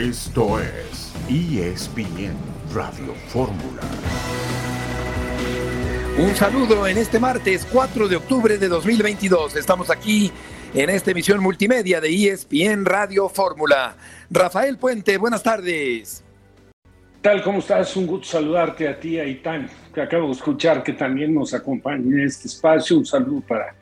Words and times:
Esto 0.00 0.58
es 0.58 1.12
ESPN 1.28 2.34
Radio 2.72 3.12
Fórmula. 3.28 3.82
Un 6.16 6.34
saludo 6.34 6.86
en 6.86 6.96
este 6.96 7.20
martes 7.20 7.68
4 7.70 8.08
de 8.08 8.16
octubre 8.16 8.56
de 8.56 8.68
2022. 8.68 9.56
Estamos 9.56 9.90
aquí 9.90 10.32
en 10.72 10.88
esta 10.88 11.10
emisión 11.10 11.42
multimedia 11.42 12.00
de 12.00 12.08
ESPN 12.08 12.86
Radio 12.86 13.28
Fórmula. 13.28 13.94
Rafael 14.30 14.78
Puente, 14.78 15.18
buenas 15.18 15.42
tardes. 15.42 16.24
Tal, 17.20 17.42
¿cómo 17.42 17.58
estás? 17.58 17.94
Un 17.94 18.06
gusto 18.06 18.26
saludarte 18.26 18.88
a 18.88 18.98
ti, 18.98 19.18
Aitán, 19.18 19.68
que 19.92 20.00
acabo 20.00 20.28
de 20.28 20.32
escuchar 20.32 20.82
que 20.82 20.94
también 20.94 21.34
nos 21.34 21.52
acompaña 21.52 22.06
en 22.06 22.20
este 22.20 22.48
espacio. 22.48 22.96
Un 22.96 23.04
saludo 23.04 23.42
para, 23.46 23.74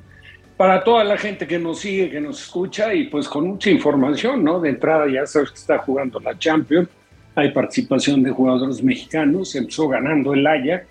para 0.59 0.83
toda 0.83 1.05
la 1.05 1.17
gente 1.17 1.47
que 1.47 1.59
nos 1.59 1.79
sigue, 1.79 2.11
que 2.11 2.21
nos 2.21 2.43
escucha 2.43 2.93
y 2.93 3.05
pues 3.05 3.29
con 3.29 3.47
mucha 3.47 3.71
información, 3.71 4.43
¿no? 4.43 4.61
De 4.61 4.71
entrada 4.71 5.07
ya 5.09 5.25
sabes 5.25 5.51
que 5.51 5.57
está 5.57 5.79
jugando 5.79 6.19
la 6.19 6.37
Champions, 6.37 6.89
hay 7.37 7.53
participación 7.53 8.25
de 8.25 8.33
jugadores 8.33 8.83
mexicanos, 8.83 9.55
empezó 9.55 9.89
ganando 9.89 10.35
el 10.35 10.45
Ajax, 10.45 10.85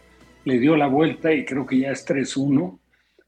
le 0.46 0.60
dio 0.60 0.78
la 0.78 0.88
vuelta 0.88 1.34
y 1.34 1.44
creo 1.44 1.66
que 1.66 1.80
ya 1.80 1.92
es 1.92 2.08
3-1 2.08 2.80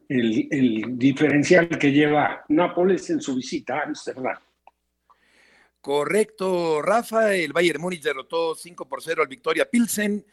el, 0.07 0.47
el 0.49 0.97
diferencial 0.97 1.67
que 1.77 1.91
lleva 1.91 2.45
Nápoles 2.47 3.09
en 3.09 3.21
su 3.21 3.35
visita 3.35 3.80
a 3.80 3.83
Amsterdam. 3.83 4.38
Correcto, 5.81 6.81
Rafa. 6.81 7.35
El 7.35 7.52
Bayern 7.52 7.81
Múnich 7.81 8.02
derrotó 8.02 8.55
5 8.55 8.88
por 8.88 9.03
0 9.03 9.21
al 9.21 9.27
Victoria 9.27 9.69
Pilsen. 9.69 10.25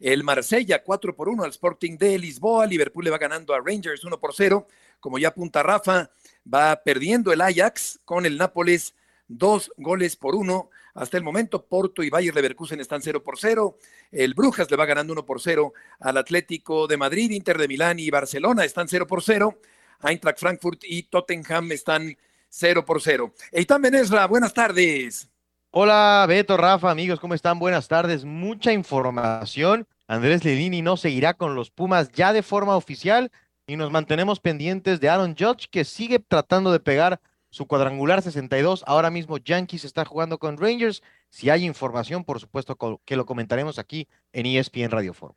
El 0.00 0.24
Marsella 0.24 0.82
4 0.82 1.14
por 1.14 1.28
1 1.28 1.44
al 1.44 1.50
Sporting 1.50 1.96
de 1.96 2.18
Lisboa. 2.18 2.66
Liverpool 2.66 3.04
le 3.04 3.10
va 3.10 3.18
ganando 3.18 3.54
a 3.54 3.60
Rangers 3.60 4.04
1 4.04 4.18
por 4.18 4.34
0. 4.34 4.66
Como 5.04 5.18
ya 5.18 5.28
apunta 5.28 5.62
Rafa, 5.62 6.10
va 6.50 6.80
perdiendo 6.82 7.30
el 7.30 7.42
Ajax 7.42 8.00
con 8.06 8.24
el 8.24 8.38
Nápoles 8.38 8.94
dos 9.28 9.70
goles 9.76 10.16
por 10.16 10.34
uno. 10.34 10.70
Hasta 10.94 11.18
el 11.18 11.22
momento, 11.22 11.66
Porto 11.66 12.02
y 12.02 12.08
Bayer 12.08 12.34
Leverkusen 12.34 12.80
están 12.80 13.02
0 13.02 13.22
por 13.22 13.38
0. 13.38 13.76
El 14.10 14.32
Brujas 14.32 14.70
le 14.70 14.78
va 14.78 14.86
ganando 14.86 15.12
1 15.12 15.26
por 15.26 15.42
0 15.42 15.74
al 16.00 16.16
Atlético 16.16 16.86
de 16.86 16.96
Madrid, 16.96 17.32
Inter 17.32 17.58
de 17.58 17.68
Milán 17.68 17.98
y 17.98 18.08
Barcelona 18.08 18.64
están 18.64 18.88
0 18.88 19.06
por 19.06 19.22
0. 19.22 19.60
Eintracht 20.02 20.38
Frankfurt 20.38 20.80
y 20.84 21.02
Tottenham 21.02 21.70
están 21.72 22.16
0 22.48 22.86
por 22.86 23.02
0. 23.02 23.34
Eitan 23.52 23.82
Benesra, 23.82 24.26
buenas 24.26 24.54
tardes. 24.54 25.28
Hola, 25.70 26.24
Beto, 26.26 26.56
Rafa, 26.56 26.90
amigos, 26.90 27.20
¿cómo 27.20 27.34
están? 27.34 27.58
Buenas 27.58 27.88
tardes. 27.88 28.24
Mucha 28.24 28.72
información. 28.72 29.86
Andrés 30.06 30.44
Lelini 30.44 30.80
no 30.80 30.96
seguirá 30.96 31.34
con 31.34 31.54
los 31.54 31.70
Pumas 31.70 32.10
ya 32.12 32.32
de 32.32 32.42
forma 32.42 32.74
oficial 32.74 33.30
y 33.66 33.76
nos 33.76 33.90
mantenemos 33.90 34.40
pendientes 34.40 35.00
de 35.00 35.08
Aaron 35.08 35.34
Judge, 35.38 35.68
que 35.70 35.84
sigue 35.84 36.18
tratando 36.18 36.72
de 36.72 36.80
pegar 36.80 37.20
su 37.50 37.66
cuadrangular 37.66 38.22
62. 38.22 38.84
Ahora 38.86 39.10
mismo 39.10 39.38
Yankees 39.38 39.84
está 39.84 40.04
jugando 40.04 40.38
con 40.38 40.58
Rangers. 40.58 41.02
Si 41.30 41.50
hay 41.50 41.64
información, 41.64 42.24
por 42.24 42.40
supuesto 42.40 42.76
que 43.04 43.16
lo 43.16 43.26
comentaremos 43.26 43.78
aquí 43.78 44.08
en 44.32 44.46
ESPN 44.46 44.90
Radio 44.90 45.14
Forum. 45.14 45.36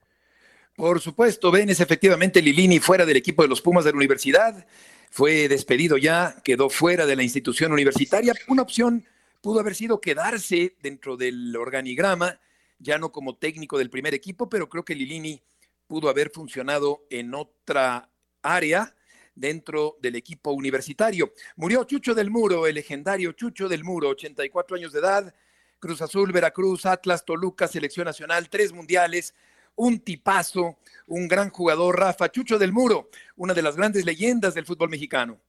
Por 0.76 1.00
supuesto, 1.00 1.52
ven, 1.52 1.70
es 1.70 1.80
efectivamente 1.80 2.42
Lilini 2.42 2.80
fuera 2.80 3.06
del 3.06 3.18
equipo 3.18 3.42
de 3.42 3.48
los 3.48 3.62
Pumas 3.62 3.86
de 3.86 3.92
la 3.92 3.98
universidad 3.98 4.66
fue 5.10 5.48
despedido 5.48 5.98
ya, 5.98 6.36
quedó 6.44 6.70
fuera 6.70 7.06
de 7.06 7.16
la 7.16 7.24
institución 7.24 7.72
universitaria. 7.72 8.34
Una 8.48 8.62
opción 8.62 9.06
pudo 9.42 9.60
haber 9.60 9.76
sido 9.76 10.02
quedarse 10.02 10.76
dentro 10.82 11.18
del 11.18 11.56
organigrama, 11.56 12.40
ya 12.80 12.98
no 12.98 13.12
como 13.12 13.36
técnico 13.36 13.78
del 13.78 13.90
primer 13.90 14.14
equipo, 14.14 14.50
pero 14.50 14.70
creo 14.70 14.86
que 14.86 14.96
Lilini 14.96 15.42
pudo 15.88 16.10
haber 16.10 16.30
funcionado 16.30 17.06
en 17.10 17.34
otra 17.34 18.10
área 18.56 18.94
dentro 19.36 19.98
del 20.02 20.16
equipo 20.16 20.52
universitario. 20.52 21.34
Murió 21.56 21.84
Chucho 21.84 22.16
del 22.16 22.30
Muro, 22.30 22.68
el 22.68 22.76
legendario 22.76 23.32
Chucho 23.34 23.70
del 23.70 23.84
Muro, 23.84 24.10
84 24.10 24.76
años 24.76 24.92
de 24.92 25.00
edad, 25.00 25.34
Cruz 25.80 26.02
Azul, 26.02 26.32
Veracruz, 26.32 26.86
Atlas, 26.86 27.24
Toluca, 27.24 27.68
Selección 27.68 28.06
Nacional, 28.06 28.50
tres 28.50 28.74
mundiales, 28.74 29.36
un 29.76 30.00
tipazo, 30.00 30.80
un 31.06 31.28
gran 31.28 31.52
jugador, 31.52 32.00
Rafa 32.00 32.30
Chucho 32.30 32.58
del 32.58 32.74
Muro, 32.74 33.10
una 33.36 33.54
de 33.54 33.62
las 33.62 33.76
grandes 33.76 34.06
leyendas 34.06 34.56
del 34.56 34.66
fútbol 34.66 34.90
mexicano. 34.90 35.40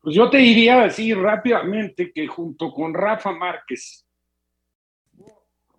Pues 0.00 0.16
yo 0.16 0.30
te 0.30 0.38
diría 0.38 0.84
así 0.84 1.12
rápidamente 1.12 2.12
que 2.12 2.26
junto 2.26 2.72
con 2.72 2.94
Rafa 2.94 3.32
Márquez, 3.32 4.06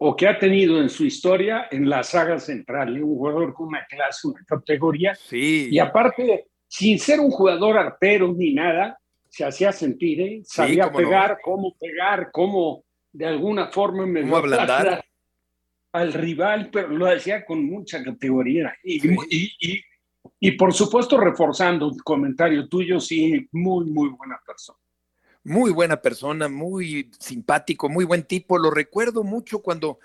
o 0.01 0.15
que 0.15 0.27
ha 0.27 0.39
tenido 0.39 0.81
en 0.81 0.89
su 0.89 1.05
historia 1.05 1.67
en 1.69 1.89
la 1.89 2.03
saga 2.03 2.39
central, 2.39 3.03
un 3.03 3.17
jugador 3.17 3.53
con 3.53 3.67
una 3.67 3.85
clase, 3.85 4.29
una 4.29 4.43
categoría, 4.45 5.13
sí. 5.13 5.67
y 5.69 5.77
aparte, 5.77 6.47
sin 6.67 6.97
ser 6.99 7.19
un 7.19 7.29
jugador 7.29 7.77
artero 7.77 8.33
ni 8.33 8.53
nada, 8.53 8.97
se 9.29 9.43
hacía 9.43 9.73
sentir, 9.73 10.21
¿eh? 10.21 10.41
sabía 10.45 10.89
pegar, 10.89 11.39
cómo 11.43 11.75
pegar, 11.77 12.29
cómo 12.31 12.83
de 13.11 13.25
alguna 13.25 13.67
forma 13.67 14.05
me 14.05 14.21
¿Cómo 14.21 14.37
ablandar? 14.37 15.03
al 15.91 16.13
rival, 16.13 16.69
pero 16.71 16.89
lo 16.89 17.05
hacía 17.07 17.43
con 17.45 17.65
mucha 17.65 18.01
categoría. 18.01 18.73
Y, 18.83 19.05
y, 19.29 19.83
y, 20.39 20.51
por 20.51 20.73
supuesto, 20.73 21.19
reforzando 21.19 21.87
un 21.87 21.97
comentario 21.99 22.69
tuyo, 22.69 22.99
sí, 22.99 23.47
muy, 23.51 23.85
muy 23.85 24.09
buena 24.09 24.39
persona. 24.45 24.79
Muy 25.43 25.71
buena 25.71 26.01
persona, 26.01 26.49
muy 26.49 27.11
simpático, 27.17 27.89
muy 27.89 28.05
buen 28.05 28.23
tipo. 28.23 28.57
Lo 28.57 28.71
recuerdo 28.71 29.23
mucho 29.23 29.59
cuando 29.59 29.99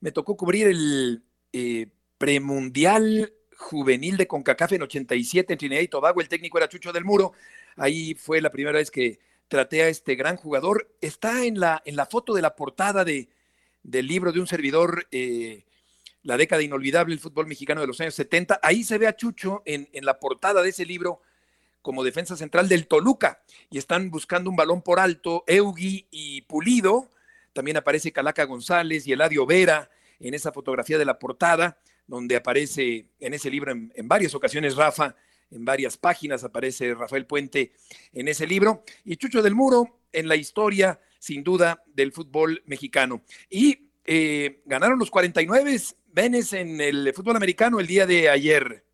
me 0.00 0.12
tocó 0.12 0.36
cubrir 0.36 0.66
el 0.66 1.22
eh, 1.52 1.86
premundial 2.18 3.32
juvenil 3.56 4.16
de 4.16 4.26
CONCACAF 4.26 4.72
en 4.72 4.82
87 4.82 5.52
en 5.52 5.58
Trinidad 5.58 5.82
y 5.82 5.88
Tobago. 5.88 6.20
El 6.20 6.28
técnico 6.28 6.58
era 6.58 6.68
Chucho 6.68 6.92
del 6.92 7.04
Muro. 7.04 7.32
Ahí 7.76 8.14
fue 8.14 8.40
la 8.40 8.50
primera 8.50 8.78
vez 8.78 8.90
que 8.90 9.20
traté 9.48 9.82
a 9.82 9.88
este 9.88 10.16
gran 10.16 10.36
jugador. 10.36 10.90
Está 11.00 11.44
en 11.44 11.60
la, 11.60 11.82
en 11.84 11.96
la 11.96 12.06
foto 12.06 12.34
de 12.34 12.42
la 12.42 12.56
portada 12.56 13.04
de, 13.04 13.28
del 13.82 14.06
libro 14.06 14.32
de 14.32 14.40
un 14.40 14.46
servidor, 14.46 15.06
eh, 15.12 15.64
La 16.22 16.36
década 16.36 16.62
inolvidable 16.62 17.14
del 17.14 17.20
fútbol 17.20 17.46
mexicano 17.46 17.80
de 17.80 17.86
los 17.86 18.00
años 18.00 18.14
70. 18.14 18.60
Ahí 18.62 18.82
se 18.82 18.98
ve 18.98 19.06
a 19.06 19.16
Chucho 19.16 19.62
en, 19.64 19.88
en, 19.92 20.04
la 20.04 20.18
portada 20.18 20.62
de 20.62 20.70
ese 20.70 20.84
libro 20.84 21.20
como 21.82 22.04
defensa 22.04 22.36
central 22.36 22.68
del 22.68 22.86
Toluca 22.86 23.42
y 23.70 23.78
están 23.78 24.10
buscando 24.10 24.50
un 24.50 24.56
balón 24.56 24.82
por 24.82 25.00
alto, 25.00 25.44
Eugui 25.46 26.06
y 26.10 26.42
Pulido. 26.42 27.10
También 27.52 27.76
aparece 27.76 28.12
Calaca 28.12 28.44
González 28.44 29.06
y 29.06 29.12
Eladio 29.12 29.46
Vera 29.46 29.90
en 30.18 30.34
esa 30.34 30.52
fotografía 30.52 30.98
de 30.98 31.04
la 31.04 31.18
portada, 31.18 31.78
donde 32.06 32.36
aparece 32.36 33.06
en 33.18 33.34
ese 33.34 33.50
libro 33.50 33.72
en, 33.72 34.08
varias 34.08 34.34
ocasiones 34.34 34.76
Rafa, 34.76 35.16
en 35.50 35.64
varias 35.64 35.96
páginas 35.96 36.44
aparece 36.44 36.94
Rafael 36.94 37.26
Puente 37.26 37.72
en 38.12 38.28
ese 38.28 38.46
libro. 38.46 38.84
Y 39.04 39.16
Chucho 39.16 39.42
del 39.42 39.54
Muro 39.54 40.00
en 40.12 40.28
la 40.28 40.36
historia 40.36 41.00
sin 41.20 41.44
duda, 41.44 41.84
del 41.86 42.12
fútbol 42.12 42.62
mexicano. 42.66 43.22
Y 43.48 43.90
eh, 44.04 44.62
ganaron 44.64 44.98
los 44.98 45.10
49 45.10 45.78
Venes 46.12 46.52
en 46.54 46.80
el 46.80 47.12
fútbol 47.14 47.36
americano 47.36 47.78
el 47.78 47.86
día 47.86 48.04
de 48.04 48.28
ayer. 48.28 48.84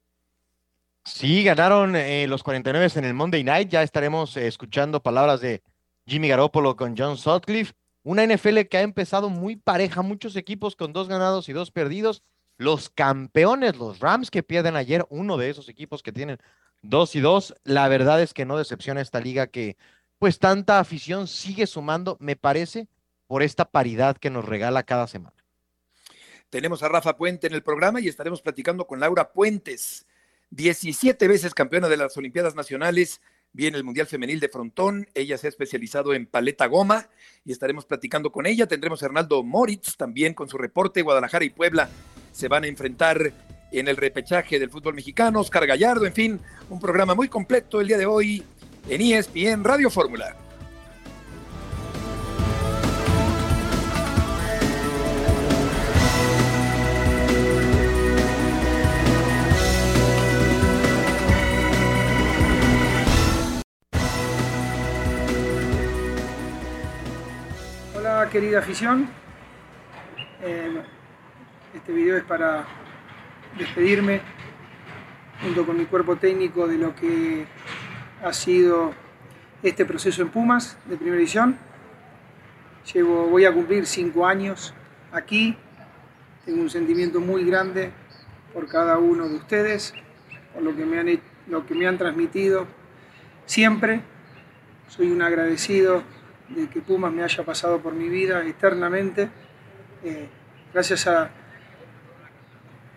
Sí, 1.07 1.45
ganaron 1.45 1.95
eh, 1.95 2.27
los 2.27 2.43
49 2.43 2.89
en 2.97 3.05
el 3.05 3.15
Monday 3.15 3.45
Night. 3.45 3.69
Ya 3.69 3.83
estaremos 3.83 4.37
eh, 4.37 4.49
escuchando 4.49 5.01
palabras 5.01 5.41
de 5.41 5.63
Jimmy 6.05 6.29
Garoppolo 6.29 6.75
con 6.75 6.97
John 6.99 7.17
Sutcliffe. 7.17 7.75
Una 8.03 8.27
NFL 8.27 8.63
que 8.63 8.79
ha 8.79 8.83
empezado 8.83 9.31
muy 9.31 9.55
pareja, 9.55 10.03
muchos 10.03 10.35
equipos 10.35 10.75
con 10.75 10.93
dos 10.93 11.09
ganados 11.09 11.49
y 11.49 11.53
dos 11.53 11.71
perdidos. 11.71 12.25
Los 12.59 12.91
campeones, 12.91 13.77
los 13.77 14.01
Rams 14.01 14.33
que 14.33 14.43
pierden 14.43 14.75
ayer, 14.75 15.07
uno 15.09 15.37
de 15.37 15.49
esos 15.49 15.69
equipos 15.69 16.03
que 16.03 16.11
tienen 16.13 16.39
dos 16.83 17.15
y 17.15 17.21
dos. 17.21 17.55
La 17.63 17.87
verdad 17.87 18.21
es 18.21 18.35
que 18.35 18.45
no 18.45 18.59
decepciona 18.59 19.01
esta 19.01 19.21
liga 19.21 19.47
que 19.47 19.77
pues 20.19 20.41
tanta 20.41 20.81
afición 20.81 21.29
sigue 21.29 21.69
sumando, 21.69 22.17
me 22.19 22.35
parece, 22.35 22.89
por 23.29 23.45
esta 23.45 23.65
paridad 23.65 24.17
que 24.17 24.31
nos 24.31 24.45
regala 24.45 24.83
cada 24.83 25.07
semana. 25.07 25.37
Tenemos 26.51 26.83
a 26.83 26.89
Rafa 26.89 27.17
Puente 27.17 27.47
en 27.47 27.55
el 27.55 27.63
programa 27.63 28.01
y 28.01 28.09
estaremos 28.09 28.43
platicando 28.43 28.87
con 28.87 28.99
Laura 28.99 29.33
Puentes, 29.33 30.07
17 30.51 31.29
veces 31.29 31.55
campeona 31.55 31.89
de 31.89 31.97
las 31.97 32.17
Olimpiadas 32.17 32.55
Nacionales, 32.55 33.21
viene 33.53 33.77
el 33.77 33.85
Mundial 33.85 34.07
Femenil 34.07 34.41
de 34.41 34.49
Frontón, 34.49 35.09
ella 35.15 35.39
se 35.39 35.47
ha 35.47 35.51
especializado 35.51 36.15
en 36.15 36.27
paleta 36.27 36.67
goma 36.67 37.09
y 37.45 37.53
estaremos 37.53 37.87
platicando 37.87 38.31
con 38.31 38.47
ella. 38.47 38.67
Tendremos 38.67 39.03
a 39.03 39.07
Hernaldo 39.07 39.43
Moritz 39.43 39.97
también 39.97 40.35
con 40.35 40.49
su 40.49 40.59
reporte, 40.59 41.03
Guadalajara 41.03 41.45
y 41.45 41.51
Puebla 41.51 41.89
se 42.37 42.49
van 42.49 42.65
a 42.65 42.67
enfrentar 42.67 43.33
en 43.73 43.89
el 43.89 43.97
repechaje 43.97 44.59
del 44.59 44.71
fútbol 44.71 44.95
mexicano, 44.95 45.41
Oscar 45.41 45.67
Gallardo, 45.67 46.05
en 46.05 46.13
fin, 46.13 46.41
un 46.69 46.79
programa 46.79 47.15
muy 47.15 47.29
completo 47.29 47.81
el 47.81 47.89
día 47.89 47.97
de 47.97 48.05
hoy 48.05 48.43
en 48.89 49.01
ESPN 49.01 49.65
Radio 49.65 49.91
Fórmula. 49.91 50.46
Querida 68.31 68.59
afición, 68.59 69.09
eh, 70.43 70.83
este 71.75 71.93
video 71.93 72.17
es 72.17 72.25
para 72.25 72.65
despedirme 73.57 74.21
junto 75.43 75.65
con 75.65 75.79
mi 75.79 75.85
cuerpo 75.87 76.17
técnico 76.17 76.67
de 76.67 76.77
lo 76.77 76.95
que 76.95 77.47
ha 78.23 78.33
sido 78.33 78.93
este 79.63 79.85
proceso 79.85 80.23
en 80.23 80.31
Pumas 80.31 80.77
de 80.87 80.97
primera 80.97 81.19
edición. 81.19 81.57
Llevo, 82.93 83.29
voy 83.29 83.45
a 83.45 83.53
cumplir 83.53 83.87
cinco 83.87 84.27
años 84.27 84.75
aquí. 85.13 85.57
Tengo 86.45 86.63
un 86.63 86.71
sentimiento 86.71 87.21
muy 87.21 87.45
grande 87.45 87.93
por 88.53 88.67
cada 88.67 88.99
uno 88.99 89.29
de 89.29 89.37
ustedes, 89.37 89.95
por 90.53 90.63
lo 90.63 90.75
que 90.75 90.85
me 90.85 90.99
han, 90.99 91.21
lo 91.47 91.65
que 91.65 91.75
me 91.75 91.87
han 91.87 91.97
transmitido 91.97 92.67
siempre. 93.47 94.01
Soy 94.89 95.11
un 95.11 95.23
agradecido 95.23 96.03
de 96.49 96.69
que 96.69 96.81
Pumas 96.81 97.13
me 97.13 97.23
haya 97.23 97.45
pasado 97.45 97.81
por 97.81 97.95
mi 97.95 98.09
vida 98.09 98.45
eternamente. 98.47 99.29
Eh, 100.05 100.29
gracias 100.73 101.07
a, 101.07 101.31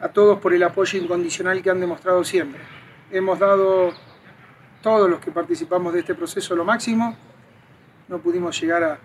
a 0.01 0.07
todos 0.09 0.39
por 0.39 0.53
el 0.53 0.63
apoyo 0.63 0.99
incondicional 0.99 1.61
que 1.61 1.69
han 1.69 1.79
demostrado 1.79 2.23
siempre. 2.23 2.61
Hemos 3.11 3.39
dado 3.39 3.93
todos 4.81 5.09
los 5.09 5.19
que 5.19 5.31
participamos 5.31 5.93
de 5.93 5.99
este 5.99 6.15
proceso 6.15 6.55
lo 6.55 6.63
máximo. 6.63 7.15
No 8.07 8.19
pudimos 8.19 8.59
llegar 8.59 8.83
a, 8.83 8.99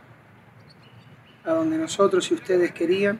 a 1.44 1.52
donde 1.52 1.78
nosotros 1.78 2.30
y 2.30 2.34
ustedes 2.34 2.72
querían 2.72 3.18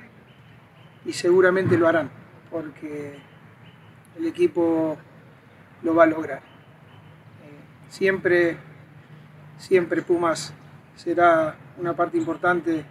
y 1.05 1.12
seguramente 1.12 1.76
lo 1.76 1.88
harán 1.88 2.11
porque 2.50 3.19
el 4.17 4.26
equipo 4.26 4.97
lo 5.82 5.94
va 5.94 6.05
a 6.05 6.06
lograr. 6.06 6.38
Eh, 6.38 7.91
siempre, 7.91 8.56
siempre 9.59 10.03
Pumas 10.03 10.55
será 10.96 11.56
una 11.79 11.94
parte 11.94 12.17
importante 12.17 12.85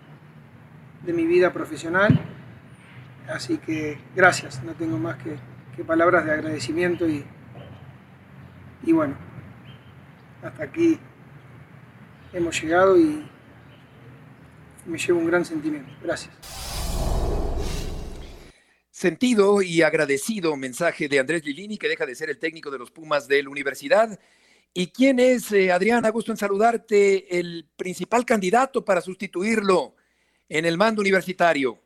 de 1.03 1.13
mi 1.13 1.25
vida 1.25 1.51
profesional, 1.51 2.19
así 3.27 3.57
que 3.57 3.97
gracias, 4.15 4.63
no 4.63 4.73
tengo 4.73 4.97
más 4.97 5.17
que, 5.17 5.37
palabras 5.83 6.23
de 6.25 6.31
agradecimiento 6.31 7.09
y, 7.09 7.25
y 8.83 8.91
bueno, 8.91 9.15
hasta 10.43 10.63
aquí 10.63 10.99
hemos 12.31 12.61
llegado 12.61 12.97
y 12.97 13.25
me 14.85 14.97
llevo 14.97 15.19
un 15.19 15.25
gran 15.25 15.43
sentimiento. 15.43 15.91
Gracias. 16.01 16.33
Sentido 18.91 19.61
y 19.61 19.81
agradecido 19.81 20.55
mensaje 20.55 21.09
de 21.09 21.19
Andrés 21.19 21.43
Lilini, 21.43 21.77
que 21.77 21.89
deja 21.89 22.05
de 22.05 22.15
ser 22.15 22.29
el 22.29 22.37
técnico 22.37 22.71
de 22.71 22.79
los 22.79 22.91
Pumas 22.91 23.27
de 23.27 23.41
la 23.43 23.49
universidad. 23.49 24.19
¿Y 24.75 24.87
quién 24.87 25.19
es, 25.19 25.51
eh, 25.51 25.71
Adrián? 25.71 26.03
Gusto 26.11 26.31
en 26.31 26.37
saludarte, 26.37 27.39
el 27.39 27.65
principal 27.77 28.25
candidato 28.25 28.83
para 28.83 29.01
sustituirlo 29.01 29.93
en 30.49 30.65
el 30.65 30.77
mando 30.77 31.01
universitario. 31.01 31.77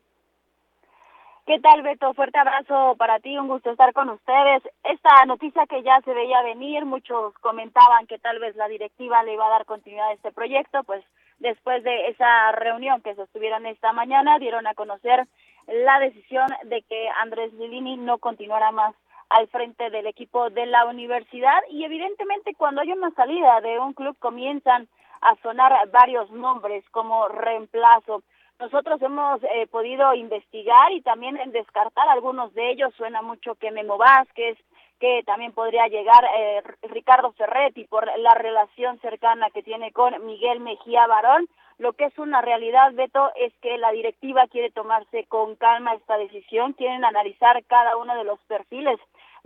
¿Qué 1.46 1.60
tal, 1.60 1.82
Beto? 1.82 2.14
Fuerte 2.14 2.38
abrazo 2.38 2.94
para 2.96 3.20
ti, 3.20 3.36
un 3.36 3.48
gusto 3.48 3.70
estar 3.70 3.92
con 3.92 4.08
ustedes. 4.08 4.62
Esta 4.84 5.24
noticia 5.26 5.66
que 5.66 5.82
ya 5.82 6.00
se 6.02 6.14
veía 6.14 6.42
venir, 6.42 6.86
muchos 6.86 7.34
comentaban 7.40 8.06
que 8.06 8.18
tal 8.18 8.38
vez 8.38 8.56
la 8.56 8.68
directiva 8.68 9.22
le 9.22 9.34
iba 9.34 9.46
a 9.46 9.50
dar 9.50 9.64
continuidad 9.66 10.08
a 10.08 10.12
este 10.14 10.32
proyecto, 10.32 10.82
pues 10.84 11.04
después 11.40 11.84
de 11.84 12.08
esa 12.08 12.52
reunión 12.52 13.02
que 13.02 13.14
sostuvieron 13.14 13.66
esta 13.66 13.92
mañana, 13.92 14.38
dieron 14.38 14.66
a 14.66 14.74
conocer 14.74 15.26
la 15.66 16.00
decisión 16.00 16.48
de 16.64 16.82
que 16.82 17.08
Andrés 17.20 17.52
Lilini 17.54 17.98
no 17.98 18.18
continuara 18.18 18.70
más 18.70 18.94
al 19.30 19.48
frente 19.48 19.90
del 19.90 20.06
equipo 20.06 20.50
de 20.50 20.66
la 20.66 20.86
universidad 20.86 21.60
y 21.70 21.84
evidentemente 21.84 22.54
cuando 22.54 22.80
hay 22.80 22.92
una 22.92 23.10
salida 23.10 23.60
de 23.60 23.78
un 23.78 23.92
club 23.92 24.16
comienzan 24.18 24.88
a 25.20 25.36
sonar 25.42 25.72
varios 25.90 26.30
nombres 26.30 26.84
como 26.90 27.28
reemplazo. 27.28 28.22
Nosotros 28.58 29.00
hemos 29.02 29.42
eh, 29.44 29.68
podido 29.70 30.14
investigar 30.14 30.92
y 30.92 31.00
también 31.00 31.38
descartar 31.52 32.08
algunos 32.08 32.52
de 32.54 32.70
ellos. 32.72 32.92
Suena 32.96 33.22
mucho 33.22 33.54
que 33.54 33.70
Memo 33.70 33.98
Vázquez, 33.98 34.58
que 34.98 35.22
también 35.24 35.52
podría 35.52 35.86
llegar 35.86 36.24
eh, 36.36 36.62
Ricardo 36.82 37.32
Ferretti 37.32 37.84
por 37.84 38.06
la 38.18 38.34
relación 38.34 38.98
cercana 39.00 39.50
que 39.50 39.62
tiene 39.62 39.92
con 39.92 40.26
Miguel 40.26 40.60
Mejía 40.60 41.06
Barón. 41.06 41.48
Lo 41.78 41.92
que 41.92 42.06
es 42.06 42.18
una 42.18 42.42
realidad, 42.42 42.92
Beto, 42.94 43.30
es 43.36 43.52
que 43.62 43.78
la 43.78 43.92
directiva 43.92 44.48
quiere 44.50 44.72
tomarse 44.72 45.24
con 45.26 45.54
calma 45.54 45.94
esta 45.94 46.18
decisión, 46.18 46.72
quieren 46.72 47.04
analizar 47.04 47.62
cada 47.66 47.96
uno 47.96 48.16
de 48.16 48.24
los 48.24 48.40
perfiles 48.48 48.98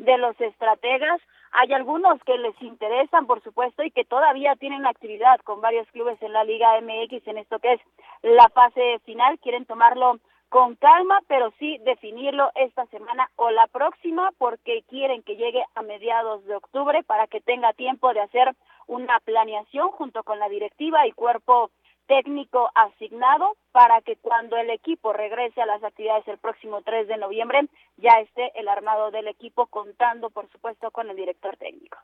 de 0.02 0.18
los 0.18 0.38
estrategas. 0.40 1.20
Hay 1.52 1.72
algunos 1.72 2.22
que 2.24 2.36
les 2.38 2.60
interesan, 2.62 3.26
por 3.26 3.42
supuesto, 3.42 3.82
y 3.82 3.90
que 3.90 4.04
todavía 4.04 4.56
tienen 4.56 4.86
actividad 4.86 5.38
con 5.40 5.60
varios 5.60 5.86
clubes 5.90 6.20
en 6.22 6.32
la 6.32 6.44
Liga 6.44 6.80
MX 6.80 7.26
en 7.28 7.38
esto 7.38 7.58
que 7.58 7.74
es 7.74 7.80
la 8.22 8.48
fase 8.48 8.98
final. 9.04 9.38
Quieren 9.38 9.64
tomarlo 9.66 10.18
con 10.48 10.76
calma, 10.76 11.20
pero 11.28 11.52
sí 11.58 11.78
definirlo 11.84 12.50
esta 12.54 12.84
semana 12.86 13.30
o 13.36 13.50
la 13.50 13.66
próxima 13.68 14.30
porque 14.38 14.82
quieren 14.88 15.22
que 15.22 15.36
llegue 15.36 15.64
a 15.74 15.82
mediados 15.82 16.44
de 16.46 16.56
octubre 16.56 17.02
para 17.04 17.26
que 17.26 17.40
tenga 17.40 17.72
tiempo 17.72 18.12
de 18.12 18.20
hacer 18.20 18.54
una 18.86 19.18
planeación 19.20 19.90
junto 19.92 20.22
con 20.24 20.38
la 20.38 20.48
directiva 20.48 21.06
y 21.06 21.12
cuerpo 21.12 21.70
técnico 22.12 22.70
asignado 22.74 23.56
para 23.72 24.02
que 24.02 24.16
cuando 24.16 24.58
el 24.58 24.68
equipo 24.68 25.14
regrese 25.14 25.62
a 25.62 25.66
las 25.66 25.82
actividades 25.82 26.28
el 26.28 26.36
próximo 26.36 26.82
3 26.82 27.08
de 27.08 27.16
noviembre 27.16 27.66
ya 27.96 28.20
esté 28.20 28.52
el 28.54 28.68
armado 28.68 29.10
del 29.10 29.28
equipo 29.28 29.66
contando 29.66 30.28
por 30.28 30.50
supuesto 30.50 30.90
con 30.90 31.08
el 31.08 31.16
director 31.16 31.56
técnico. 31.56 31.96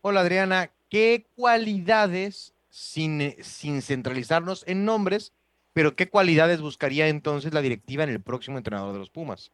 Hola 0.00 0.20
Adriana, 0.20 0.70
¿qué 0.88 1.26
cualidades, 1.36 2.54
sin, 2.70 3.42
sin 3.42 3.82
centralizarnos 3.82 4.66
en 4.66 4.86
nombres, 4.86 5.34
pero 5.74 5.96
qué 5.96 6.08
cualidades 6.08 6.62
buscaría 6.62 7.08
entonces 7.08 7.52
la 7.52 7.60
directiva 7.60 8.04
en 8.04 8.10
el 8.10 8.22
próximo 8.22 8.56
entrenador 8.56 8.94
de 8.94 9.00
los 9.00 9.10
Pumas? 9.10 9.52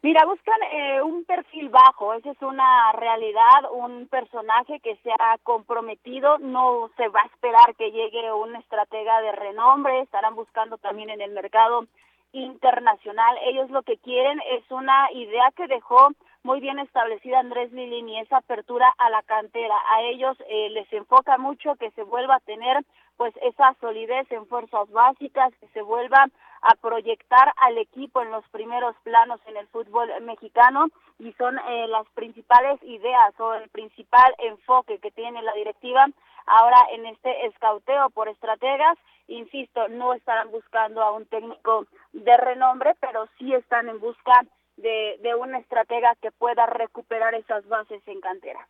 Mira, 0.00 0.24
buscan 0.26 0.62
eh, 0.70 1.02
un 1.02 1.24
perfil 1.24 1.70
bajo, 1.70 2.14
esa 2.14 2.30
es 2.30 2.40
una 2.40 2.92
realidad, 2.92 3.72
un 3.72 4.06
personaje 4.06 4.78
que 4.78 4.94
se 5.02 5.10
ha 5.10 5.38
comprometido, 5.42 6.38
no 6.38 6.88
se 6.96 7.08
va 7.08 7.22
a 7.22 7.26
esperar 7.26 7.74
que 7.76 7.90
llegue 7.90 8.32
un 8.32 8.54
estratega 8.54 9.20
de 9.22 9.32
renombre, 9.32 10.00
estarán 10.00 10.36
buscando 10.36 10.78
también 10.78 11.10
en 11.10 11.20
el 11.20 11.32
mercado 11.32 11.86
internacional. 12.30 13.38
Ellos 13.42 13.70
lo 13.70 13.82
que 13.82 13.96
quieren 13.96 14.40
es 14.52 14.70
una 14.70 15.10
idea 15.12 15.50
que 15.56 15.66
dejó 15.66 16.10
muy 16.48 16.60
bien 16.60 16.78
establecida 16.78 17.40
Andrés 17.40 17.70
Lilini, 17.72 18.20
esa 18.20 18.38
apertura 18.38 18.90
a 18.96 19.10
la 19.10 19.22
cantera. 19.24 19.74
A 19.92 20.00
ellos 20.00 20.34
eh, 20.48 20.70
les 20.70 20.90
enfoca 20.94 21.36
mucho 21.36 21.74
que 21.74 21.90
se 21.90 22.02
vuelva 22.04 22.36
a 22.36 22.40
tener 22.40 22.86
pues 23.18 23.34
esa 23.42 23.74
solidez 23.82 24.26
en 24.32 24.46
fuerzas 24.46 24.88
básicas, 24.90 25.52
que 25.60 25.68
se 25.74 25.82
vuelva 25.82 26.24
a 26.62 26.74
proyectar 26.76 27.52
al 27.58 27.76
equipo 27.76 28.22
en 28.22 28.30
los 28.30 28.48
primeros 28.48 28.96
planos 29.02 29.40
en 29.46 29.58
el 29.58 29.66
fútbol 29.66 30.08
mexicano 30.22 30.86
y 31.18 31.34
son 31.34 31.58
eh, 31.58 31.86
las 31.88 32.06
principales 32.14 32.82
ideas 32.82 33.38
o 33.38 33.52
el 33.52 33.68
principal 33.68 34.34
enfoque 34.38 35.00
que 35.00 35.10
tiene 35.10 35.42
la 35.42 35.52
directiva 35.52 36.06
ahora 36.46 36.78
en 36.92 37.04
este 37.04 37.44
escauteo 37.44 38.08
por 38.08 38.26
estrategas. 38.26 38.96
Insisto, 39.26 39.86
no 39.88 40.14
estarán 40.14 40.50
buscando 40.50 41.02
a 41.02 41.12
un 41.12 41.26
técnico 41.26 41.84
de 42.12 42.36
renombre, 42.38 42.94
pero 43.00 43.28
sí 43.36 43.52
están 43.52 43.90
en 43.90 44.00
busca 44.00 44.32
de, 44.40 44.57
de 44.78 45.34
una 45.34 45.58
estratega 45.58 46.14
que 46.22 46.30
pueda 46.30 46.66
recuperar 46.66 47.34
esas 47.34 47.66
bases 47.68 48.02
en 48.06 48.20
cantera. 48.20 48.66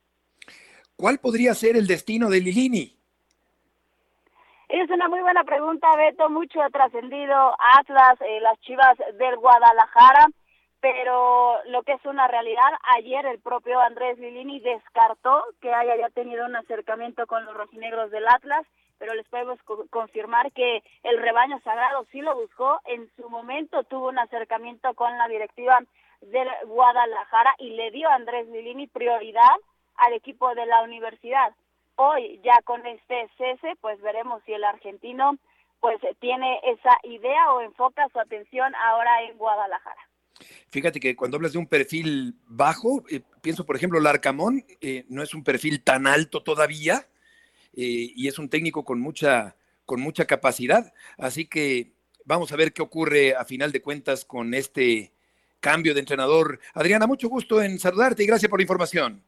¿Cuál 0.97 1.19
podría 1.19 1.55
ser 1.55 1.77
el 1.77 1.87
destino 1.87 2.29
de 2.29 2.41
Lilini? 2.41 2.99
Es 4.69 4.91
una 4.91 5.09
muy 5.09 5.21
buena 5.21 5.45
pregunta, 5.45 5.87
Beto. 5.97 6.29
Mucho 6.29 6.61
ha 6.61 6.69
trascendido 6.71 7.55
Atlas, 7.79 8.21
eh, 8.21 8.41
las 8.41 8.59
Chivas 8.61 8.99
del 9.17 9.37
Guadalajara, 9.37 10.27
pero 10.81 11.63
lo 11.67 11.85
que 11.85 11.93
es 11.93 12.05
una 12.05 12.27
realidad, 12.29 12.71
ayer 12.97 13.25
el 13.27 13.39
propio 13.39 13.81
Andrés 13.81 14.19
Lilini 14.19 14.61
descartó 14.61 15.45
que 15.61 15.73
haya 15.73 15.97
ya 15.97 16.11
tenido 16.11 16.45
un 16.45 16.57
acercamiento 16.57 17.27
con 17.27 17.45
los 17.45 17.55
rojinegros 17.55 18.11
del 18.11 18.29
Atlas, 18.29 18.67
pero 18.99 19.15
les 19.15 19.27
podemos 19.29 19.59
confirmar 19.91 20.53
que 20.53 20.83
el 21.03 21.19
rebaño 21.19 21.61
sagrado 21.61 22.07
sí 22.13 22.21
lo 22.21 22.35
buscó. 22.35 22.81
En 22.85 23.11
su 23.17 23.29
momento 23.29 23.85
tuvo 23.85 24.09
un 24.09 24.19
acercamiento 24.19 24.95
con 24.95 25.17
la 25.17 25.29
directiva 25.29 25.81
del 26.21 26.49
Guadalajara 26.67 27.55
y 27.59 27.71
le 27.71 27.91
dio 27.91 28.09
a 28.09 28.15
Andrés 28.15 28.49
Lilini 28.49 28.87
prioridad 28.89 29.57
al 29.97 30.13
equipo 30.13 30.55
de 30.55 30.67
la 30.67 30.83
universidad 30.83 31.55
hoy 31.99 32.41
ya 32.45 32.57
con 32.65 32.87
este 32.87 33.29
cese, 33.37 33.75
pues 33.81 34.01
veremos 34.01 34.41
si 34.47 34.53
el 34.53 34.65
argentino 34.65 35.37
pues 35.81 35.99
tiene 36.21 36.61
esa 36.65 36.97
idea 37.05 37.53
o 37.53 37.61
enfoca 37.61 38.09
su 38.13 38.19
atención 38.19 38.73
ahora 38.75 39.23
en 39.25 39.37
Guadalajara. 39.37 40.09
Fíjate 40.71 41.01
que 41.01 41.17
cuando 41.17 41.37
hablas 41.37 41.53
de 41.53 41.59
un 41.59 41.67
perfil 41.67 42.35
bajo, 42.47 43.03
eh, 43.11 43.23
pienso 43.43 43.67
por 43.67 43.77
ejemplo, 43.77 44.01
Larcamón 44.01 44.65
eh, 44.81 45.05
no 45.09 45.23
es 45.23 45.35
un 45.35 45.43
perfil 45.43 45.83
tan 45.83 46.07
alto 46.07 46.43
todavía 46.43 47.07
eh, 47.75 48.13
y 48.15 48.29
es 48.29 48.39
un 48.39 48.49
técnico 48.49 48.85
con 48.85 49.01
mucha, 49.01 49.57
con 49.85 50.01
mucha 50.01 50.27
capacidad. 50.27 50.93
Así 51.17 51.47
que 51.47 51.93
vamos 52.25 52.53
a 52.53 52.57
ver 52.57 52.73
qué 52.73 52.83
ocurre 52.83 53.35
a 53.35 53.45
final 53.45 53.73
de 53.73 53.83
cuentas 53.83 54.25
con 54.25 54.55
este 54.55 55.13
cambio 55.61 55.95
de 55.95 56.01
entrenador. 56.01 56.61
Adriana, 56.75 57.07
mucho 57.07 57.29
gusto 57.29 57.63
en 57.63 57.79
saludarte 57.79 58.23
y 58.23 58.27
gracias 58.27 58.51
por 58.51 58.59
la 58.59 58.65
información. 58.65 59.25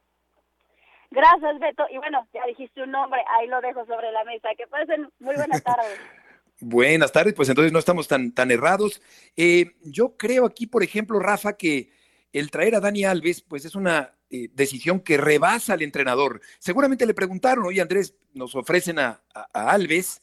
Gracias, 1.10 1.58
Beto. 1.58 1.84
Y 1.90 1.98
bueno, 1.98 2.26
ya 2.32 2.46
dijiste 2.46 2.82
un 2.82 2.92
nombre, 2.92 3.20
ahí 3.28 3.48
lo 3.48 3.60
dejo 3.60 3.84
sobre 3.86 4.12
la 4.12 4.24
mesa. 4.24 4.48
Que 4.56 4.66
pasen 4.66 5.10
muy 5.18 5.34
buenas 5.34 5.62
tardes. 5.62 5.98
buenas 6.60 7.10
tardes, 7.10 7.34
pues 7.34 7.48
entonces 7.48 7.72
no 7.72 7.78
estamos 7.78 8.06
tan, 8.06 8.32
tan 8.32 8.50
errados. 8.50 9.02
Eh, 9.36 9.72
yo 9.82 10.16
creo 10.16 10.46
aquí, 10.46 10.66
por 10.66 10.82
ejemplo, 10.82 11.18
Rafa, 11.18 11.56
que 11.56 11.90
el 12.32 12.50
traer 12.50 12.74
a 12.74 12.80
Dani 12.80 13.04
Alves, 13.04 13.42
pues 13.42 13.64
es 13.64 13.74
una 13.74 14.14
eh, 14.30 14.48
decisión 14.52 15.00
que 15.00 15.16
rebasa 15.16 15.72
al 15.72 15.82
entrenador. 15.82 16.40
Seguramente 16.58 17.06
le 17.06 17.14
preguntaron, 17.14 17.66
oye 17.66 17.80
Andrés, 17.80 18.14
nos 18.32 18.54
ofrecen 18.54 18.98
a, 18.98 19.22
Alves, 19.52 20.22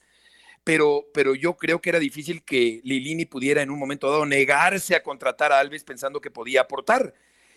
pero, 0.63 1.05
pero 1.13 1.35
yo 1.35 1.57
creo 1.57 1.81
que 1.81 1.89
era 1.89 1.99
difícil 1.99 2.43
que 2.43 2.81
Lilini 2.83 3.25
pudiera 3.25 3.61
en 3.61 3.69
un 3.69 3.79
momento 3.79 4.09
dado 4.09 4.25
negarse 4.25 4.95
a 4.95 5.03
contratar 5.03 5.51
a 5.51 5.59
Alves 5.59 5.83
pensando 5.83 6.21
que 6.21 6.31
podía 6.31 6.61
aportar. 6.61 7.13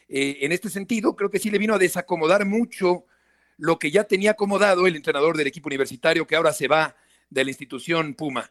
Eh, 0.09 0.39
en 0.41 0.53
este 0.53 0.71
sentido, 0.71 1.15
creo 1.15 1.31
que 1.31 1.39
sí 1.39 1.51
le 1.51 1.59
vino 1.59 1.75
a 1.75 1.79
desacomodar 1.79 2.45
mucho 2.45 3.05
lo 3.57 3.79
que 3.79 3.91
ya 3.91 4.05
tenía 4.05 4.33
acomodado 4.33 4.87
el 4.87 4.97
entrenador 4.97 5.37
del 5.37 5.47
equipo 5.47 5.69
universitario 5.69 6.27
que 6.27 6.35
ahora 6.35 6.53
se 6.53 6.67
va 6.67 6.97
de 7.29 7.45
la 7.45 7.51
institución 7.51 8.15
Puma. 8.15 8.51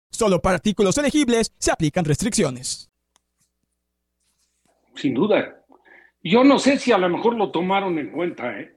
Solo 0.11 0.41
para 0.41 0.55
artículos 0.55 0.97
elegibles 0.97 1.53
se 1.57 1.71
aplican 1.71 2.05
restricciones. 2.05 2.91
Sin 4.95 5.13
duda. 5.13 5.63
Yo 6.21 6.43
no 6.43 6.59
sé 6.59 6.77
si 6.77 6.91
a 6.91 6.97
lo 6.97 7.09
mejor 7.09 7.35
lo 7.35 7.49
tomaron 7.49 7.97
en 7.97 8.11
cuenta. 8.11 8.59
¿eh? 8.59 8.75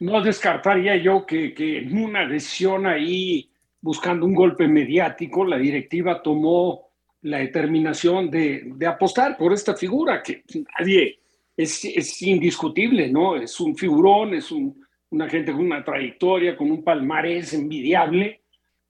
No 0.00 0.20
descartaría 0.20 0.96
yo 0.96 1.24
que, 1.24 1.54
en 1.56 1.96
una 1.96 2.26
decisión 2.26 2.86
ahí, 2.86 3.50
buscando 3.80 4.26
un 4.26 4.34
golpe 4.34 4.68
mediático, 4.68 5.44
la 5.44 5.56
directiva 5.56 6.22
tomó 6.22 6.90
la 7.22 7.38
determinación 7.38 8.30
de, 8.30 8.74
apostar 8.86 9.38
por 9.38 9.52
esta 9.54 9.74
figura, 9.74 10.22
que 10.22 10.42
nadie 10.78 11.20
es, 11.56 12.20
indiscutible, 12.22 13.08
¿no? 13.08 13.36
Es 13.36 13.58
un 13.60 13.74
figurón, 13.76 14.34
es 14.34 14.50
un, 14.50 14.84
una 15.10 15.28
gente 15.28 15.52
con 15.52 15.64
una 15.64 15.82
trayectoria, 15.82 16.54
con 16.56 16.70
un 16.70 16.84
palmarés 16.84 17.54
envidiable 17.54 18.43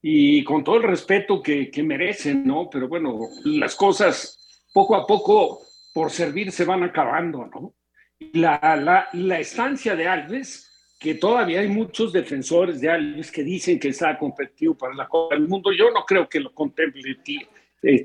y 0.06 0.44
con 0.44 0.62
todo 0.62 0.76
el 0.76 0.82
respeto 0.82 1.42
que, 1.42 1.70
merecen, 1.82 2.46
¿no? 2.46 2.68
Pero 2.70 2.88
bueno, 2.88 3.20
las 3.46 3.74
cosas 3.74 4.38
poco 4.70 4.96
a 4.96 5.06
poco 5.06 5.62
por 5.94 6.10
servir 6.10 6.52
se 6.52 6.66
van 6.66 6.82
acabando, 6.82 7.46
¿no? 7.46 7.74
La, 8.34 9.08
la, 9.14 9.40
estancia 9.40 9.96
de 9.96 10.06
Alves, 10.06 10.70
que 11.00 11.14
todavía 11.14 11.60
hay 11.60 11.68
muchos 11.68 12.12
defensores 12.12 12.82
de 12.82 12.90
Alves 12.90 13.32
que 13.32 13.42
dicen 13.42 13.78
que 13.78 13.88
está 13.88 14.18
competitivo 14.18 14.76
para 14.76 14.94
la 14.94 15.08
Copa 15.08 15.36
del 15.36 15.48
Mundo, 15.48 15.72
yo 15.72 15.90
no 15.90 16.04
creo 16.04 16.28
que 16.28 16.40
lo 16.40 16.52
contemple 16.52 17.16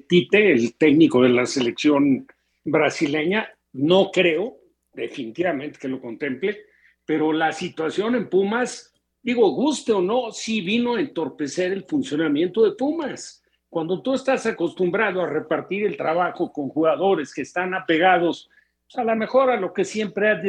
Tite, 0.07 0.53
el 0.53 0.75
técnico 0.77 1.21
de 1.21 1.29
la 1.29 1.45
selección 1.45 2.25
brasileña, 2.63 3.51
no 3.73 4.09
creo 4.09 4.55
definitivamente 4.93 5.77
que 5.77 5.89
lo 5.89 5.99
contemple, 5.99 6.61
pero 7.05 7.33
la 7.33 7.51
situación 7.51 8.15
en 8.15 8.29
Pumas 8.29 8.89
digo, 9.21 9.49
guste 9.51 9.91
o 9.91 10.01
no, 10.01 10.31
sí 10.31 10.61
vino 10.61 10.95
a 10.95 10.99
entorpecer 10.99 11.71
el 11.71 11.83
funcionamiento 11.83 12.63
de 12.63 12.71
Pumas. 12.71 13.43
Cuando 13.69 14.01
tú 14.01 14.13
estás 14.13 14.45
acostumbrado 14.45 15.21
a 15.21 15.29
repartir 15.29 15.85
el 15.85 15.95
trabajo 15.95 16.51
con 16.51 16.69
jugadores 16.69 17.33
que 17.33 17.43
están 17.43 17.73
apegados, 17.73 18.49
pues, 18.85 18.97
a 18.97 19.03
lo 19.03 19.15
mejor 19.15 19.51
a 19.51 19.59
lo 19.59 19.71
que 19.73 19.85
siempre 19.85 20.29
ha, 20.29 20.41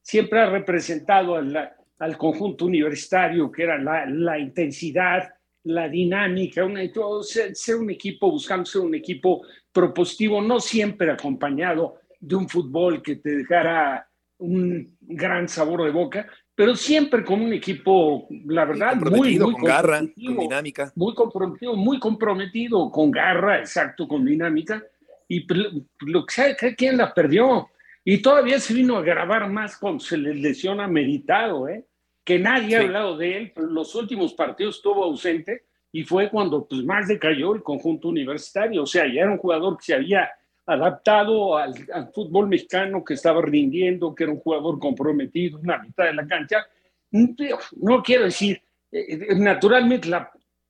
siempre 0.00 0.40
ha 0.40 0.50
representado 0.50 1.36
al 1.36 2.18
conjunto 2.18 2.66
universitario, 2.66 3.50
que 3.50 3.64
era 3.64 3.78
la, 3.78 4.38
intensidad, 4.38 5.28
la 5.64 5.88
dinámica, 5.88 6.62
ser, 7.22 7.76
un 7.76 7.90
equipo, 7.90 8.30
buscando 8.30 8.64
ser 8.64 8.82
un 8.82 8.94
equipo 8.94 9.42
propositivo, 9.72 10.40
no 10.40 10.60
siempre 10.60 11.10
acompañado 11.10 11.96
de 12.20 12.36
un 12.36 12.48
fútbol 12.48 13.02
que 13.02 13.16
te 13.16 13.38
dejara 13.38 14.08
un 14.38 14.96
gran 15.00 15.48
sabor 15.48 15.84
de 15.84 15.90
boca, 15.90 16.28
pero 16.58 16.74
siempre 16.74 17.24
con 17.24 17.40
un 17.40 17.52
equipo, 17.52 18.26
la 18.46 18.64
verdad, 18.64 18.96
muy, 18.96 19.38
muy 19.38 19.52
con 19.52 19.62
garra, 19.62 20.00
con 20.00 20.12
dinámica. 20.16 20.92
Muy 20.96 21.14
comprometido, 21.14 21.76
muy 21.76 22.00
comprometido, 22.00 22.90
con 22.90 23.12
garra, 23.12 23.60
exacto, 23.60 24.08
con 24.08 24.24
dinámica. 24.24 24.82
Y 25.28 25.46
lo 26.00 26.26
que 26.26 26.34
sabe, 26.34 26.56
¿quién 26.76 26.96
la 26.96 27.14
perdió? 27.14 27.68
Y 28.04 28.20
todavía 28.20 28.58
se 28.58 28.74
vino 28.74 28.96
a 28.96 29.02
grabar 29.02 29.48
más 29.48 29.76
cuando 29.76 30.00
se 30.00 30.18
le 30.18 30.34
lesiona 30.34 30.88
meditado, 30.88 31.68
¿eh? 31.68 31.86
que 32.24 32.40
nadie 32.40 32.76
ha 32.76 32.80
hablado 32.80 33.16
de 33.16 33.36
él, 33.36 33.52
pero 33.54 33.68
los 33.68 33.94
últimos 33.94 34.34
partidos 34.34 34.78
estuvo 34.78 35.04
ausente 35.04 35.66
y 35.92 36.02
fue 36.02 36.28
cuando 36.28 36.66
pues, 36.66 36.82
más 36.82 37.06
decayó 37.06 37.54
el 37.54 37.62
conjunto 37.62 38.08
universitario. 38.08 38.82
O 38.82 38.86
sea, 38.86 39.06
ya 39.06 39.20
era 39.20 39.30
un 39.30 39.38
jugador 39.38 39.78
que 39.78 39.84
se 39.84 39.94
había 39.94 40.28
adaptado 40.68 41.56
al, 41.56 41.74
fútbol 42.14 42.46
mexicano 42.46 43.02
que 43.02 43.14
estaba 43.14 43.40
rindiendo, 43.40 44.14
que 44.14 44.24
era 44.24 44.32
un 44.32 44.40
jugador 44.40 44.78
comprometido 44.78 45.58
en 45.58 45.66
la 45.66 45.78
mitad 45.78 46.04
de 46.04 46.12
la 46.12 46.26
cancha. 46.26 46.66
No 47.10 48.02
quiero 48.02 48.24
decir, 48.24 48.60
eh, 48.92 49.06
eh, 49.30 49.34
naturalmente, 49.34 50.10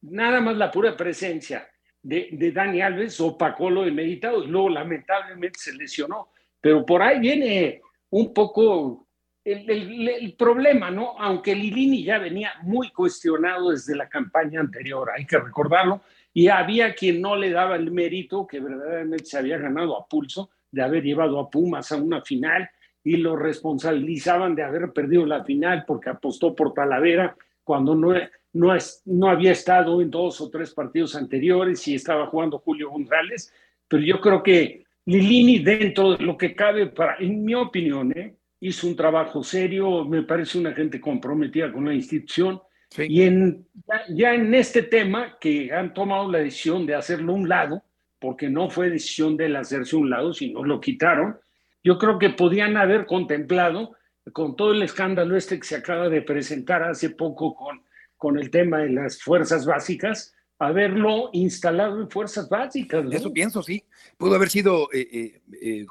nada 0.02 0.40
más 0.40 0.57
la 0.57 0.71
pura 0.71 0.97
presencia 0.97 1.69
de, 2.00 2.28
de 2.31 2.52
Dani 2.52 2.81
Alves 2.81 3.21
opacó 3.21 3.69
lo 3.69 3.83
de 3.83 3.90
meditado 3.90 4.45
y 4.45 4.47
luego 4.47 4.69
lamentablemente 4.69 5.59
se 5.59 5.75
lesionó. 5.75 6.28
Pero 6.61 6.87
por 6.87 7.02
ahí 7.02 7.19
viene 7.19 7.83
un 8.11 8.33
poco 8.33 9.09
el, 9.45 9.69
el, 9.69 10.35
problema, 10.35 10.93
¿no? 10.93 11.19
Aunque 11.19 11.57
Lilini 11.57 12.05
ya 12.05 12.19
venía 12.19 12.52
muy 12.62 12.93
cuestionado 12.93 13.71
desde 13.71 13.97
la 13.97 14.09
campaña 14.09 14.61
anterior, 14.61 15.11
hay 15.11 15.26
que 15.26 15.38
recordarlo, 15.38 16.02
y 16.32 16.49
había 16.49 16.94
quien 16.94 17.20
no 17.20 17.37
le 17.37 17.50
daba 17.50 17.76
el 17.76 17.90
mérito 17.90 18.47
que 18.47 18.61
verdaderamente 18.61 19.25
se 19.25 19.38
había 19.38 19.58
ganado 19.58 19.97
a 19.97 20.06
pulso 20.06 20.50
de 20.70 20.82
haber 20.82 21.02
llevado 21.02 21.38
a 21.40 21.50
Pumas 21.50 21.90
a 21.92 21.97
una 21.97 22.23
final 22.23 22.68
y 23.02 23.16
lo 23.16 23.37
responsabilizaban 23.37 24.54
de 24.54 24.62
haber 24.62 24.92
perdido 24.92 25.25
la 25.25 25.44
final 25.44 25.85
porque 25.87 26.11
apostó 26.11 26.54
por 26.54 26.75
Talavera 26.75 27.37
cuando 27.64 27.94
no, 27.94 28.14
no, 28.52 28.75
es, 28.75 29.02
no 29.06 29.28
había 29.28 29.52
estado 29.52 30.00
en 30.02 30.11
dos 30.11 30.40
o 30.40 30.50
tres 30.50 30.73
partidos 30.73 31.16
anteriores 31.16 31.87
y 31.88 31.94
estaba 31.94 32.26
jugando 32.26 32.58
Julio 32.58 32.90
González. 32.90 33.52
Pero 33.87 34.02
yo 34.02 34.20
creo 34.20 34.42
que 34.42 34.85
Lilini, 35.06 35.61
dentro 35.61 36.16
de 36.16 36.25
lo 36.25 36.37
que 36.37 36.54
cabe, 36.54 36.87
para, 36.88 37.16
en 37.18 37.44
mi 37.44 37.54
opinión, 37.54 38.12
¿eh? 38.16 38.35
hizo 38.61 38.87
un 38.87 38.97
trabajo 38.97 39.42
serio, 39.42 40.04
me 40.04 40.23
parece 40.23 40.58
una 40.58 40.73
gente 40.73 41.00
comprometida 41.00 41.73
con 41.73 41.87
la 41.87 41.94
institución 41.94 42.61
y 42.97 43.23
en, 43.23 43.66
ya, 44.09 44.35
en 44.35 44.54
este 44.54 44.83
tema 44.83 45.37
que 45.40 45.73
han 45.73 45.92
tomado 45.92 46.30
la 46.30 46.38
decisión 46.38 46.87
de 46.87 46.95
hacerlo 46.95 47.35
un 47.35 47.49
lado, 47.49 47.83
porque 48.18 48.49
no 48.49 48.71
fue 48.71 48.90
decisión 48.90 49.37
de 49.37 49.47
él 49.47 49.57
hacerse 49.57 49.97
un 49.97 50.11
lado, 50.11 50.33
sino 50.33 50.64
lo 50.64 50.80
quitaron, 50.80 51.38
yo 51.85 51.99
creo 51.99 52.18
que 52.18 52.30
podían 52.30 52.76
haber 52.76 53.07
contemplado, 53.07 53.95
con 54.33 54.57
todo 54.57 54.73
el 54.73 54.83
escándalo 54.83 55.37
este 55.37 55.59
que 55.59 55.66
se 55.66 55.76
acaba 55.76 56.09
de 56.09 56.23
presentar 56.23 56.83
hace 56.83 57.11
poco 57.11 57.54
con, 57.54 57.83
con 58.16 58.38
el 58.38 58.50
tema 58.50 58.78
de 58.78 58.90
las 58.90 59.23
fuerzas 59.23 59.64
básicas, 59.64 60.35
haberlo 60.59 61.30
instalado 61.33 62.00
en 62.00 62.11
fuerzas 62.11 62.49
básicas. 62.49 63.04
Eso 63.11 63.33
pienso, 63.33 63.62
sí. 63.62 63.85
Pudo 64.18 64.34
haber 64.34 64.50
sido, 64.50 64.90
eh, 64.92 65.08
eh, 65.12 65.40
eh, 65.62 65.87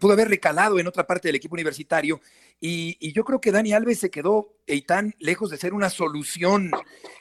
pudo 0.00 0.12
haber 0.14 0.30
recalado 0.30 0.78
en 0.78 0.86
otra 0.86 1.06
parte 1.06 1.28
del 1.28 1.36
equipo 1.36 1.54
universitario. 1.54 2.18
Y, 2.58 3.12
yo 3.12 3.24
creo 3.24 3.42
que 3.42 3.52
Dani 3.52 3.74
Alves 3.74 3.98
se 3.98 4.10
quedó 4.10 4.56
tan 4.86 5.14
lejos 5.18 5.50
de 5.50 5.58
ser 5.58 5.74
una 5.74 5.90
solución 5.90 6.70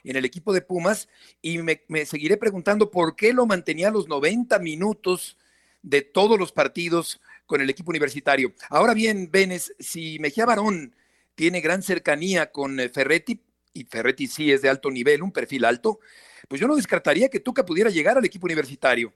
en 0.05 0.15
el 0.15 0.23
equipo 0.23 0.53
de 0.53 0.61
Pumas. 0.61 1.09
Y 1.41 1.57
me, 1.57 1.81
seguiré 2.05 2.37
preguntando 2.37 2.89
por 2.89 3.17
qué 3.17 3.33
lo 3.33 3.45
mantenía 3.45 3.91
los 3.91 4.07
90 4.07 4.57
minutos 4.59 5.37
de 5.81 6.01
todos 6.01 6.39
los 6.39 6.53
partidos 6.53 7.19
con 7.45 7.59
el 7.59 7.69
equipo 7.69 7.89
universitario. 7.89 8.53
Ahora 8.69 8.93
bien, 8.93 9.29
Benes, 9.29 9.75
si 9.79 10.17
Mejía 10.19 10.45
Barón 10.45 10.95
tiene 11.35 11.59
gran 11.59 11.83
cercanía 11.83 12.53
con 12.53 12.77
Ferretti, 12.93 13.41
y 13.73 13.83
Ferretti 13.83 14.27
sí 14.27 14.49
es 14.49 14.61
de 14.61 14.69
alto 14.69 14.89
nivel, 14.91 15.23
un 15.23 15.33
perfil 15.33 15.65
alto, 15.65 15.99
pues 16.47 16.61
yo 16.61 16.69
no 16.69 16.77
descartaría 16.77 17.27
que 17.27 17.41
Tuca 17.41 17.65
pudiera 17.65 17.89
llegar 17.89 18.17
al 18.17 18.23
equipo 18.23 18.45
universitario. 18.45 19.13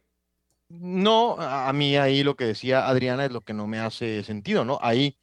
No, 0.69 1.39
a 1.39 1.71
mí 1.73 1.95
ahí 1.95 2.23
lo 2.23 2.35
que 2.35 2.45
decía 2.45 2.87
Adriana 2.87 3.25
es 3.25 3.31
lo 3.31 3.41
que 3.41 3.53
no 3.53 3.67
me 3.67 3.79
hace 3.79 4.23
sentido, 4.23 4.65
¿no? 4.65 4.79
Ahí 4.81 5.17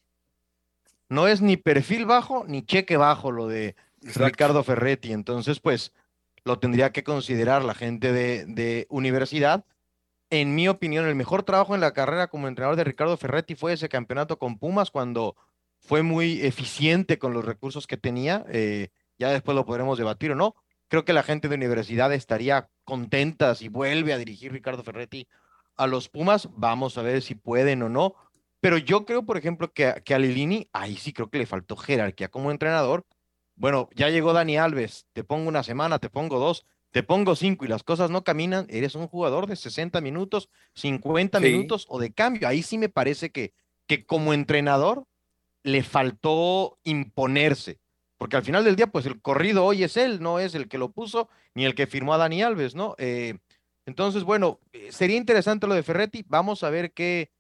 no 1.09 1.27
es 1.27 1.43
ni 1.43 1.57
perfil 1.57 2.07
bajo 2.07 2.45
ni 2.47 2.63
cheque 2.65 2.97
bajo 2.97 3.33
lo 3.33 3.49
de 3.49 3.77
Ricardo 4.01 4.63
Ferretti, 4.65 5.13
entonces 5.13 5.61
pues 5.61 5.93
lo 6.45 6.59
tendría 6.59 6.93
que 6.93 7.05
considerar 7.05 7.65
la 7.65 7.75
gente 7.75 8.13
de, 8.13 8.87
universidad 8.89 9.65
en 10.31 10.55
mi 10.55 10.67
opinión, 10.67 11.07
el 11.07 11.15
mejor 11.15 11.43
trabajo 11.43 11.75
en 11.75 11.83
la 11.83 11.93
carrera 11.93 12.29
como 12.29 12.49
entrenador 12.49 12.77
de 12.77 12.85
Ricardo 12.85 13.19
Ferretti 13.19 13.55
fue 13.55 13.75
ese 13.75 13.91
campeonato 13.91 14.39
con 14.39 14.59
Pumas 14.59 14.91
cuando 14.91 15.37
fue 15.79 16.03
muy 16.03 16.41
eficiente 16.41 17.19
con 17.19 17.35
los 17.35 17.45
recursos 17.45 17.87
que 17.87 17.99
tenía. 17.99 18.43
Eh, 18.49 18.89
ya 19.19 19.29
después 19.29 19.55
lo 19.55 19.67
podremos 19.67 19.99
debatir 19.99 20.33
o 20.33 20.35
no. 20.35 20.57
Creo 20.93 21.07
que 21.07 21.15
la 21.15 21.23
gente 21.23 21.49
de 21.49 21.55
universidad 21.55 22.13
estaría 22.13 22.69
contenta 22.85 23.55
si 23.55 23.71
vuelve 23.71 24.13
a 24.13 24.19
dirigir 24.19 24.53
Ricardo 24.53 24.83
Ferretti 24.83 25.27
a 25.75 25.87
los 25.87 26.11
Pumas. 26.11 26.51
Vamos 26.55 26.99
a 26.99 27.03
ver 27.03 27.23
si 27.23 27.35
pueden 27.35 27.81
o 27.81 27.89
no. 27.89 28.15
Pero 28.61 28.77
yo 28.77 29.07
creo, 29.07 29.25
por 29.25 29.39
ejemplo, 29.39 29.73
que, 29.73 30.03
que 30.05 30.15
a 30.15 30.19
Lilini, 30.19 30.69
ahí 30.75 30.99
sí 30.99 31.15
creo 31.15 31.31
que 31.31 31.39
le 31.39 31.47
faltó 31.47 31.77
jerarquía 31.79 32.29
como 32.29 32.51
entrenador. 32.51 33.07
Bueno, 33.55 33.89
ya 33.95 34.11
llegó 34.11 34.35
Dani 34.35 34.59
Alves, 34.59 35.07
te 35.15 35.25
pongo 35.25 35.49
una 35.49 35.63
semana, 35.63 35.99
te 35.99 36.11
pongo 36.11 36.39
dos, 36.39 36.67
te 36.91 37.03
pongo 37.03 37.37
cinco 37.37 37.65
y 37.65 37.69
las 37.69 37.85
cosas 37.85 38.11
no 38.11 38.23
caminan, 38.23 38.67
eres 38.69 38.95
un 38.95 39.09
jugador 39.09 39.47
de 39.47 39.57
60 39.57 39.99
minutos, 40.03 40.51
50 40.75 41.41
minutos 41.41 41.87
o 41.89 42.01
de 42.01 42.13
cambio. 42.13 42.47
Ahí 42.47 42.63
sí 42.63 42.77
me 42.77 42.91
parece 42.91 43.31
que, 43.31 43.55
que 43.87 44.05
como 44.05 44.35
entrenador 44.35 45.07
le 45.63 45.85
faltó 45.85 46.79
imponerse, 46.85 47.81
porque 48.23 48.37
al 48.37 48.45
final 48.45 48.63
del 48.63 48.77
día, 48.77 48.87
pues 48.87 49.05
el 49.05 49.21
corrido 49.21 49.65
hoy 49.65 49.83
es 49.83 49.97
él, 49.97 50.23
no 50.23 50.39
es 50.39 50.55
el 50.55 50.69
que 50.69 50.79
lo 50.79 50.93
puso 50.93 51.29
ni 51.57 51.65
el 51.65 51.75
que 51.75 51.89
firmó 51.89 52.15
a 52.15 52.19
Dani 52.19 52.41
Alves, 52.41 52.77
¿no? 52.77 52.95
Eh, 52.99 53.39
entonces, 53.85 54.23
bueno, 54.23 54.61
eh, 54.73 54.93
sería 54.93 55.17
interesante 55.17 55.67
lo 55.67 55.75
de 55.75 55.83
Ferretti. 55.83 56.25
Vamos 56.29 56.63
a 56.63 56.71
ver 56.71 56.93
qué, 56.93 57.33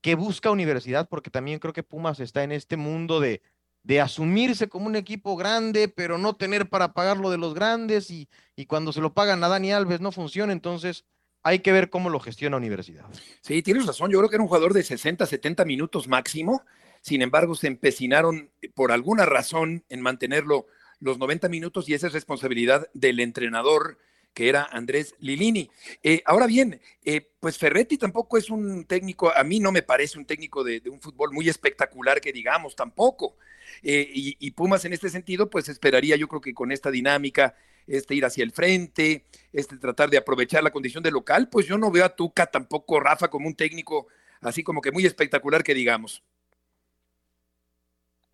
qué 0.00 0.16
busca 0.16 0.50
Universidad, 0.50 1.08
porque 1.08 1.30
también 1.30 1.60
creo 1.60 1.72
que 1.72 1.84
Pumas 1.84 2.18
está 2.18 2.42
en 2.42 2.50
este 2.50 2.76
mundo 2.76 3.20
de, 3.20 3.40
de 3.84 4.00
asumirse 4.00 4.68
como 4.68 4.86
un 4.86 4.96
equipo 4.96 5.36
grande, 5.36 5.86
pero 5.86 6.18
no 6.18 6.34
tener 6.34 6.68
para 6.68 6.92
pagar 6.92 7.18
lo 7.18 7.30
de 7.30 7.38
los 7.38 7.54
grandes 7.54 8.10
y, 8.10 8.28
y 8.56 8.66
cuando 8.66 8.92
se 8.92 9.00
lo 9.00 9.14
pagan 9.14 9.44
a 9.44 9.48
Dani 9.48 9.70
Alves 9.70 10.00
no 10.00 10.10
funciona. 10.10 10.52
Entonces, 10.52 11.04
hay 11.44 11.60
que 11.60 11.70
ver 11.70 11.88
cómo 11.88 12.10
lo 12.10 12.18
gestiona 12.18 12.56
Universidad. 12.56 13.04
Sí, 13.42 13.62
tienes 13.62 13.86
razón. 13.86 14.10
Yo 14.10 14.18
creo 14.18 14.28
que 14.28 14.34
era 14.34 14.42
un 14.42 14.48
jugador 14.48 14.72
de 14.72 14.82
60, 14.82 15.24
70 15.24 15.64
minutos 15.64 16.08
máximo. 16.08 16.64
Sin 17.06 17.22
embargo, 17.22 17.54
se 17.54 17.68
empecinaron 17.68 18.50
eh, 18.60 18.68
por 18.68 18.90
alguna 18.90 19.26
razón 19.26 19.84
en 19.88 20.00
mantenerlo 20.00 20.66
los 20.98 21.18
90 21.18 21.48
minutos 21.48 21.88
y 21.88 21.94
esa 21.94 22.08
es 22.08 22.12
responsabilidad 22.12 22.88
del 22.94 23.20
entrenador 23.20 23.96
que 24.34 24.48
era 24.48 24.64
Andrés 24.64 25.14
Lilini. 25.20 25.70
Eh, 26.02 26.22
ahora 26.24 26.48
bien, 26.48 26.80
eh, 27.04 27.30
pues 27.38 27.58
Ferretti 27.58 27.96
tampoco 27.96 28.38
es 28.38 28.50
un 28.50 28.86
técnico, 28.86 29.32
a 29.32 29.44
mí 29.44 29.60
no 29.60 29.70
me 29.70 29.82
parece 29.82 30.18
un 30.18 30.24
técnico 30.24 30.64
de, 30.64 30.82
un 30.90 31.00
fútbol 31.00 31.30
muy 31.32 31.48
espectacular 31.48 32.20
que 32.20 32.32
digamos 32.32 32.74
tampoco. 32.74 33.36
y, 33.84 34.36
y, 34.40 34.50
Pumas 34.50 34.84
en 34.84 34.92
este 34.92 35.08
sentido, 35.08 35.48
pues 35.48 35.68
esperaría 35.68 36.16
yo 36.16 36.26
creo 36.26 36.40
que 36.40 36.54
con 36.54 36.72
esta 36.72 36.90
dinámica, 36.90 37.54
este 37.86 38.16
ir 38.16 38.24
hacia 38.24 38.42
el 38.42 38.50
frente, 38.50 39.26
este 39.52 39.76
tratar 39.76 40.10
de 40.10 40.18
aprovechar 40.18 40.64
la 40.64 40.72
condición 40.72 41.04
de 41.04 41.12
local, 41.12 41.48
pues 41.50 41.66
yo 41.68 41.78
no 41.78 41.92
veo 41.92 42.04
a 42.04 42.16
Tuca 42.16 42.46
tampoco, 42.46 42.98
Rafa, 42.98 43.28
como 43.28 43.46
un 43.46 43.54
técnico 43.54 44.08
así 44.40 44.62
como 44.62 44.80
que 44.80 44.92
muy 44.92 45.06
espectacular 45.06 45.62
que 45.62 45.72
digamos. 45.74 46.24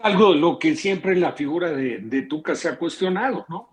Algo 0.03 0.35
lo 0.35 0.59
que 0.59 0.75
siempre 0.77 1.13
en 1.13 1.21
la 1.21 1.33
figura 1.33 1.71
de, 1.71 1.99
de 1.99 2.23
Tuca 2.23 2.55
se 2.55 2.69
ha 2.69 2.79
cuestionado, 2.79 3.47
¿no? 3.49 3.73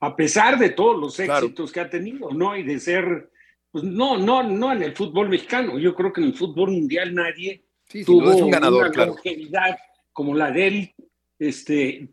a 0.00 0.16
pesar 0.16 0.58
de 0.58 0.70
todos 0.70 0.98
los 0.98 1.20
éxitos 1.20 1.70
que 1.70 1.80
ha 1.80 1.90
tenido, 1.90 2.30
¿no? 2.30 2.56
Y 2.56 2.62
de 2.62 2.80
ser, 2.80 3.30
pues 3.70 3.84
no, 3.84 4.16
no, 4.16 4.42
no 4.42 4.72
en 4.72 4.82
el 4.82 4.96
fútbol 4.96 5.28
mexicano, 5.28 5.78
yo 5.78 5.94
creo 5.94 6.12
que 6.12 6.22
en 6.22 6.28
el 6.28 6.34
fútbol 6.34 6.70
mundial 6.70 7.14
nadie 7.14 7.64
tuvo 8.06 8.34
un 8.34 8.50
ganador, 8.50 8.90
una 8.94 9.06
longevidad 9.06 9.78
como 10.12 10.34
la 10.34 10.50
de 10.50 10.66
él, 10.66 10.94
este, 11.38 12.08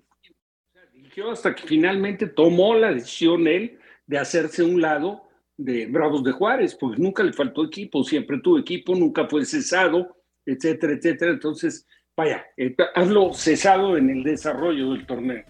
dirigió 0.94 1.32
hasta 1.32 1.56
que 1.56 1.64
finalmente 1.64 2.28
tomó 2.28 2.76
la 2.76 2.94
decisión 2.94 3.48
él 3.48 3.80
de 4.06 4.18
hacerse 4.18 4.64
un 4.64 4.82
lado 4.82 5.24
de 5.56 5.86
Bravos 5.86 6.24
de 6.24 6.34
Juárez, 6.34 6.76
pues 6.76 7.00
nunca 7.00 7.24
le 7.24 7.34
faltó 7.34 7.64
equipo, 7.66 8.04
siempre 8.04 8.40
tuvo 8.44 8.60
equipo, 8.60 8.96
nunca 8.96 9.28
fue 9.28 9.46
cesado, 9.46 10.18
etcétera, 10.46 10.94
etcétera. 10.94 11.32
Entonces, 11.32 11.88
vaya, 12.18 12.46
eh, 12.58 12.76
hazlo 12.96 13.34
cesado 13.34 13.96
en 13.96 14.10
el 14.10 14.24
desarrollo 14.24 14.92
del 14.92 15.06
torneo. 15.06 15.46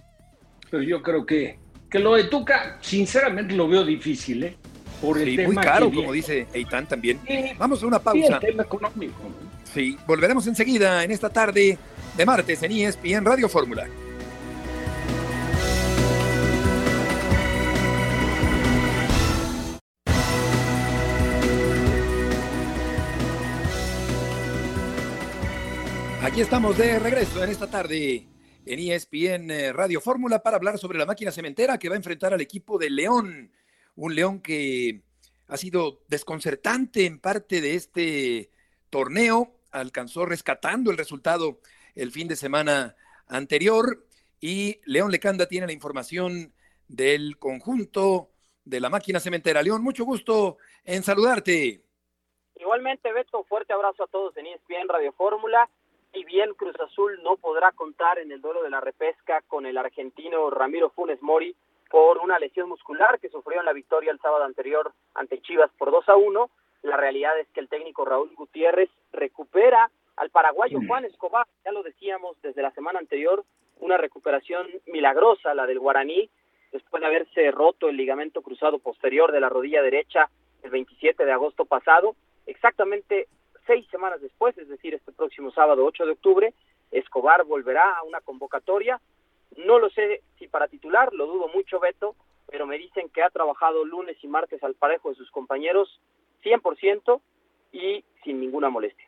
Pero 0.69 0.84
yo 0.84 1.01
creo 1.01 1.25
que 1.25 1.58
que 1.89 1.99
lo 1.99 2.15
de 2.15 2.25
Tuca, 2.25 2.77
sinceramente 2.82 3.56
lo 3.56 3.67
veo 3.67 3.86
difícil, 3.86 4.43
¿eh? 4.43 4.58
Por 5.01 5.17
el 5.19 5.36
tema 5.36 5.53
muy 5.53 5.63
caro, 5.63 5.91
como 5.91 6.12
dice 6.12 6.47
Eitan 6.53 6.88
también. 6.88 7.19
Vamos 7.58 7.82
a 7.84 7.88
una 7.88 7.99
pausa. 7.99 8.39
Sí, 8.39 8.47
tema 8.47 8.63
económico. 8.63 9.13
Sí, 9.73 9.97
volveremos 10.08 10.47
enseguida 10.47 11.03
en 11.03 11.12
esta 11.12 11.30
tarde 11.30 11.77
de 12.15 12.25
martes 12.25 12.63
en 12.63 12.71
ESPN 12.71 13.23
Radio 13.23 13.47
Fórmula. 13.47 13.88
Aquí 26.27 26.41
estamos 26.41 26.77
de 26.77 26.99
regreso 26.99 27.41
en 27.41 27.49
esta 27.49 27.69
tarde 27.69 28.27
en 28.65 28.79
ESPN 28.79 29.49
eh, 29.49 29.71
Radio 29.71 30.01
Fórmula 30.01 30.43
para 30.43 30.57
hablar 30.57 30.77
sobre 30.77 30.99
la 30.99 31.05
máquina 31.05 31.31
cementera 31.31 31.79
que 31.79 31.87
va 31.87 31.95
a 31.95 31.97
enfrentar 31.97 32.33
al 32.33 32.41
equipo 32.41 32.77
de 32.77 32.89
León. 32.89 33.49
Un 33.95 34.13
León 34.13 34.41
que 34.41 35.03
ha 35.47 35.55
sido 35.55 36.01
desconcertante 36.09 37.05
en 37.05 37.21
parte 37.21 37.61
de 37.61 37.75
este 37.75 38.51
torneo, 38.89 39.53
alcanzó 39.71 40.25
rescatando 40.25 40.91
el 40.91 40.97
resultado 40.97 41.61
el 41.95 42.11
fin 42.11 42.27
de 42.27 42.35
semana 42.35 42.97
anterior 43.27 44.05
y 44.41 44.81
León 44.83 45.11
Lecanda 45.11 45.47
tiene 45.47 45.67
la 45.67 45.73
información 45.73 46.53
del 46.89 47.37
conjunto 47.39 48.31
de 48.65 48.81
la 48.81 48.89
máquina 48.89 49.21
cementera. 49.21 49.61
León, 49.63 49.81
mucho 49.81 50.03
gusto 50.03 50.57
en 50.83 51.03
saludarte. 51.03 51.85
Igualmente, 52.55 53.13
Beto, 53.13 53.45
fuerte 53.45 53.71
abrazo 53.71 54.03
a 54.03 54.07
todos 54.07 54.35
en 54.35 54.47
ESPN 54.47 54.89
Radio 54.89 55.13
Fórmula 55.13 55.69
y 56.17 56.23
bien 56.23 56.56
Cruz 56.56 56.75
Azul 56.80 57.19
no 57.21 57.38
podrá 57.38 57.71
contar 57.73 58.17
en 58.17 58.32
el 58.32 58.41
duelo 58.41 58.63
de 58.63 58.71
la 58.71 58.82
repesca 58.82 59.41
con 59.47 59.67
el 59.67 59.77
argentino 59.77 60.49
Ramiro 60.49 60.89
Funes 60.89 61.21
Mori 61.21 61.56
por 61.91 62.17
una 62.17 62.39
lesión 62.39 62.69
muscular 62.69 63.19
que 63.19 63.30
sufrió 63.30 63.60
en 63.60 63.65
la 63.67 63.73
victoria 63.73 64.12
el 64.12 64.19
sábado 64.19 64.43
anterior 64.43 64.91
ante 65.13 65.39
Chivas 65.41 65.69
por 65.77 65.91
2 65.91 66.10
a 66.10 66.15
1. 66.15 66.49
La 66.82 66.97
realidad 66.97 67.39
es 67.39 67.47
que 67.49 67.60
el 67.60 67.69
técnico 67.69 68.03
Raúl 68.03 68.34
Gutiérrez 68.36 68.89
recupera 69.13 69.91
al 70.15 70.32
paraguayo 70.32 70.80
Juan 70.88 71.06
Escobar, 71.06 71.45
ya 71.63 71.71
lo 71.71 71.84
decíamos 71.84 72.36
desde 72.41 72.63
la 72.63 72.71
semana 72.71 72.97
anterior, 72.97 73.43
una 73.80 73.97
recuperación 73.97 74.67
milagrosa 74.88 75.53
la 75.53 75.67
del 75.67 75.80
guaraní, 75.80 76.32
después 76.71 76.99
de 77.01 77.08
haberse 77.08 77.51
roto 77.51 77.89
el 77.89 77.97
ligamento 77.97 78.41
cruzado 78.41 78.80
posterior 78.80 79.32
de 79.32 79.39
la 79.39 79.49
rodilla 79.49 79.84
derecha 79.84 80.32
el 80.63 80.71
27 80.71 81.23
de 81.23 81.32
agosto 81.32 81.65
pasado, 81.65 82.15
exactamente 82.47 83.27
seis 83.67 83.86
semanas 83.91 84.21
después, 84.21 84.58
es 84.58 84.67
decir, 84.67 84.93
este 84.93 85.12
próximo 85.12 85.51
sábado 85.51 85.86
8 85.86 86.06
de 86.06 86.12
octubre, 86.13 86.53
Escobar 86.91 87.43
volverá 87.43 87.97
a 87.97 88.03
una 88.03 88.21
convocatoria. 88.21 88.99
No 89.58 89.77
lo 89.77 89.89
sé 89.89 90.23
si 90.39 90.47
para 90.47 90.67
titular, 90.67 91.13
lo 91.13 91.27
dudo 91.27 91.47
mucho, 91.49 91.80
Beto, 91.80 92.15
pero 92.47 92.65
me 92.65 92.77
dicen 92.77 93.10
que 93.10 93.21
ha 93.21 93.30
trabajado 93.30 93.86
lunes 93.86 94.17
y 94.23 94.27
martes 94.27 94.63
al 94.63 94.75
parejo 94.75 95.10
de 95.10 95.15
sus 95.15 95.30
compañeros 95.32 96.01
100% 96.43 97.21
y 97.73 98.03
sin 98.23 98.39
ninguna 98.39 98.69
molestia. 98.69 99.08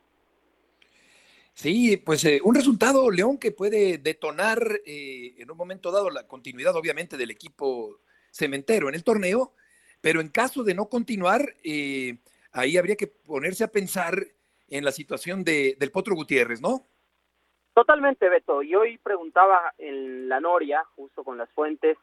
Sí, 1.53 1.97
pues 1.97 2.23
eh, 2.23 2.39
un 2.43 2.55
resultado, 2.55 3.11
León, 3.11 3.37
que 3.37 3.51
puede 3.51 3.97
detonar 3.97 4.79
eh, 4.85 5.35
en 5.37 5.51
un 5.51 5.57
momento 5.57 5.91
dado 5.91 6.09
la 6.09 6.25
continuidad, 6.25 6.75
obviamente, 6.75 7.17
del 7.17 7.31
equipo 7.31 7.99
cementero 8.31 8.87
en 8.87 8.95
el 8.95 9.03
torneo, 9.03 9.53
pero 9.99 10.21
en 10.21 10.29
caso 10.29 10.63
de 10.63 10.73
no 10.73 10.87
continuar, 10.87 11.55
eh, 11.63 12.17
ahí 12.53 12.77
habría 12.77 12.95
que 12.95 13.07
ponerse 13.07 13.65
a 13.65 13.71
pensar 13.71 14.25
en 14.69 14.85
la 14.85 14.91
situación 14.91 15.43
de, 15.43 15.75
del 15.79 15.91
Potro 15.91 16.15
Gutiérrez, 16.15 16.61
¿no? 16.61 16.85
Totalmente, 17.73 18.27
Beto. 18.29 18.61
Y 18.61 18.75
hoy 18.75 18.97
preguntaba 18.97 19.73
en 19.77 20.27
la 20.27 20.39
Noria, 20.39 20.83
justo 20.95 21.23
con 21.23 21.37
las 21.37 21.49
fuentes, 21.51 21.97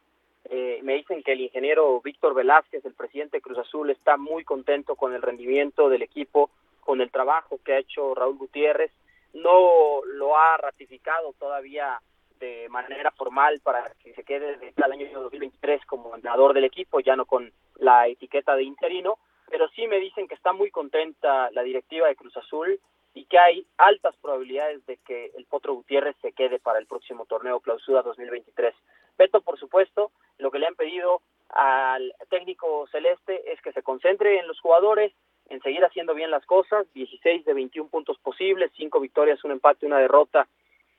eh, 0.49 0.79
me 0.81 0.95
dicen 0.95 1.23
que 1.23 1.33
el 1.33 1.41
ingeniero 1.41 2.01
Víctor 2.01 2.33
Velázquez, 2.33 2.83
el 2.85 2.93
presidente 2.93 3.37
de 3.37 3.41
Cruz 3.41 3.57
Azul, 3.57 3.89
está 3.89 4.17
muy 4.17 4.43
contento 4.43 4.95
con 4.95 5.13
el 5.13 5.21
rendimiento 5.21 5.89
del 5.89 6.01
equipo, 6.01 6.49
con 6.79 7.01
el 7.01 7.11
trabajo 7.11 7.59
que 7.63 7.73
ha 7.73 7.79
hecho 7.79 8.15
Raúl 8.15 8.37
Gutiérrez. 8.37 8.91
No 9.33 10.01
lo 10.05 10.37
ha 10.37 10.57
ratificado 10.57 11.33
todavía 11.37 12.01
de 12.39 12.69
manera 12.69 13.11
formal 13.11 13.59
para 13.61 13.91
que 14.01 14.13
se 14.13 14.23
quede 14.23 14.57
desde 14.57 14.73
el 14.77 14.91
año 14.91 15.21
2023 15.21 15.85
como 15.85 16.15
entrenador 16.15 16.53
del 16.53 16.63
equipo, 16.63 16.99
ya 17.01 17.15
no 17.15 17.25
con 17.25 17.51
la 17.75 18.07
etiqueta 18.07 18.55
de 18.55 18.63
interino, 18.63 19.17
pero 19.49 19.67
sí 19.69 19.87
me 19.87 19.99
dicen 19.99 20.27
que 20.27 20.35
está 20.35 20.53
muy 20.53 20.71
contenta 20.71 21.49
la 21.51 21.63
directiva 21.63 22.07
de 22.07 22.15
Cruz 22.15 22.35
Azul 22.37 22.79
y 23.13 23.25
que 23.25 23.39
hay 23.39 23.65
altas 23.77 24.15
probabilidades 24.17 24.85
de 24.85 24.97
que 24.97 25.31
el 25.35 25.45
Potro 25.45 25.73
Gutiérrez 25.73 26.15
se 26.21 26.33
quede 26.33 26.59
para 26.59 26.79
el 26.79 26.85
próximo 26.85 27.25
torneo 27.25 27.59
Clausura 27.59 28.03
2023. 28.03 28.75
Beto, 29.17 29.41
por 29.41 29.57
supuesto, 29.59 30.11
lo 30.37 30.51
que 30.51 30.59
le 30.59 30.67
han 30.67 30.75
pedido 30.75 31.21
al 31.49 32.13
técnico 32.29 32.87
celeste 32.91 33.51
es 33.51 33.61
que 33.61 33.71
se 33.71 33.81
concentre 33.81 34.39
en 34.39 34.47
los 34.47 34.59
jugadores, 34.59 35.13
en 35.49 35.61
seguir 35.61 35.83
haciendo 35.83 36.13
bien 36.13 36.29
las 36.29 36.45
cosas, 36.45 36.85
16 36.93 37.45
de 37.45 37.53
21 37.53 37.89
puntos 37.89 38.19
posibles, 38.19 38.71
5 38.75 38.99
victorias, 38.99 39.43
un 39.43 39.51
empate, 39.51 39.85
una 39.85 39.99
derrota 39.99 40.47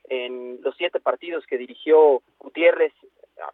en 0.09 0.59
los 0.61 0.75
7 0.75 0.99
partidos 0.99 1.45
que 1.45 1.57
dirigió 1.57 2.21
Gutiérrez 2.39 2.93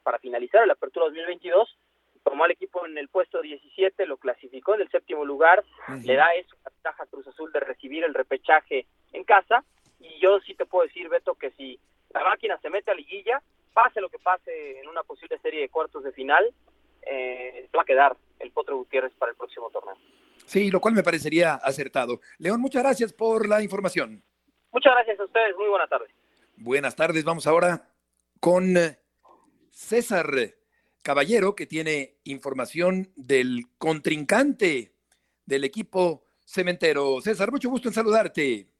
para 0.03 0.19
finalizar 0.19 0.65
la 0.65 0.73
apertura 0.73 1.05
2022 1.07 1.77
tomó 2.25 2.43
al 2.43 2.51
equipo 2.51 2.85
en 2.85 2.97
el 2.97 3.07
puesto 3.07 3.39
17, 3.39 4.07
lo 4.07 4.17
clasificó 4.17 4.73
en 4.73 4.81
el 4.81 4.89
séptimo 4.89 5.23
lugar, 5.23 5.63
le 6.03 6.15
da 6.15 6.33
eso 6.33 6.55
la 6.63 6.71
ventaja 6.71 7.03
a 7.03 7.05
Cruz 7.05 7.27
Azul 7.27 7.51
de 7.53 7.59
recibir 7.59 8.03
el 8.03 8.15
repechaje 8.15 8.87
en 9.13 9.23
casa. 9.23 9.63
Y 9.99 10.19
yo 10.19 10.39
sí 10.41 10.55
te 10.55 10.65
puedo 10.65 10.87
decir, 10.87 11.07
Beto, 11.07 11.35
que 11.35 11.51
si 11.51 11.79
la 12.09 12.23
máquina 12.23 12.57
se 12.61 12.71
mete 12.71 12.89
a 12.89 12.95
liguilla, 12.95 13.41
pase 13.73 14.01
lo 14.01 14.09
que 14.09 14.17
pase 14.17 14.79
en 14.79 14.87
una 14.87 15.03
posible 15.03 15.37
serie 15.37 15.61
de 15.61 15.69
cuartos 15.69 16.03
de 16.03 16.11
final, 16.13 16.51
eh, 17.03 17.69
va 17.77 17.83
a 17.83 17.85
quedar 17.85 18.17
el 18.39 18.51
Potro 18.51 18.77
Gutiérrez 18.77 19.13
para 19.13 19.31
el 19.31 19.37
próximo 19.37 19.69
torneo. 19.69 19.95
Sí, 20.45 20.71
lo 20.71 20.81
cual 20.81 20.95
me 20.95 21.03
parecería 21.03 21.53
acertado. 21.53 22.21
León, 22.39 22.59
muchas 22.59 22.81
gracias 22.81 23.13
por 23.13 23.47
la 23.47 23.61
información. 23.61 24.23
Muchas 24.71 24.93
gracias 24.93 25.19
a 25.19 25.25
ustedes, 25.25 25.55
muy 25.57 25.69
buenas 25.69 25.89
tardes. 25.89 26.09
Buenas 26.57 26.95
tardes, 26.95 27.23
vamos 27.23 27.45
ahora 27.45 27.87
con 28.39 28.75
eh, 28.77 28.97
César 29.69 30.25
Caballero, 31.05 31.55
que 31.55 31.67
tiene 31.67 32.17
información 32.23 33.11
del 33.15 33.67
contrincante 33.77 34.95
del 35.45 35.63
equipo 35.63 36.25
cementero. 36.43 37.21
César, 37.21 37.51
mucho 37.51 37.69
gusto 37.69 37.89
en 37.89 37.93
saludarte. 37.93 38.71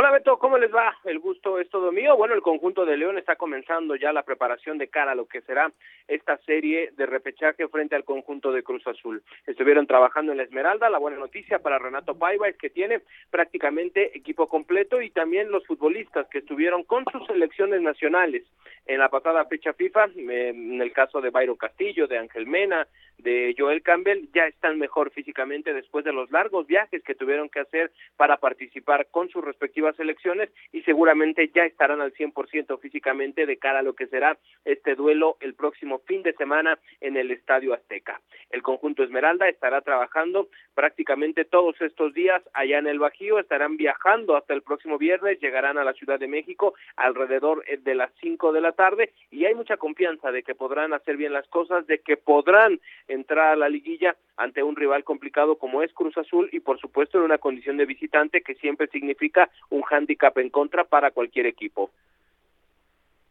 Hola 0.00 0.12
Beto, 0.12 0.38
¿cómo 0.38 0.58
les 0.58 0.72
va? 0.72 0.96
El 1.02 1.18
gusto 1.18 1.58
es 1.58 1.68
todo 1.70 1.90
mío. 1.90 2.16
Bueno, 2.16 2.32
el 2.32 2.40
conjunto 2.40 2.86
de 2.86 2.96
León 2.96 3.18
está 3.18 3.34
comenzando 3.34 3.96
ya 3.96 4.12
la 4.12 4.22
preparación 4.22 4.78
de 4.78 4.86
cara 4.86 5.10
a 5.10 5.14
lo 5.16 5.26
que 5.26 5.40
será 5.40 5.72
esta 6.06 6.36
serie 6.46 6.92
de 6.96 7.04
repechaje 7.04 7.66
frente 7.66 7.96
al 7.96 8.04
conjunto 8.04 8.52
de 8.52 8.62
Cruz 8.62 8.86
Azul. 8.86 9.24
Estuvieron 9.44 9.88
trabajando 9.88 10.30
en 10.30 10.38
la 10.38 10.44
Esmeralda, 10.44 10.88
la 10.88 10.98
buena 10.98 11.18
noticia 11.18 11.58
para 11.58 11.80
Renato 11.80 12.16
Paiva 12.16 12.46
es 12.46 12.56
que 12.56 12.70
tiene 12.70 13.00
prácticamente 13.30 14.16
equipo 14.16 14.48
completo 14.48 15.02
y 15.02 15.10
también 15.10 15.50
los 15.50 15.66
futbolistas 15.66 16.28
que 16.28 16.38
estuvieron 16.38 16.84
con 16.84 17.04
sus 17.10 17.26
selecciones 17.26 17.82
nacionales 17.82 18.44
en 18.86 19.00
la 19.00 19.08
pasada 19.08 19.44
fecha 19.46 19.72
FIFA, 19.72 20.10
en 20.16 20.80
el 20.80 20.92
caso 20.92 21.20
de 21.20 21.30
Bayro 21.30 21.56
Castillo, 21.56 22.06
de 22.06 22.18
Ángel 22.18 22.46
Mena, 22.46 22.86
de 23.18 23.54
Joel 23.58 23.82
Campbell, 23.82 24.28
ya 24.32 24.46
están 24.46 24.78
mejor 24.78 25.10
físicamente 25.10 25.74
después 25.74 26.04
de 26.04 26.12
los 26.12 26.30
largos 26.30 26.66
viajes 26.66 27.02
que 27.02 27.14
tuvieron 27.14 27.48
que 27.48 27.60
hacer 27.60 27.90
para 28.16 28.38
participar 28.38 29.08
con 29.10 29.28
sus 29.28 29.44
respectivas 29.44 29.87
selecciones 29.96 30.50
y 30.72 30.82
seguramente 30.82 31.50
ya 31.54 31.64
estarán 31.64 32.00
al 32.00 32.12
100% 32.12 32.80
físicamente 32.80 33.46
de 33.46 33.56
cara 33.56 33.80
a 33.80 33.82
lo 33.82 33.94
que 33.94 34.06
será 34.06 34.38
este 34.64 34.94
duelo 34.94 35.36
el 35.40 35.54
próximo 35.54 36.00
fin 36.00 36.22
de 36.22 36.32
semana 36.34 36.78
en 37.00 37.16
el 37.16 37.30
Estadio 37.30 37.74
Azteca. 37.74 38.20
El 38.50 38.62
conjunto 38.62 39.02
Esmeralda 39.02 39.48
estará 39.48 39.80
trabajando 39.80 40.48
prácticamente 40.74 41.44
todos 41.44 41.80
estos 41.80 42.14
días 42.14 42.42
allá 42.54 42.78
en 42.78 42.86
el 42.86 42.98
Bajío, 42.98 43.38
estarán 43.38 43.76
viajando 43.76 44.36
hasta 44.36 44.54
el 44.54 44.62
próximo 44.62 44.98
viernes, 44.98 45.40
llegarán 45.40 45.78
a 45.78 45.84
la 45.84 45.92
Ciudad 45.92 46.18
de 46.18 46.28
México 46.28 46.74
alrededor 46.96 47.64
de 47.64 47.94
las 47.94 48.10
5 48.20 48.52
de 48.52 48.60
la 48.60 48.72
tarde 48.72 49.12
y 49.30 49.44
hay 49.44 49.54
mucha 49.54 49.76
confianza 49.76 50.32
de 50.32 50.42
que 50.42 50.54
podrán 50.54 50.92
hacer 50.92 51.16
bien 51.16 51.32
las 51.32 51.46
cosas, 51.48 51.86
de 51.86 51.98
que 52.00 52.16
podrán 52.16 52.80
entrar 53.06 53.52
a 53.52 53.56
la 53.56 53.68
liguilla 53.68 54.16
ante 54.36 54.62
un 54.62 54.76
rival 54.76 55.04
complicado 55.04 55.56
como 55.56 55.82
es 55.82 55.92
Cruz 55.92 56.16
Azul 56.16 56.48
y 56.52 56.60
por 56.60 56.78
supuesto 56.78 57.18
en 57.18 57.24
una 57.24 57.38
condición 57.38 57.76
de 57.76 57.86
visitante 57.86 58.42
que 58.42 58.54
siempre 58.54 58.86
significa 58.88 59.50
un 59.70 59.82
hándicap 59.82 60.36
en 60.38 60.50
contra 60.50 60.84
para 60.84 61.10
cualquier 61.10 61.46
equipo. 61.46 61.90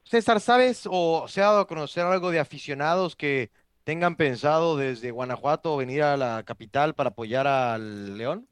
César, 0.04 0.39
¿sabes 0.39 0.88
o 0.89 1.28
se 1.28 1.41
ha 1.41 1.45
dado 1.45 1.60
a 1.60 1.67
conocer 1.67 2.06
algo 2.06 2.32
de 2.32 2.39
aficionados 2.39 3.15
que 3.15 3.50
tengan 3.84 4.15
pensado 4.15 4.78
desde 4.78 5.12
Guanajuato 5.12 5.78
venir 5.78 6.04
a 6.04 6.17
la 6.17 6.43
capital 6.43 6.93
para 6.93 7.10
apoyar 7.10 7.47
al 7.47 8.17
León? 8.17 8.47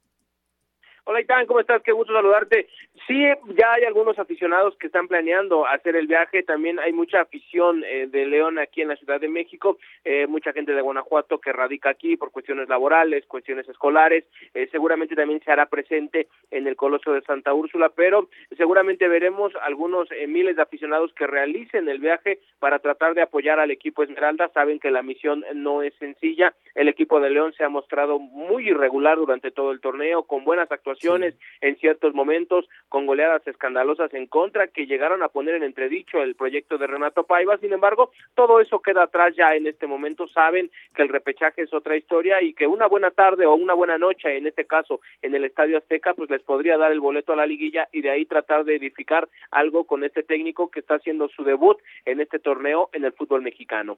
Hola 1.06 1.21
Itán, 1.21 1.45
¿cómo 1.45 1.60
estás? 1.60 1.82
Qué 1.84 1.91
gusto 1.91 2.13
saludarte. 2.13 2.67
Sí, 3.08 3.23
ya 3.58 3.73
hay 3.73 3.84
algunos 3.84 4.17
aficionados 4.17 4.75
que 4.77 4.88
están 4.88 5.08
planeando 5.08 5.67
hacer 5.67 5.97
el 5.97 6.08
viaje, 6.08 6.43
también 6.43 6.79
hay 6.79 6.93
mucha 6.93 7.21
afición 7.21 7.84
eh, 7.84 8.08
de 8.08 8.25
León 8.25 8.58
aquí 8.58 8.81
en 8.81 8.88
la 8.88 8.95
Ciudad 8.95 9.19
de 9.19 9.27
México, 9.27 9.77
eh, 10.05 10.27
mucha 10.27 10.53
gente 10.53 10.71
de 10.71 10.81
Guanajuato 10.81 11.39
que 11.39 11.51
radica 11.51 11.89
aquí 11.89 12.15
por 12.15 12.31
cuestiones 12.31 12.69
laborales, 12.69 13.25
cuestiones 13.27 13.67
escolares, 13.67 14.23
eh, 14.53 14.69
seguramente 14.71 15.13
también 15.13 15.41
se 15.43 15.51
hará 15.51 15.65
presente 15.65 16.29
en 16.51 16.67
el 16.67 16.77
Coloso 16.77 17.12
de 17.12 17.21
Santa 17.21 17.53
Úrsula, 17.53 17.89
pero 17.89 18.29
seguramente 18.55 19.10
veremos 19.10 19.51
algunos 19.62 20.08
miles 20.27 20.55
de 20.55 20.62
aficionados 20.62 21.13
que 21.13 21.27
realicen 21.27 21.89
el 21.89 21.99
viaje 21.99 22.39
para 22.60 22.79
tratar 22.79 23.13
de 23.13 23.21
apoyar 23.21 23.60
al 23.60 23.71
equipo 23.71 24.03
Esmeralda, 24.03 24.49
saben 24.53 24.79
que 24.79 24.89
la 24.89 25.03
misión 25.03 25.43
no 25.53 25.84
es 25.84 25.93
sencilla, 25.95 26.55
el 26.73 26.88
equipo 26.88 27.19
de 27.19 27.29
León 27.29 27.53
se 27.53 27.65
ha 27.65 27.69
mostrado 27.69 28.19
muy 28.19 28.69
irregular 28.69 29.17
durante 29.17 29.51
todo 29.51 29.71
el 29.71 29.81
torneo, 29.81 30.23
con 30.23 30.45
buenas 30.45 30.71
actuaciones 30.71 31.36
en 31.62 31.75
ciertos 31.77 32.13
momentos, 32.13 32.67
con 32.89 33.06
goleadas 33.06 33.45
escandalosas 33.48 34.13
en 34.13 34.28
contra 34.28 34.67
que 34.67 34.86
llegaron 34.86 35.24
a 35.24 35.30
poner 35.30 35.56
en 35.56 35.63
entredicho 35.63 36.21
el 36.21 36.36
proyecto 36.36 36.78
de 36.78 36.88
Renato 36.88 37.24
Paiva. 37.24 37.58
Sin 37.58 37.74
embargo, 37.74 38.12
todo 38.36 38.60
eso 38.60 38.82
queda 38.82 39.04
atrás 39.04 39.34
ya 39.36 39.56
en 39.56 39.67
este 39.67 39.88
momento. 39.88 40.28
Saben 40.28 40.71
que 40.95 41.02
el 41.02 41.10
repechaje 41.10 41.63
es 41.63 41.74
otra 41.74 41.98
historia 41.98 42.41
y 42.41 42.54
que 42.54 42.67
una 42.67 42.88
buena 42.88 43.12
tarde 43.12 43.45
o 43.45 43.56
una 43.56 43.74
buena 43.74 43.98
noche, 43.98 44.38
en 44.38 44.48
este 44.48 44.65
caso 44.65 45.02
en 45.21 45.36
el 45.36 45.45
Estadio 45.45 45.78
Azteca, 45.78 46.13
pues 46.13 46.30
les 46.30 46.43
podría 46.43 46.78
dar 46.78 46.91
el 46.91 47.00
boleto 47.00 47.34
a 47.34 47.36
la 47.36 47.45
liguilla 47.45 47.88
y 47.91 48.02
de 48.02 48.12
ahí 48.12 48.26
tratar 48.26 48.65
de 48.65 48.76
edificar 48.76 49.28
algo 49.52 49.86
con 49.86 50.04
este 50.04 50.24
técnico 50.24 50.69
que 50.69 50.80
está 50.80 50.95
haciendo 50.95 51.28
su 51.30 51.43
debut 51.43 51.78
en 52.06 52.21
este 52.21 52.39
torneo 52.39 52.89
en 52.93 53.06
el 53.06 53.13
fútbol 53.13 53.41
mexicano. 53.41 53.98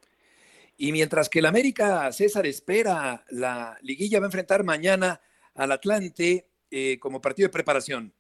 Y 0.78 0.92
mientras 0.92 1.28
que 1.28 1.40
el 1.40 1.48
América, 1.48 2.12
César, 2.12 2.46
espera 2.46 3.24
la 3.32 3.78
liguilla, 3.82 4.20
va 4.20 4.26
a 4.26 4.28
enfrentar 4.28 4.64
mañana 4.64 5.20
al 5.56 5.72
Atlante 5.72 6.48
eh, 6.70 7.00
como 7.00 7.20
partido 7.20 7.48
de 7.48 7.54
preparación. 7.54 8.14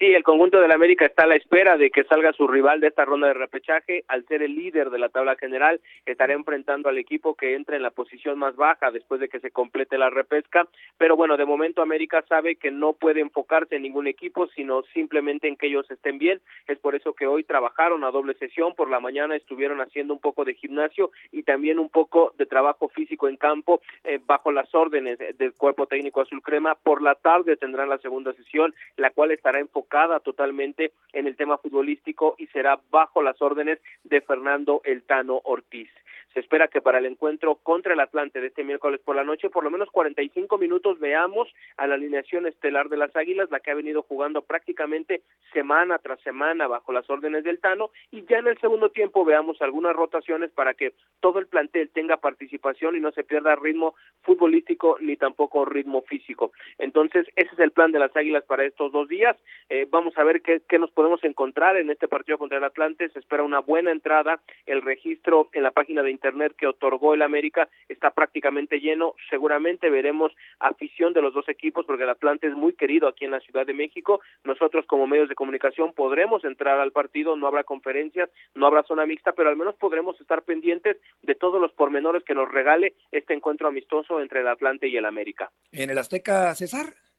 Sí, 0.00 0.06
el 0.14 0.22
conjunto 0.22 0.58
del 0.62 0.72
América 0.72 1.04
está 1.04 1.24
a 1.24 1.26
la 1.26 1.34
espera 1.34 1.76
de 1.76 1.90
que 1.90 2.04
salga 2.04 2.32
su 2.32 2.48
rival 2.48 2.80
de 2.80 2.86
esta 2.86 3.04
ronda 3.04 3.26
de 3.26 3.34
repechaje. 3.34 4.02
Al 4.08 4.24
ser 4.28 4.42
el 4.42 4.54
líder 4.54 4.88
de 4.88 4.98
la 4.98 5.10
tabla 5.10 5.36
general, 5.36 5.78
estará 6.06 6.32
enfrentando 6.32 6.88
al 6.88 6.96
equipo 6.96 7.34
que 7.34 7.54
entra 7.54 7.76
en 7.76 7.82
la 7.82 7.90
posición 7.90 8.38
más 8.38 8.56
baja 8.56 8.90
después 8.90 9.20
de 9.20 9.28
que 9.28 9.40
se 9.40 9.50
complete 9.50 9.98
la 9.98 10.08
repesca. 10.08 10.66
Pero 10.96 11.16
bueno, 11.16 11.36
de 11.36 11.44
momento 11.44 11.82
América 11.82 12.24
sabe 12.30 12.56
que 12.56 12.70
no 12.70 12.94
puede 12.94 13.20
enfocarse 13.20 13.76
en 13.76 13.82
ningún 13.82 14.06
equipo, 14.06 14.46
sino 14.56 14.84
simplemente 14.94 15.48
en 15.48 15.56
que 15.56 15.66
ellos 15.66 15.90
estén 15.90 16.16
bien. 16.16 16.40
Es 16.66 16.78
por 16.78 16.94
eso 16.94 17.12
que 17.12 17.26
hoy 17.26 17.44
trabajaron 17.44 18.02
a 18.02 18.10
doble 18.10 18.32
sesión. 18.38 18.74
Por 18.74 18.88
la 18.88 19.00
mañana 19.00 19.36
estuvieron 19.36 19.82
haciendo 19.82 20.14
un 20.14 20.20
poco 20.20 20.46
de 20.46 20.54
gimnasio 20.54 21.10
y 21.30 21.42
también 21.42 21.78
un 21.78 21.90
poco 21.90 22.32
de 22.38 22.46
trabajo 22.46 22.88
físico 22.88 23.28
en 23.28 23.36
campo 23.36 23.82
eh, 24.04 24.18
bajo 24.24 24.50
las 24.50 24.74
órdenes 24.74 25.18
del 25.18 25.52
cuerpo 25.52 25.86
técnico 25.86 26.22
azul 26.22 26.40
crema. 26.40 26.74
Por 26.74 27.02
la 27.02 27.16
tarde 27.16 27.58
tendrán 27.58 27.90
la 27.90 27.98
segunda 27.98 28.32
sesión, 28.32 28.74
la 28.96 29.10
cual 29.10 29.32
estará 29.32 29.60
enfocada 29.60 29.89
totalmente 30.22 30.92
en 31.12 31.26
el 31.26 31.36
tema 31.36 31.58
futbolístico 31.58 32.36
y 32.38 32.46
será 32.48 32.78
bajo 32.90 33.22
las 33.22 33.42
órdenes 33.42 33.80
de 34.04 34.20
Fernando 34.20 34.80
El 34.84 35.02
Tano 35.02 35.40
Ortiz. 35.44 35.90
Se 36.32 36.38
espera 36.38 36.68
que 36.68 36.80
para 36.80 36.98
el 36.98 37.06
encuentro 37.06 37.56
contra 37.56 37.92
el 37.92 38.00
Atlante 38.00 38.40
de 38.40 38.48
este 38.48 38.62
miércoles 38.62 39.00
por 39.04 39.16
la 39.16 39.24
noche, 39.24 39.50
por 39.50 39.64
lo 39.64 39.70
menos 39.70 39.90
45 39.90 40.58
minutos 40.58 41.00
veamos 41.00 41.48
a 41.76 41.88
la 41.88 41.96
alineación 41.96 42.46
estelar 42.46 42.88
de 42.88 42.96
las 42.96 43.14
Águilas, 43.16 43.50
la 43.50 43.58
que 43.58 43.72
ha 43.72 43.74
venido 43.74 44.02
jugando 44.02 44.42
prácticamente 44.42 45.22
semana 45.52 45.98
tras 45.98 46.20
semana 46.20 46.68
bajo 46.68 46.92
las 46.92 47.10
órdenes 47.10 47.42
del 47.42 47.58
Tano, 47.58 47.90
y 48.12 48.24
ya 48.26 48.38
en 48.38 48.46
el 48.46 48.58
segundo 48.60 48.90
tiempo 48.90 49.24
veamos 49.24 49.60
algunas 49.60 49.96
rotaciones 49.96 50.52
para 50.52 50.74
que 50.74 50.92
todo 51.18 51.40
el 51.40 51.48
plantel 51.48 51.90
tenga 51.90 52.18
participación 52.18 52.94
y 52.94 53.00
no 53.00 53.10
se 53.10 53.24
pierda 53.24 53.56
ritmo 53.56 53.96
futbolístico 54.22 54.98
ni 55.00 55.16
tampoco 55.16 55.64
ritmo 55.64 56.02
físico. 56.02 56.52
Entonces, 56.78 57.26
ese 57.34 57.50
es 57.52 57.58
el 57.58 57.72
plan 57.72 57.90
de 57.90 57.98
las 57.98 58.16
Águilas 58.16 58.44
para 58.44 58.64
estos 58.64 58.92
dos 58.92 59.08
días. 59.08 59.36
Eh, 59.80 59.88
vamos 59.90 60.12
a 60.18 60.24
ver 60.24 60.42
qué, 60.42 60.60
qué 60.68 60.78
nos 60.78 60.90
podemos 60.90 61.24
encontrar 61.24 61.78
en 61.78 61.88
este 61.88 62.06
partido 62.06 62.36
contra 62.36 62.58
el 62.58 62.64
Atlante. 62.64 63.08
Se 63.08 63.18
espera 63.18 63.42
una 63.42 63.60
buena 63.60 63.90
entrada. 63.92 64.40
El 64.66 64.82
registro 64.82 65.48
en 65.54 65.62
la 65.62 65.70
página 65.70 66.02
de 66.02 66.10
internet 66.10 66.52
que 66.58 66.66
otorgó 66.66 67.14
el 67.14 67.22
América 67.22 67.66
está 67.88 68.10
prácticamente 68.10 68.80
lleno. 68.80 69.14
Seguramente 69.30 69.88
veremos 69.88 70.32
afición 70.58 71.14
de 71.14 71.22
los 71.22 71.32
dos 71.32 71.48
equipos 71.48 71.86
porque 71.86 72.02
el 72.02 72.10
Atlante 72.10 72.46
es 72.46 72.54
muy 72.54 72.74
querido 72.74 73.08
aquí 73.08 73.24
en 73.24 73.30
la 73.30 73.40
Ciudad 73.40 73.64
de 73.64 73.72
México. 73.72 74.20
Nosotros 74.44 74.84
como 74.86 75.06
medios 75.06 75.30
de 75.30 75.34
comunicación 75.34 75.94
podremos 75.94 76.44
entrar 76.44 76.78
al 76.78 76.92
partido, 76.92 77.34
no 77.36 77.46
habrá 77.46 77.64
conferencias, 77.64 78.28
no 78.54 78.66
habrá 78.66 78.82
zona 78.82 79.06
mixta, 79.06 79.32
pero 79.32 79.48
al 79.48 79.56
menos 79.56 79.76
podremos 79.76 80.20
estar 80.20 80.42
pendientes 80.42 80.98
de 81.22 81.34
todos 81.34 81.58
los 81.58 81.72
pormenores 81.72 82.22
que 82.24 82.34
nos 82.34 82.50
regale 82.50 82.92
este 83.12 83.32
encuentro 83.32 83.68
amistoso 83.68 84.20
entre 84.20 84.40
el 84.40 84.48
Atlante 84.48 84.88
y 84.88 84.98
el 84.98 85.06
América. 85.06 85.50
¿En 85.72 85.88
el 85.88 85.96
Azteca, 85.96 86.54
César? 86.54 87.09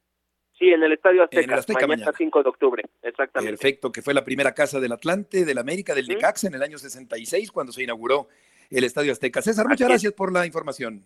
Sí, 0.62 0.68
en 0.68 0.80
el 0.80 0.92
Estadio 0.92 1.24
Azteca, 1.24 1.88
mañana, 1.88 2.12
5 2.16 2.40
de 2.44 2.48
octubre, 2.48 2.84
exactamente. 3.02 3.50
Perfecto, 3.50 3.90
que 3.90 4.00
fue 4.00 4.14
la 4.14 4.24
primera 4.24 4.54
casa 4.54 4.78
del 4.78 4.92
Atlante, 4.92 5.44
del 5.44 5.58
América, 5.58 5.92
del 5.92 6.06
Necaxa 6.06 6.46
en 6.46 6.54
el 6.54 6.62
año 6.62 6.78
66, 6.78 7.50
cuando 7.50 7.72
se 7.72 7.82
inauguró 7.82 8.28
el 8.70 8.84
Estadio 8.84 9.10
Azteca. 9.10 9.42
César, 9.42 9.66
muchas 9.66 9.88
gracias 9.88 10.12
por 10.12 10.32
la 10.32 10.46
información. 10.46 11.04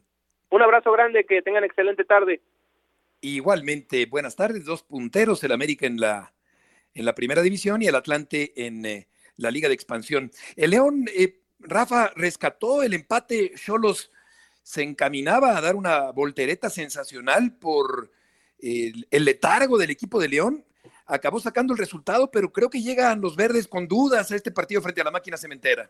Un 0.50 0.60
abrazo 0.60 0.92
grande, 0.92 1.24
que 1.24 1.40
tengan 1.40 1.64
excelente 1.64 2.04
tarde. 2.04 2.42
Igualmente, 3.22 4.04
buenas 4.04 4.36
tardes, 4.36 4.66
dos 4.66 4.82
punteros, 4.82 5.42
el 5.42 5.52
América 5.52 5.86
en 5.86 6.00
la, 6.00 6.34
en 6.94 7.06
la 7.06 7.14
primera 7.14 7.40
división 7.40 7.80
y 7.80 7.86
el 7.86 7.94
Atlante 7.94 8.52
en 8.56 8.84
eh, 8.84 9.08
la 9.38 9.50
Liga 9.50 9.68
de 9.68 9.74
Expansión. 9.74 10.30
El 10.56 10.72
León, 10.72 11.06
eh, 11.16 11.40
Rafa, 11.60 12.12
rescató 12.14 12.82
el 12.82 12.92
empate, 12.92 13.52
Cholos 13.54 14.12
se 14.62 14.82
encaminaba 14.82 15.56
a 15.56 15.62
dar 15.62 15.76
una 15.76 16.10
voltereta 16.10 16.68
sensacional 16.68 17.56
por 17.56 18.10
el, 18.58 19.24
letargo 19.24 19.78
del 19.78 19.90
equipo 19.90 20.20
de 20.20 20.28
León 20.28 20.64
acabó 21.06 21.40
sacando 21.40 21.72
el 21.72 21.78
resultado, 21.78 22.30
pero 22.30 22.52
creo 22.52 22.68
que 22.68 22.82
llegan 22.82 23.20
los 23.20 23.36
verdes 23.36 23.68
con 23.68 23.86
dudas 23.86 24.30
a 24.30 24.36
este 24.36 24.50
partido 24.50 24.82
frente 24.82 25.00
a 25.00 25.04
la 25.04 25.10
máquina 25.10 25.36
cementera. 25.36 25.88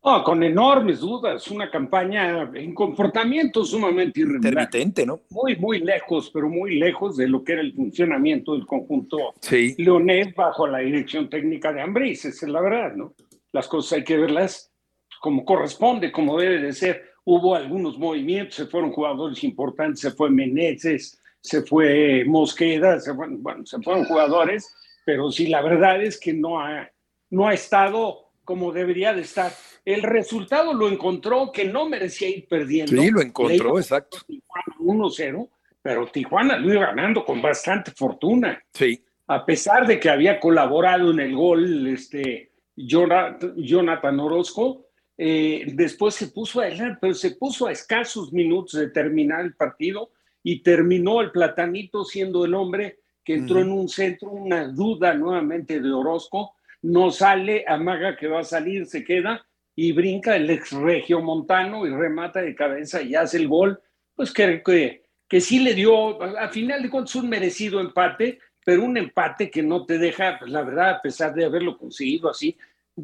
Oh, 0.00 0.22
con 0.22 0.42
enormes 0.42 1.00
dudas, 1.00 1.48
una 1.48 1.70
campaña 1.70 2.50
en 2.54 2.72
comportamiento 2.72 3.64
sumamente 3.64 4.20
irregular. 4.20 4.52
Intermitente, 4.52 5.04
¿no? 5.04 5.22
Muy, 5.30 5.56
muy 5.56 5.80
lejos, 5.80 6.30
pero 6.32 6.48
muy 6.48 6.78
lejos 6.78 7.16
de 7.16 7.28
lo 7.28 7.42
que 7.42 7.54
era 7.54 7.60
el 7.62 7.74
funcionamiento 7.74 8.52
del 8.52 8.64
conjunto 8.64 9.34
Sí. 9.40 9.74
leonés 9.76 10.34
bajo 10.34 10.68
la 10.68 10.78
dirección 10.78 11.28
técnica 11.28 11.72
de 11.72 11.82
Ambriz, 11.82 12.24
esa 12.24 12.46
es 12.46 12.52
la 12.52 12.60
verdad, 12.60 12.94
¿no? 12.94 13.14
Las 13.52 13.66
cosas 13.66 13.98
hay 13.98 14.04
que 14.04 14.16
verlas 14.16 14.72
como 15.20 15.44
corresponde, 15.44 16.12
como 16.12 16.38
debe 16.38 16.60
de 16.60 16.72
ser. 16.72 17.02
Hubo 17.24 17.56
algunos 17.56 17.98
movimientos, 17.98 18.54
se 18.54 18.66
fueron 18.66 18.92
jugadores 18.92 19.42
importantes, 19.42 20.00
se 20.00 20.12
fue 20.12 20.30
Meneses, 20.30 21.20
se 21.48 21.62
fue 21.62 22.24
Mosqueda, 22.26 23.00
se 23.00 23.14
fueron, 23.14 23.42
bueno, 23.42 23.66
se 23.66 23.80
fueron 23.80 24.04
jugadores, 24.04 24.74
pero 25.04 25.30
sí, 25.30 25.46
la 25.46 25.62
verdad 25.62 26.02
es 26.02 26.20
que 26.20 26.32
no 26.32 26.60
ha, 26.60 26.88
no 27.30 27.48
ha 27.48 27.54
estado 27.54 28.28
como 28.44 28.72
debería 28.72 29.12
de 29.12 29.22
estar. 29.22 29.52
El 29.84 30.02
resultado 30.02 30.72
lo 30.72 30.88
encontró 30.88 31.52
que 31.52 31.64
no 31.66 31.88
merecía 31.88 32.28
ir 32.28 32.48
perdiendo. 32.48 33.00
Sí, 33.00 33.10
lo 33.10 33.20
encontró, 33.20 33.74
Le 33.74 33.80
exacto. 33.80 34.18
Tijuana 34.26 34.76
1-0, 34.80 35.48
pero 35.82 36.06
Tijuana 36.06 36.56
lo 36.58 36.72
iba 36.72 36.86
ganando 36.86 37.24
con 37.24 37.42
bastante 37.42 37.90
fortuna 37.90 38.62
Sí. 38.72 39.04
a 39.26 39.44
pesar 39.44 39.86
de 39.86 40.00
que 40.00 40.08
había 40.08 40.40
colaborado 40.40 41.10
en 41.10 41.20
el 41.20 41.34
gol 41.34 41.88
este, 41.88 42.52
Jonathan, 42.76 44.20
Orozco, 44.20 44.86
eh, 45.16 45.64
después 45.74 46.14
se 46.14 46.28
puso 46.28 46.60
adelante, 46.60 46.98
pero 47.00 47.14
se 47.14 47.32
puso 47.32 47.66
a 47.66 47.72
escasos 47.72 48.32
minutos 48.32 48.80
de 48.80 48.88
terminar 48.88 49.44
el 49.44 49.54
partido 49.54 50.10
y 50.42 50.62
terminó 50.62 51.20
el 51.20 51.30
platanito 51.30 52.04
siendo 52.04 52.44
el 52.44 52.54
hombre 52.54 52.98
que 53.24 53.34
entró 53.34 53.60
en 53.60 53.70
un 53.70 53.88
centro, 53.88 54.30
una 54.30 54.68
duda 54.68 55.12
nuevamente 55.12 55.80
de 55.80 55.92
Orozco, 55.92 56.54
no 56.82 57.10
sale, 57.10 57.64
amaga 57.66 58.16
que 58.16 58.28
va 58.28 58.40
a 58.40 58.44
salir, 58.44 58.86
se 58.86 59.04
queda 59.04 59.44
y 59.74 59.92
brinca 59.92 60.34
el 60.34 60.48
ex 60.48 60.72
regio 60.72 61.20
montano 61.20 61.86
y 61.86 61.90
remata 61.90 62.40
de 62.40 62.54
cabeza 62.54 63.02
y 63.02 63.14
hace 63.14 63.36
el 63.36 63.48
gol, 63.48 63.80
pues 64.14 64.32
que, 64.32 64.62
que, 64.62 65.04
que 65.28 65.40
sí 65.40 65.58
le 65.58 65.74
dio, 65.74 66.22
a 66.22 66.48
final 66.48 66.82
de 66.82 66.90
cuentas, 66.90 67.14
un 67.16 67.28
merecido 67.28 67.80
empate, 67.80 68.38
pero 68.64 68.82
un 68.82 68.96
empate 68.96 69.50
que 69.50 69.62
no 69.62 69.84
te 69.86 69.98
deja, 69.98 70.38
pues 70.38 70.50
la 70.50 70.62
verdad, 70.62 70.90
a 70.90 71.02
pesar 71.02 71.34
de 71.34 71.44
haberlo 71.44 71.76
conseguido 71.76 72.30
así, 72.30 72.56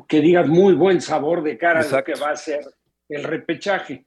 que 0.09 0.21
digas 0.21 0.49
muy 0.49 0.75
buen 0.75 1.01
sabor 1.01 1.43
de 1.43 1.57
cara 1.57 1.81
de 1.81 1.91
lo 1.91 1.99
Exacto. 1.99 2.13
que 2.13 2.21
va 2.21 2.31
a 2.31 2.37
ser 2.37 2.65
el 3.09 3.23
repechaje. 3.23 4.05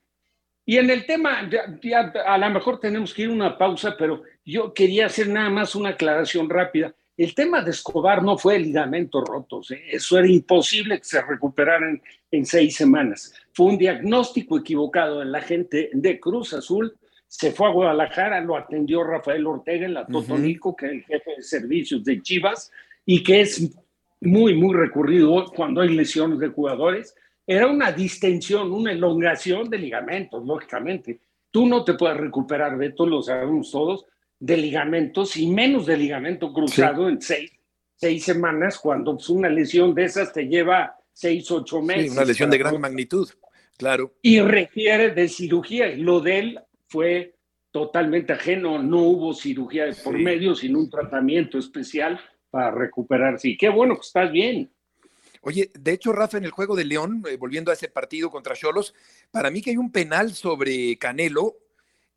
Y 0.70 0.78
en 0.78 0.90
el 0.90 1.06
tema, 1.06 1.50
ya, 1.50 1.80
ya 1.82 2.12
a 2.26 2.38
lo 2.38 2.50
mejor 2.50 2.78
tenemos 2.78 3.14
que 3.14 3.22
ir 3.22 3.30
a 3.30 3.34
una 3.34 3.58
pausa, 3.58 3.96
pero 3.98 4.24
yo 4.44 4.74
quería 4.74 5.06
hacer 5.06 5.30
nada 5.30 5.50
más 5.50 5.76
una 5.76 5.92
aclaración 5.92 6.50
rápida. 6.50 6.94
El 7.16 7.34
tema 7.34 7.62
de 7.62 7.72
Escobar 7.72 8.22
no 8.22 8.38
fue 8.38 8.60
ligamentos 8.60 9.24
rotos, 9.26 9.72
¿eh? 9.72 9.82
eso 9.90 10.20
era 10.20 10.28
imposible 10.28 10.98
que 10.98 11.06
se 11.06 11.22
recuperaran 11.22 12.02
en 12.32 12.46
seis 12.46 12.76
semanas. 12.76 13.34
Fue 13.54 13.68
un 13.68 13.78
diagnóstico 13.78 14.60
equivocado 14.60 15.22
en 15.22 15.32
la 15.32 15.40
gente 15.40 15.90
de 15.94 16.20
Cruz 16.20 16.54
Azul. 16.54 16.98
Se 17.28 17.54
fue 17.54 17.68
a 17.70 17.72
Guadalajara, 17.72 18.42
lo 18.42 18.58
atendió 18.58 19.06
Rafael 19.06 19.48
Ortega 19.48 19.86
en 19.86 19.94
la 19.94 20.06
Totonico, 20.06 20.76
que 20.76 20.88
es 20.88 20.92
el 20.92 21.04
jefe 21.06 21.32
de 21.38 21.44
servicios 21.44 22.04
de 22.04 22.22
Chivas, 22.22 22.74
y 23.06 23.24
que 23.24 23.40
es 23.40 23.72
muy, 24.20 24.54
muy 24.54 24.76
recurrido 24.76 25.46
cuando 25.56 25.80
hay 25.80 25.96
lesiones 25.96 26.40
de 26.40 26.50
jugadores. 26.50 27.16
Era 27.48 27.68
una 27.68 27.94
distensión, 27.94 28.74
una 28.74 28.92
elongación 28.92 29.70
de 29.70 29.78
ligamentos, 29.78 30.46
lógicamente. 30.46 31.22
Tú 31.50 31.66
no 31.66 31.84
te 31.86 31.94
puedes 31.94 32.18
recuperar, 32.18 32.78
Beto, 32.78 33.06
lo 33.06 33.22
sabemos 33.22 33.72
todos, 33.72 34.06
de 34.38 34.58
ligamentos 34.58 35.38
y 35.38 35.48
menos 35.48 35.86
de 35.86 35.96
ligamento 35.98 36.52
cruzado 36.52 37.08
en 37.08 37.22
seis, 37.22 37.52
seis 37.96 38.24
semanas, 38.26 38.78
cuando 38.78 39.16
pues, 39.16 39.30
una 39.30 39.48
lesión 39.50 39.96
de 39.96 40.04
esas 40.04 40.34
te 40.34 40.48
lleva 40.48 40.96
seis, 41.14 41.50
ocho 41.50 41.82
meses. 41.82 42.12
Sí, 42.12 42.18
una 42.18 42.26
lesión 42.26 42.50
de 42.50 42.58
gran 42.58 42.80
magnitud. 42.80 43.30
Claro. 43.78 44.12
y 44.24 44.40
requiere 44.42 45.12
de 45.12 45.28
cirugía. 45.28 45.88
Lo 45.96 46.20
de 46.20 46.40
él 46.40 46.60
fue 46.88 47.36
totalmente 47.70 48.34
ajeno, 48.34 48.82
no 48.82 49.02
hubo 49.04 49.34
cirugía 49.36 49.86
de 49.86 49.94
por 49.94 50.18
Sí. 50.18 50.24
medio, 50.24 50.56
sino 50.56 50.80
un 50.80 50.90
tratamiento 50.90 51.60
especial 51.60 52.20
para 52.50 52.72
recuperarse. 52.72 53.50
Y 53.50 53.56
qué 53.58 53.70
bueno 53.70 53.94
que 53.94 54.02
estás 54.02 54.32
bien. 54.32 54.72
Oye, 55.48 55.72
de 55.80 55.94
hecho, 55.94 56.12
Rafa, 56.12 56.38
en 56.38 56.44
el 56.44 56.52
juego 56.52 56.76
de 56.76 56.84
León, 56.84 57.24
eh, 57.26 57.38
volviendo 57.38 57.72
a 57.72 57.74
ese 57.74 57.88
partido 57.88 58.30
contra 58.30 58.54
Cholos, 58.54 58.94
para 59.32 59.50
mí 59.50 59.62
que 59.62 59.70
hay 59.70 59.78
un 59.78 59.94
penal 59.94 60.36
sobre 60.36 60.98
Canelo 60.98 61.56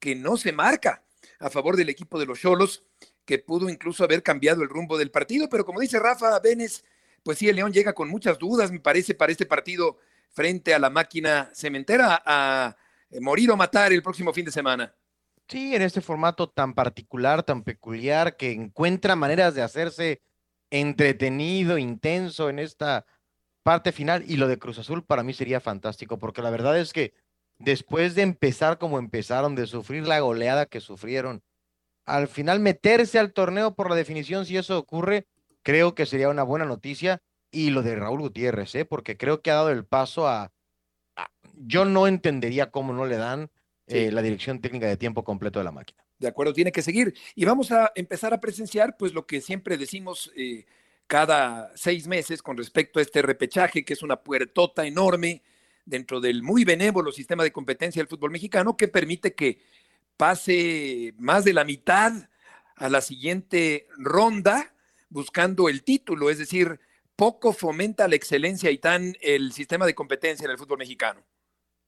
que 0.00 0.16
no 0.16 0.36
se 0.36 0.50
marca 0.50 1.04
a 1.38 1.48
favor 1.48 1.76
del 1.76 1.90
equipo 1.90 2.18
de 2.18 2.26
los 2.26 2.40
Cholos, 2.40 2.82
que 3.24 3.38
pudo 3.38 3.70
incluso 3.70 4.02
haber 4.02 4.24
cambiado 4.24 4.64
el 4.64 4.68
rumbo 4.68 4.98
del 4.98 5.12
partido, 5.12 5.48
pero 5.48 5.64
como 5.64 5.78
dice 5.78 6.00
Rafa 6.00 6.40
Benes, 6.40 6.84
pues 7.22 7.38
sí, 7.38 7.48
el 7.48 7.54
León 7.54 7.72
llega 7.72 7.92
con 7.92 8.08
muchas 8.08 8.36
dudas, 8.36 8.72
me 8.72 8.80
parece, 8.80 9.14
para 9.14 9.30
este 9.30 9.46
partido 9.46 9.98
frente 10.30 10.74
a 10.74 10.80
la 10.80 10.90
máquina 10.90 11.52
cementera, 11.54 12.20
a 12.26 12.76
eh, 13.12 13.20
morir 13.20 13.52
o 13.52 13.56
matar 13.56 13.92
el 13.92 14.02
próximo 14.02 14.32
fin 14.32 14.46
de 14.46 14.50
semana. 14.50 14.92
Sí, 15.46 15.72
en 15.72 15.82
este 15.82 16.00
formato 16.00 16.48
tan 16.48 16.74
particular, 16.74 17.44
tan 17.44 17.62
peculiar, 17.62 18.36
que 18.36 18.50
encuentra 18.50 19.14
maneras 19.14 19.54
de 19.54 19.62
hacerse 19.62 20.20
entretenido, 20.68 21.78
intenso 21.78 22.50
en 22.50 22.58
esta 22.58 23.06
parte 23.62 23.92
final. 23.92 24.24
Y 24.26 24.36
lo 24.36 24.48
de 24.48 24.58
Cruz 24.58 24.78
Azul 24.78 25.04
para 25.04 25.22
mí 25.22 25.32
sería 25.32 25.60
fantástico, 25.60 26.18
porque 26.18 26.42
la 26.42 26.50
verdad 26.50 26.78
es 26.78 26.92
que 26.92 27.14
después 27.58 28.14
de 28.14 28.22
empezar 28.22 28.78
como 28.78 28.98
empezaron, 28.98 29.54
de 29.54 29.66
sufrir 29.66 30.06
la 30.06 30.20
goleada 30.20 30.66
que 30.66 30.80
sufrieron, 30.80 31.42
al 32.06 32.28
final 32.28 32.60
meterse 32.60 33.18
al 33.18 33.32
torneo 33.32 33.74
por 33.74 33.90
la 33.90 33.96
definición, 33.96 34.46
si 34.46 34.56
eso 34.56 34.78
ocurre, 34.78 35.26
creo 35.62 35.94
que 35.94 36.06
sería 36.06 36.28
una 36.28 36.42
buena 36.42 36.64
noticia. 36.64 37.22
Y 37.52 37.70
lo 37.70 37.82
de 37.82 37.96
Raúl 37.96 38.20
Gutiérrez, 38.20 38.74
¿eh? 38.76 38.84
porque 38.84 39.16
creo 39.16 39.42
que 39.42 39.50
ha 39.50 39.54
dado 39.54 39.70
el 39.70 39.84
paso 39.84 40.28
a... 40.28 40.52
a- 41.16 41.30
yo 41.54 41.84
no 41.84 42.06
entendería 42.06 42.70
cómo 42.70 42.92
no 42.92 43.06
le 43.06 43.16
dan 43.16 43.50
eh, 43.88 44.12
la 44.12 44.22
dirección 44.22 44.60
técnica 44.60 44.86
de 44.86 44.96
tiempo 44.96 45.24
completo 45.24 45.58
de 45.58 45.64
la 45.64 45.72
máquina. 45.72 46.04
De 46.18 46.28
acuerdo, 46.28 46.52
tiene 46.52 46.70
que 46.70 46.82
seguir. 46.82 47.14
Y 47.34 47.44
vamos 47.44 47.72
a 47.72 47.90
empezar 47.96 48.32
a 48.32 48.40
presenciar, 48.40 48.96
pues, 48.96 49.14
lo 49.14 49.26
que 49.26 49.40
siempre 49.40 49.76
decimos 49.78 50.30
eh, 50.36 50.64
cada 51.10 51.72
seis 51.74 52.06
meses 52.06 52.40
con 52.40 52.56
respecto 52.56 53.00
a 53.00 53.02
este 53.02 53.20
repechaje, 53.20 53.84
que 53.84 53.94
es 53.94 54.02
una 54.04 54.22
puertota 54.22 54.86
enorme 54.86 55.42
dentro 55.84 56.20
del 56.20 56.44
muy 56.44 56.64
benévolo 56.64 57.10
sistema 57.10 57.42
de 57.42 57.50
competencia 57.50 57.98
del 57.98 58.06
fútbol 58.06 58.30
mexicano, 58.30 58.76
que 58.76 58.86
permite 58.86 59.34
que 59.34 59.58
pase 60.16 61.12
más 61.18 61.44
de 61.44 61.52
la 61.52 61.64
mitad 61.64 62.12
a 62.76 62.88
la 62.88 63.00
siguiente 63.00 63.88
ronda 63.98 64.72
buscando 65.08 65.68
el 65.68 65.82
título, 65.82 66.30
es 66.30 66.38
decir, 66.38 66.78
poco 67.16 67.52
fomenta 67.52 68.06
la 68.06 68.14
excelencia 68.14 68.70
y 68.70 68.78
tan 68.78 69.16
el 69.20 69.50
sistema 69.50 69.86
de 69.86 69.96
competencia 69.96 70.44
en 70.44 70.52
el 70.52 70.58
fútbol 70.58 70.78
mexicano. 70.78 71.24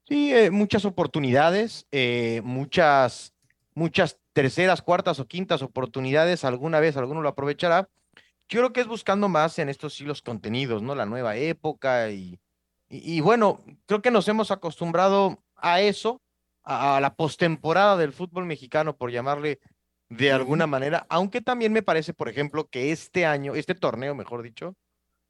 Sí, 0.05 0.33
eh, 0.33 0.51
muchas 0.51 0.83
oportunidades, 0.83 1.87
eh, 1.93 2.41
muchas, 2.43 3.33
muchas 3.73 4.17
terceras, 4.33 4.81
cuartas 4.81 5.21
o 5.21 5.27
quintas 5.29 5.61
oportunidades, 5.61 6.43
alguna 6.43 6.81
vez 6.81 6.97
alguno 6.97 7.21
lo 7.21 7.29
aprovechará. 7.29 7.87
Yo 8.53 8.59
creo 8.59 8.71
que 8.71 8.81
es 8.81 8.87
buscando 8.87 9.29
más 9.29 9.57
en 9.57 9.67
estos 9.67 9.95
siglos 9.95 10.21
contenidos, 10.21 10.83
¿no? 10.83 10.93
La 10.93 11.07
nueva 11.07 11.35
época 11.37 12.11
y, 12.11 12.39
y, 12.87 13.15
y 13.15 13.19
bueno, 13.19 13.63
creo 13.87 14.03
que 14.03 14.11
nos 14.11 14.27
hemos 14.27 14.51
acostumbrado 14.51 15.43
a 15.55 15.81
eso, 15.81 16.21
a, 16.61 16.97
a 16.97 17.01
la 17.01 17.15
postemporada 17.15 17.97
del 17.97 18.13
fútbol 18.13 18.45
mexicano, 18.45 18.95
por 18.95 19.09
llamarle 19.09 19.59
de 20.07 20.31
alguna 20.31 20.67
manera, 20.67 21.07
aunque 21.09 21.41
también 21.41 21.73
me 21.73 21.81
parece, 21.81 22.13
por 22.13 22.29
ejemplo, 22.29 22.69
que 22.69 22.91
este 22.91 23.25
año, 23.25 23.55
este 23.55 23.73
torneo, 23.73 24.13
mejor 24.13 24.43
dicho, 24.43 24.75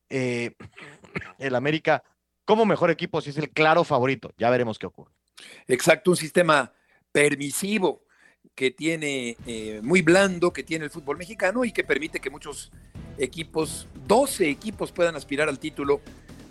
eh, 0.09 0.53
el 1.39 1.55
América 1.55 2.03
como 2.43 2.65
mejor 2.65 2.91
equipo 2.91 3.21
sí 3.21 3.29
es 3.29 3.37
el 3.37 3.51
claro 3.51 3.85
favorito. 3.85 4.33
Ya 4.37 4.49
veremos 4.49 4.77
qué 4.77 4.87
ocurre. 4.87 5.13
Exacto, 5.67 6.11
un 6.11 6.17
sistema 6.17 6.73
permisivo 7.13 8.03
que 8.53 8.71
tiene 8.71 9.37
eh, 9.47 9.79
muy 9.81 10.01
blando, 10.01 10.51
que 10.51 10.63
tiene 10.63 10.83
el 10.83 10.91
fútbol 10.91 11.15
mexicano 11.15 11.63
y 11.63 11.71
que 11.71 11.85
permite 11.85 12.19
que 12.19 12.29
muchos 12.29 12.69
equipos, 13.17 13.87
12 14.07 14.49
equipos 14.49 14.91
puedan 14.91 15.15
aspirar 15.15 15.49
al 15.49 15.59
título 15.59 16.01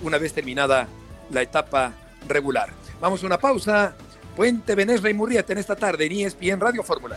una 0.02 0.18
vez 0.18 0.32
terminada 0.32 0.88
la 1.30 1.42
etapa 1.42 1.92
regular. 2.28 2.70
Vamos 3.00 3.22
a 3.22 3.26
una 3.26 3.38
pausa. 3.38 3.96
Puente 4.36 4.74
Venés 4.74 5.02
Rey 5.02 5.12
Murrieta 5.12 5.52
en 5.52 5.58
esta 5.58 5.76
tarde 5.76 6.06
en 6.06 6.12
ESPN 6.12 6.58
Radio 6.58 6.82
Fórmula. 6.82 7.16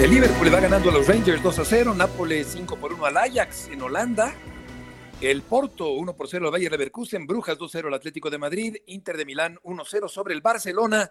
El 0.00 0.10
Liverpool 0.10 0.54
va 0.54 0.60
ganando 0.60 0.90
a 0.90 0.92
los 0.92 1.08
Rangers 1.08 1.42
2 1.42 1.58
a 1.58 1.64
0, 1.64 1.94
Nápoles 1.94 2.48
5 2.52 2.76
por 2.76 2.92
1 2.92 3.06
al 3.06 3.16
Ajax 3.16 3.68
en 3.72 3.82
Holanda, 3.82 4.34
el 5.20 5.42
Porto 5.42 5.88
1 5.92 6.14
por 6.14 6.28
0 6.28 6.46
al 6.46 6.52
Bayer 6.52 6.70
Leverkusen, 6.70 7.26
Brujas 7.26 7.56
2 7.56 7.70
0 7.72 7.88
al 7.88 7.94
Atlético 7.94 8.28
de 8.28 8.36
Madrid, 8.36 8.76
Inter 8.86 9.16
de 9.16 9.24
Milán 9.24 9.58
1 9.62 9.84
0 9.84 10.08
sobre 10.08 10.34
el 10.34 10.42
Barcelona 10.42 11.10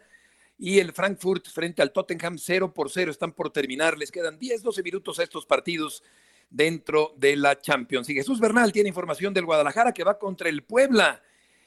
y 0.59 0.79
el 0.79 0.93
Frankfurt 0.93 1.47
frente 1.47 1.81
al 1.81 1.91
Tottenham 1.91 2.37
0 2.37 2.71
por 2.71 2.91
0. 2.91 3.09
Están 3.09 3.31
por 3.31 3.49
terminar, 3.49 3.97
les 3.97 4.11
quedan 4.11 4.37
10, 4.37 4.61
12 4.61 4.83
minutos 4.83 5.19
a 5.19 5.23
estos 5.23 5.45
partidos 5.45 6.03
dentro 6.49 7.13
de 7.17 7.35
la 7.35 7.59
Champions. 7.59 8.07
Y 8.09 8.13
Jesús 8.13 8.39
Bernal 8.39 8.71
tiene 8.71 8.89
información 8.89 9.33
del 9.33 9.45
Guadalajara 9.45 9.91
que 9.91 10.03
va 10.03 10.19
contra 10.19 10.49
el 10.49 10.63
Puebla 10.63 11.21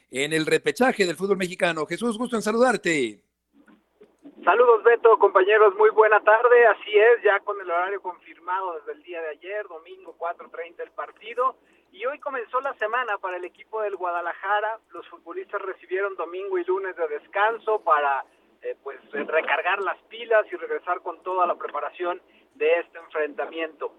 en 0.09 0.31
el 0.31 0.45
repechaje 0.45 1.05
del 1.05 1.17
fútbol 1.17 1.37
mexicano. 1.37 1.85
Jesús, 1.85 2.17
gusto 2.17 2.37
en 2.37 2.41
saludarte. 2.41 3.19
Saludos 4.45 4.83
Beto, 4.83 5.19
compañeros, 5.19 5.75
muy 5.75 5.89
buena 5.89 6.21
tarde. 6.21 6.65
Así 6.67 6.97
es, 6.97 7.21
ya 7.23 7.41
con 7.41 7.59
el 7.59 7.69
horario 7.69 8.01
confirmado 8.01 8.79
desde 8.79 8.93
el 8.93 9.03
día 9.03 9.21
de 9.21 9.29
ayer, 9.29 9.67
domingo 9.67 10.15
4.30 10.17 10.83
el 10.83 10.91
partido. 10.91 11.57
Y 11.91 12.05
hoy 12.05 12.19
comenzó 12.19 12.61
la 12.61 12.73
semana 12.75 13.17
para 13.17 13.37
el 13.37 13.45
equipo 13.45 13.81
del 13.81 13.95
Guadalajara. 13.95 14.79
Los 14.91 15.07
futbolistas 15.07 15.61
recibieron 15.61 16.15
domingo 16.15 16.57
y 16.57 16.63
lunes 16.63 16.95
de 16.95 17.07
descanso 17.07 17.81
para 17.83 18.23
eh, 18.61 18.75
pues 18.83 18.99
recargar 19.11 19.81
las 19.81 19.97
pilas 20.03 20.45
y 20.51 20.55
regresar 20.55 21.01
con 21.01 21.21
toda 21.23 21.47
la 21.47 21.55
preparación 21.55 22.21
de 22.55 22.79
este 22.79 22.99
enfrentamiento. 22.99 23.93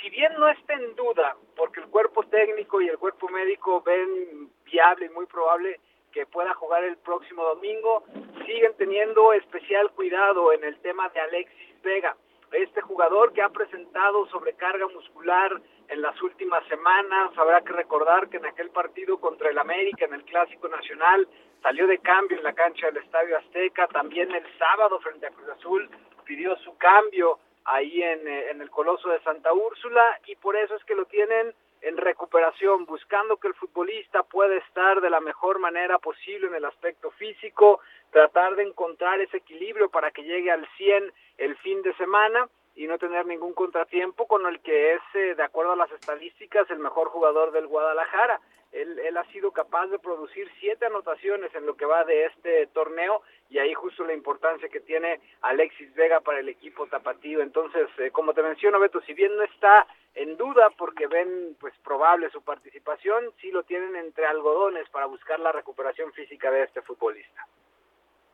Si 0.00 0.10
bien 0.10 0.32
no 0.38 0.48
está 0.48 0.74
en 0.74 0.94
duda, 0.96 1.36
porque 1.56 1.80
el 1.80 1.86
cuerpo 1.86 2.22
técnico 2.24 2.80
y 2.80 2.88
el 2.88 2.98
cuerpo 2.98 3.28
médico 3.28 3.82
ven 3.82 4.50
viable 4.64 5.06
y 5.06 5.10
muy 5.10 5.26
probable 5.26 5.80
que 6.12 6.26
pueda 6.26 6.54
jugar 6.54 6.84
el 6.84 6.96
próximo 6.98 7.44
domingo, 7.44 8.04
siguen 8.46 8.74
teniendo 8.76 9.32
especial 9.32 9.90
cuidado 9.92 10.52
en 10.52 10.64
el 10.64 10.78
tema 10.80 11.08
de 11.10 11.20
Alexis 11.20 11.82
Vega, 11.82 12.16
este 12.52 12.80
jugador 12.80 13.32
que 13.32 13.42
ha 13.42 13.48
presentado 13.48 14.26
sobrecarga 14.26 14.86
muscular 14.88 15.60
en 15.88 16.02
las 16.02 16.20
últimas 16.22 16.66
semanas. 16.68 17.30
Habrá 17.36 17.62
que 17.62 17.72
recordar 17.72 18.28
que 18.28 18.38
en 18.38 18.46
aquel 18.46 18.70
partido 18.70 19.18
contra 19.18 19.50
el 19.50 19.58
América, 19.58 20.04
en 20.04 20.14
el 20.14 20.24
Clásico 20.24 20.68
Nacional, 20.68 21.28
salió 21.62 21.86
de 21.86 21.98
cambio 21.98 22.38
en 22.38 22.44
la 22.44 22.52
cancha 22.52 22.86
del 22.86 22.98
Estadio 22.98 23.38
Azteca. 23.38 23.86
También 23.88 24.30
el 24.32 24.44
sábado 24.58 24.98
frente 25.00 25.26
a 25.26 25.30
Cruz 25.30 25.48
Azul 25.50 25.90
pidió 26.24 26.56
su 26.56 26.76
cambio 26.76 27.38
ahí 27.64 28.02
en, 28.02 28.26
eh, 28.26 28.50
en 28.50 28.60
el 28.60 28.70
Coloso 28.70 29.08
de 29.10 29.20
Santa 29.20 29.52
Úrsula 29.52 30.02
y 30.26 30.36
por 30.36 30.56
eso 30.56 30.74
es 30.76 30.84
que 30.84 30.94
lo 30.94 31.04
tienen 31.06 31.54
en 31.82 31.96
recuperación, 31.96 32.84
buscando 32.84 33.36
que 33.38 33.48
el 33.48 33.54
futbolista 33.54 34.22
pueda 34.22 34.56
estar 34.56 35.00
de 35.00 35.10
la 35.10 35.20
mejor 35.20 35.58
manera 35.58 35.98
posible 35.98 36.48
en 36.48 36.54
el 36.54 36.64
aspecto 36.64 37.10
físico, 37.12 37.80
tratar 38.10 38.56
de 38.56 38.64
encontrar 38.64 39.20
ese 39.20 39.38
equilibrio 39.38 39.88
para 39.88 40.10
que 40.10 40.22
llegue 40.22 40.50
al 40.50 40.66
100 40.76 41.12
el 41.38 41.56
fin 41.56 41.82
de 41.82 41.94
semana 41.94 42.48
y 42.74 42.86
no 42.86 42.98
tener 42.98 43.26
ningún 43.26 43.52
contratiempo 43.52 44.26
con 44.26 44.46
el 44.46 44.60
que 44.60 44.94
es, 44.94 45.00
eh, 45.14 45.34
de 45.34 45.42
acuerdo 45.42 45.72
a 45.72 45.76
las 45.76 45.90
estadísticas, 45.92 46.70
el 46.70 46.78
mejor 46.78 47.08
jugador 47.08 47.52
del 47.52 47.66
Guadalajara. 47.66 48.40
Él, 48.72 49.00
él, 49.00 49.16
ha 49.16 49.24
sido 49.32 49.50
capaz 49.50 49.88
de 49.88 49.98
producir 49.98 50.48
siete 50.60 50.86
anotaciones 50.86 51.52
en 51.56 51.66
lo 51.66 51.76
que 51.76 51.84
va 51.84 52.04
de 52.04 52.26
este 52.26 52.68
torneo 52.68 53.22
y 53.48 53.58
ahí 53.58 53.74
justo 53.74 54.04
la 54.04 54.14
importancia 54.14 54.68
que 54.68 54.78
tiene 54.78 55.20
Alexis 55.42 55.92
Vega 55.94 56.20
para 56.20 56.38
el 56.38 56.48
equipo 56.48 56.86
tapatío. 56.86 57.42
Entonces, 57.42 57.88
eh, 57.98 58.12
como 58.12 58.32
te 58.32 58.44
menciono, 58.44 58.78
Beto, 58.78 59.00
si 59.00 59.12
bien 59.12 59.36
no 59.36 59.42
está 59.42 59.88
en 60.14 60.36
duda 60.36 60.70
porque 60.78 61.08
ven 61.08 61.56
pues 61.58 61.74
probable 61.82 62.30
su 62.30 62.42
participación, 62.42 63.32
sí 63.40 63.50
lo 63.50 63.64
tienen 63.64 63.96
entre 63.96 64.26
algodones 64.26 64.88
para 64.90 65.06
buscar 65.06 65.40
la 65.40 65.50
recuperación 65.50 66.12
física 66.12 66.50
de 66.52 66.62
este 66.62 66.80
futbolista. 66.82 67.46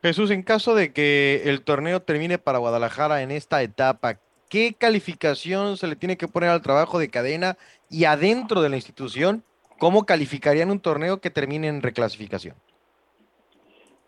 Jesús, 0.03 0.29
en 0.29 0.43
caso 0.43 0.75
de 0.75 0.93
que 0.93 1.43
el 1.45 1.63
torneo 1.63 2.01
termine 2.01 2.37
para 2.37 2.59
Guadalajara 2.59 3.23
en 3.23 3.31
esta 3.31 3.63
etapa, 3.63 4.19
¿qué 4.49 4.75
calificación 4.77 5.77
se 5.77 5.87
le 5.87 5.95
tiene 5.95 6.17
que 6.17 6.27
poner 6.27 6.49
al 6.49 6.61
trabajo 6.61 6.99
de 6.99 7.09
cadena 7.09 7.57
y 7.89 8.05
adentro 8.05 8.61
de 8.61 8.69
la 8.69 8.75
institución? 8.75 9.43
¿Cómo 9.79 10.05
calificarían 10.05 10.71
un 10.71 10.81
torneo 10.81 11.21
que 11.21 11.29
termine 11.29 11.67
en 11.67 11.81
reclasificación? 11.81 12.55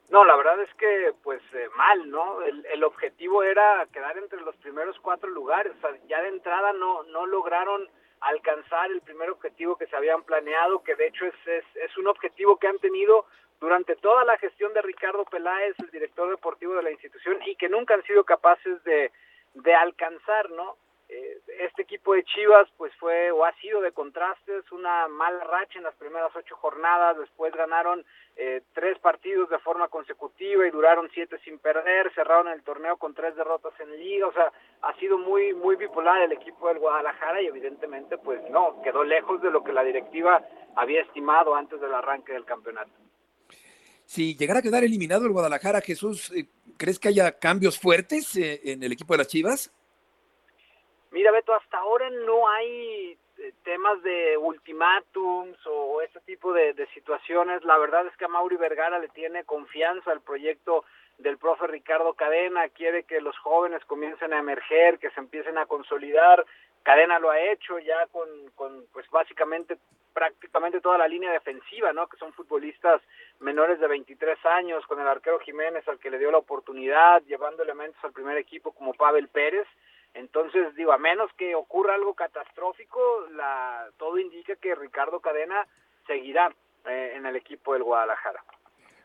No, 0.09 0.25
la 0.25 0.35
verdad 0.35 0.59
es 0.61 0.73
que, 0.73 1.13
pues, 1.23 1.39
eh, 1.53 1.67
mal, 1.77 2.09
¿no? 2.09 2.41
El, 2.41 2.65
el, 2.65 2.83
objetivo 2.83 3.43
era 3.43 3.85
quedar 3.93 4.17
entre 4.17 4.41
los 4.41 4.55
primeros 4.57 4.97
cuatro 5.01 5.29
lugares. 5.29 5.71
O 5.77 5.81
sea, 5.81 5.91
ya 6.07 6.19
de 6.23 6.29
entrada 6.29 6.73
no, 6.73 7.03
no 7.03 7.27
lograron 7.27 7.87
alcanzar 8.21 8.89
el 8.89 9.01
primer 9.01 9.29
objetivo 9.29 9.77
que 9.77 9.85
se 9.85 9.95
habían 9.95 10.23
planeado, 10.23 10.81
que 10.83 10.95
de 10.95 11.07
hecho 11.07 11.25
es, 11.25 11.35
es, 11.45 11.63
es 11.75 11.95
un 11.97 12.07
objetivo 12.07 12.57
que 12.57 12.67
han 12.67 12.79
tenido 12.79 13.25
durante 13.59 13.95
toda 13.97 14.23
la 14.25 14.37
gestión 14.37 14.73
de 14.73 14.81
Ricardo 14.81 15.25
Peláez, 15.25 15.75
el 15.79 15.91
director 15.91 16.29
deportivo 16.29 16.73
de 16.75 16.83
la 16.83 16.91
institución, 16.91 17.37
y 17.45 17.55
que 17.55 17.69
nunca 17.69 17.93
han 17.93 18.03
sido 18.03 18.23
capaces 18.23 18.83
de, 18.83 19.11
de 19.53 19.73
alcanzar, 19.73 20.49
¿no? 20.51 20.77
Eh, 21.11 21.41
este 21.61 21.81
equipo 21.81 22.13
de 22.13 22.23
Chivas 22.23 22.69
pues 22.77 22.93
fue 22.97 23.31
o 23.31 23.43
ha 23.43 23.51
sido 23.53 23.81
de 23.81 23.91
contrastes, 23.91 24.71
una 24.71 25.07
mala 25.07 25.43
racha 25.43 25.79
en 25.79 25.83
las 25.83 25.95
primeras 25.95 26.29
ocho 26.35 26.55
jornadas, 26.55 27.17
después 27.17 27.51
ganaron 27.55 28.05
eh, 28.35 28.61
tres 28.73 28.99
partidos 28.99 29.49
de 29.49 29.57
forma 29.57 29.87
consecutiva 29.87 30.67
y 30.67 30.69
duraron 30.69 31.09
siete 31.11 31.39
sin 31.39 31.57
perder, 31.57 32.13
cerraron 32.13 32.49
el 32.49 32.61
torneo 32.61 32.97
con 32.97 33.15
tres 33.15 33.35
derrotas 33.35 33.73
en 33.79 33.97
liga, 33.97 34.27
o 34.27 34.33
sea, 34.33 34.53
ha 34.83 34.93
sido 34.99 35.17
muy 35.17 35.51
muy 35.55 35.77
bipolar 35.77 36.21
el 36.21 36.31
equipo 36.31 36.67
del 36.67 36.77
Guadalajara 36.77 37.41
y 37.41 37.47
evidentemente 37.47 38.19
pues 38.19 38.47
no, 38.51 38.79
quedó 38.83 39.03
lejos 39.03 39.41
de 39.41 39.49
lo 39.49 39.63
que 39.63 39.73
la 39.73 39.83
directiva 39.83 40.43
había 40.75 41.01
estimado 41.01 41.55
antes 41.55 41.81
del 41.81 41.93
arranque 41.95 42.33
del 42.33 42.45
campeonato. 42.45 42.91
Si 44.09 44.35
llegara 44.35 44.57
a 44.57 44.63
quedar 44.63 44.83
eliminado 44.83 45.27
el 45.27 45.33
Guadalajara, 45.33 45.81
Jesús, 45.81 46.31
eh, 46.31 46.47
¿crees 46.79 46.97
que 46.97 47.09
haya 47.09 47.37
cambios 47.37 47.79
fuertes 47.79 48.35
en 48.35 48.81
el 48.81 48.91
equipo 48.91 49.13
de 49.13 49.19
las 49.19 49.27
Chivas? 49.27 49.71
Mira, 51.11 51.31
Beto, 51.31 51.53
hasta 51.53 51.77
ahora 51.77 52.09
no 52.09 52.49
hay 52.49 53.15
eh, 53.37 53.53
temas 53.63 54.01
de 54.01 54.35
ultimátums 54.35 55.59
o 55.67 56.01
ese 56.01 56.19
tipo 56.21 56.51
de, 56.53 56.73
de, 56.73 56.87
situaciones. 56.87 57.63
La 57.65 57.77
verdad 57.77 58.07
es 58.07 58.17
que 58.17 58.25
a 58.25 58.29
Mauri 58.29 58.55
Vergara 58.55 58.97
le 58.97 59.09
tiene 59.09 59.43
confianza 59.43 60.11
al 60.11 60.21
proyecto 60.21 60.85
del 61.19 61.37
profe 61.37 61.67
Ricardo 61.67 62.15
Cadena, 62.15 62.67
quiere 62.69 63.03
que 63.03 63.21
los 63.21 63.37
jóvenes 63.37 63.85
comiencen 63.85 64.33
a 64.33 64.39
emerger, 64.39 64.97
que 64.97 65.11
se 65.11 65.19
empiecen 65.19 65.59
a 65.59 65.67
consolidar. 65.67 66.47
Cadena 66.83 67.19
lo 67.19 67.29
ha 67.29 67.39
hecho 67.39 67.79
ya 67.79 68.07
con, 68.07 68.27
con 68.55 68.85
pues 68.91 69.09
básicamente 69.09 69.77
prácticamente 70.13 70.81
toda 70.81 70.97
la 70.97 71.07
línea 71.07 71.31
defensiva, 71.31 71.93
¿no? 71.93 72.07
Que 72.07 72.17
son 72.17 72.33
futbolistas 72.33 73.01
menores 73.39 73.79
de 73.79 73.87
23 73.87 74.37
años, 74.45 74.85
con 74.85 74.99
el 74.99 75.07
arquero 75.07 75.39
Jiménez 75.39 75.87
al 75.87 75.99
que 75.99 76.09
le 76.09 76.19
dio 76.19 76.31
la 76.31 76.39
oportunidad, 76.39 77.21
llevando 77.23 77.63
elementos 77.63 78.03
al 78.03 78.11
primer 78.11 78.37
equipo 78.37 78.71
como 78.71 78.93
Pavel 78.93 79.27
Pérez. 79.29 79.67
Entonces, 80.13 80.75
digo, 80.75 80.91
a 80.91 80.97
menos 80.97 81.31
que 81.37 81.55
ocurra 81.55 81.93
algo 81.93 82.15
catastrófico, 82.15 82.99
la, 83.31 83.87
todo 83.97 84.17
indica 84.17 84.55
que 84.55 84.75
Ricardo 84.75 85.19
Cadena 85.19 85.67
seguirá 86.07 86.51
eh, 86.85 87.13
en 87.15 87.25
el 87.25 87.35
equipo 87.35 87.73
del 87.73 87.83
Guadalajara. 87.83 88.43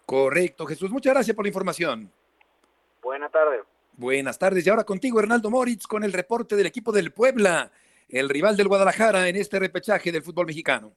Correcto, 0.07 0.67
Jesús. 0.67 0.91
Muchas 0.91 1.15
gracias 1.15 1.37
por 1.37 1.45
la 1.45 1.51
información. 1.51 2.11
Buenas 3.03 3.31
tardes. 3.31 3.63
Buenas 3.97 4.39
tardes. 4.39 4.67
Y 4.67 4.71
ahora 4.71 4.85
contigo, 4.85 5.21
Hernaldo 5.21 5.51
Moritz, 5.51 5.87
con 5.87 6.03
el 6.05 6.13
reporte 6.13 6.57
del 6.57 6.67
equipo 6.67 6.91
del 6.93 7.13
Puebla, 7.13 7.71
el 8.09 8.29
rival 8.29 8.57
del 8.57 8.69
Guadalajara 8.69 9.29
en 9.29 9.37
este 9.37 9.59
repechaje 9.59 10.11
del 10.11 10.23
fútbol 10.23 10.47
mexicano. 10.47 10.97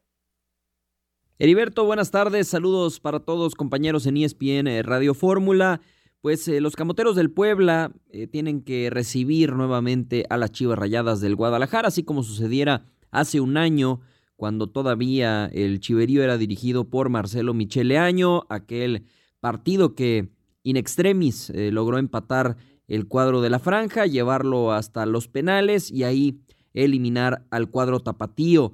Heriberto, 1.39 1.85
buenas 1.85 2.09
tardes. 2.09 2.47
Saludos 2.47 2.99
para 2.99 3.19
todos, 3.19 3.53
compañeros 3.53 4.07
en 4.07 4.17
ESPN 4.17 4.67
eh, 4.67 4.83
Radio 4.83 5.13
Fórmula 5.13 5.81
pues 6.21 6.47
eh, 6.47 6.59
los 6.61 6.75
camoteros 6.75 7.15
del 7.15 7.31
Puebla 7.31 7.93
eh, 8.09 8.27
tienen 8.27 8.61
que 8.61 8.89
recibir 8.89 9.53
nuevamente 9.53 10.25
a 10.29 10.37
las 10.37 10.51
Chivas 10.51 10.77
Rayadas 10.77 11.21
del 11.21 11.35
Guadalajara, 11.35 11.89
así 11.89 12.03
como 12.03 12.23
sucediera 12.23 12.85
hace 13.11 13.39
un 13.39 13.55
año 13.55 14.01
cuando 14.35 14.67
todavía 14.67 15.45
el 15.53 15.79
Chiverío 15.79 16.23
era 16.23 16.37
dirigido 16.37 16.89
por 16.89 17.09
Marcelo 17.09 17.53
Michele 17.53 17.97
Año, 17.97 18.43
aquel 18.49 19.05
partido 19.39 19.95
que 19.95 20.29
in 20.63 20.75
extremis 20.75 21.51
logró 21.55 21.97
empatar 21.97 22.57
el 22.87 23.07
cuadro 23.07 23.41
de 23.41 23.49
la 23.49 23.59
franja, 23.59 24.05
llevarlo 24.05 24.71
hasta 24.71 25.05
los 25.05 25.27
penales 25.27 25.91
y 25.91 26.03
ahí 26.03 26.39
eliminar 26.73 27.45
al 27.51 27.69
cuadro 27.69 27.99
tapatío. 27.99 28.73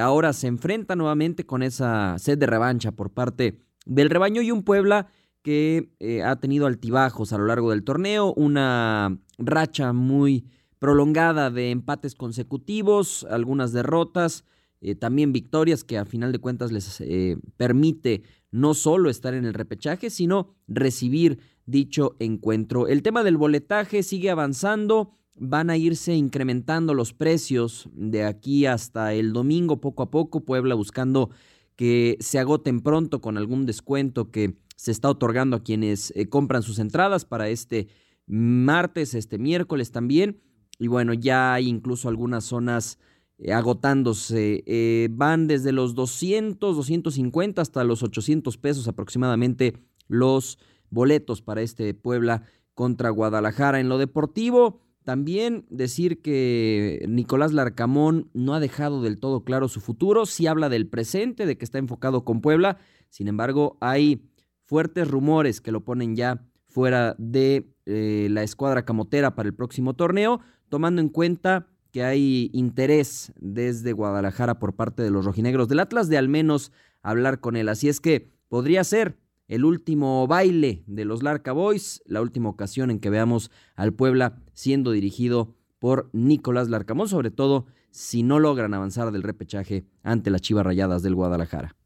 ahora 0.00 0.32
se 0.32 0.46
enfrenta 0.46 0.96
nuevamente 0.96 1.44
con 1.44 1.62
esa 1.62 2.18
sed 2.18 2.38
de 2.38 2.46
revancha 2.46 2.92
por 2.92 3.10
parte 3.10 3.58
del 3.86 4.10
rebaño 4.10 4.42
y 4.42 4.50
un 4.50 4.62
Puebla 4.62 5.08
que 5.44 5.92
eh, 6.00 6.22
ha 6.22 6.36
tenido 6.36 6.66
altibajos 6.66 7.34
a 7.34 7.38
lo 7.38 7.46
largo 7.46 7.70
del 7.70 7.84
torneo, 7.84 8.32
una 8.32 9.18
racha 9.36 9.92
muy 9.92 10.46
prolongada 10.78 11.50
de 11.50 11.70
empates 11.70 12.14
consecutivos, 12.14 13.26
algunas 13.30 13.72
derrotas, 13.72 14.44
eh, 14.80 14.94
también 14.94 15.32
victorias 15.32 15.84
que 15.84 15.98
a 15.98 16.06
final 16.06 16.32
de 16.32 16.38
cuentas 16.38 16.72
les 16.72 16.98
eh, 17.02 17.36
permite 17.58 18.22
no 18.50 18.72
solo 18.72 19.10
estar 19.10 19.34
en 19.34 19.44
el 19.44 19.52
repechaje, 19.52 20.08
sino 20.08 20.54
recibir 20.66 21.38
dicho 21.66 22.16
encuentro. 22.18 22.88
El 22.88 23.02
tema 23.02 23.22
del 23.22 23.36
boletaje 23.36 24.02
sigue 24.02 24.30
avanzando, 24.30 25.16
van 25.36 25.70
a 25.70 25.76
irse 25.76 26.14
incrementando 26.14 26.94
los 26.94 27.12
precios 27.12 27.88
de 27.92 28.24
aquí 28.24 28.66
hasta 28.66 29.14
el 29.14 29.32
domingo 29.32 29.80
poco 29.80 30.02
a 30.02 30.10
poco, 30.10 30.44
Puebla 30.44 30.74
buscando 30.74 31.30
que 31.76 32.16
se 32.20 32.38
agoten 32.38 32.80
pronto 32.80 33.20
con 33.20 33.36
algún 33.36 33.66
descuento 33.66 34.30
que 34.30 34.56
se 34.76 34.90
está 34.90 35.08
otorgando 35.08 35.56
a 35.56 35.62
quienes 35.62 36.12
eh, 36.14 36.28
compran 36.28 36.62
sus 36.62 36.78
entradas 36.78 37.24
para 37.24 37.48
este 37.48 37.88
martes, 38.26 39.14
este 39.14 39.38
miércoles 39.38 39.90
también. 39.90 40.40
Y 40.78 40.88
bueno, 40.88 41.14
ya 41.14 41.54
hay 41.54 41.68
incluso 41.68 42.08
algunas 42.08 42.44
zonas 42.44 42.98
eh, 43.38 43.52
agotándose. 43.52 44.62
Eh, 44.66 45.08
van 45.10 45.46
desde 45.46 45.72
los 45.72 45.94
200, 45.94 46.76
250 46.76 47.62
hasta 47.62 47.84
los 47.84 48.02
800 48.02 48.56
pesos 48.58 48.88
aproximadamente 48.88 49.74
los 50.08 50.58
boletos 50.94 51.42
para 51.42 51.60
este 51.60 51.92
Puebla 51.92 52.44
contra 52.72 53.10
Guadalajara. 53.10 53.80
En 53.80 53.88
lo 53.88 53.98
deportivo, 53.98 54.80
también 55.04 55.66
decir 55.68 56.22
que 56.22 57.04
Nicolás 57.08 57.52
Larcamón 57.52 58.30
no 58.32 58.54
ha 58.54 58.60
dejado 58.60 59.02
del 59.02 59.18
todo 59.18 59.44
claro 59.44 59.68
su 59.68 59.80
futuro. 59.80 60.24
Sí 60.24 60.46
habla 60.46 60.70
del 60.70 60.88
presente, 60.88 61.44
de 61.44 61.58
que 61.58 61.64
está 61.64 61.78
enfocado 61.78 62.24
con 62.24 62.40
Puebla. 62.40 62.78
Sin 63.10 63.28
embargo, 63.28 63.76
hay 63.80 64.30
fuertes 64.64 65.08
rumores 65.08 65.60
que 65.60 65.72
lo 65.72 65.84
ponen 65.84 66.16
ya 66.16 66.46
fuera 66.66 67.14
de 67.18 67.70
eh, 67.86 68.28
la 68.30 68.42
escuadra 68.42 68.84
camotera 68.84 69.34
para 69.34 69.46
el 69.46 69.54
próximo 69.54 69.94
torneo, 69.94 70.40
tomando 70.70 71.02
en 71.02 71.10
cuenta 71.10 71.68
que 71.92 72.02
hay 72.02 72.50
interés 72.52 73.32
desde 73.36 73.92
Guadalajara 73.92 74.58
por 74.58 74.74
parte 74.74 75.02
de 75.02 75.10
los 75.10 75.24
rojinegros 75.24 75.68
del 75.68 75.80
Atlas 75.80 76.08
de 76.08 76.18
al 76.18 76.28
menos 76.28 76.72
hablar 77.02 77.38
con 77.38 77.54
él. 77.56 77.68
Así 77.68 77.88
es 77.88 78.00
que 78.00 78.30
podría 78.48 78.82
ser 78.82 79.16
el 79.48 79.64
último 79.64 80.26
baile 80.26 80.84
de 80.86 81.04
los 81.04 81.22
Larca 81.22 81.52
Boys, 81.52 82.02
la 82.06 82.20
última 82.20 82.48
ocasión 82.48 82.90
en 82.90 83.00
que 83.00 83.10
veamos 83.10 83.50
al 83.76 83.92
Puebla 83.92 84.42
siendo 84.52 84.90
dirigido 84.90 85.54
por 85.78 86.08
Nicolás 86.12 86.68
Larcamón, 86.68 87.08
sobre 87.08 87.30
todo 87.30 87.66
si 87.90 88.22
no 88.22 88.38
logran 88.38 88.74
avanzar 88.74 89.10
del 89.12 89.22
repechaje 89.22 89.84
ante 90.02 90.30
las 90.30 90.40
Chivas 90.40 90.64
Rayadas 90.64 91.02
del 91.02 91.14
Guadalajara. 91.14 91.76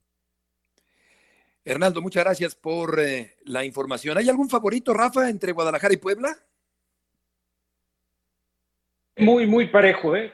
Hernando, 1.65 2.01
muchas 2.01 2.25
gracias 2.25 2.55
por 2.55 2.99
eh, 2.99 3.37
la 3.45 3.65
información. 3.65 4.17
¿Hay 4.17 4.29
algún 4.29 4.49
favorito, 4.49 4.95
Rafa, 4.95 5.29
entre 5.29 5.53
Guadalajara 5.53 5.93
y 5.93 5.99
Puebla? 5.99 6.35
Muy, 9.19 9.47
muy 9.47 9.67
parejo, 9.67 10.17
¿eh? 10.17 10.33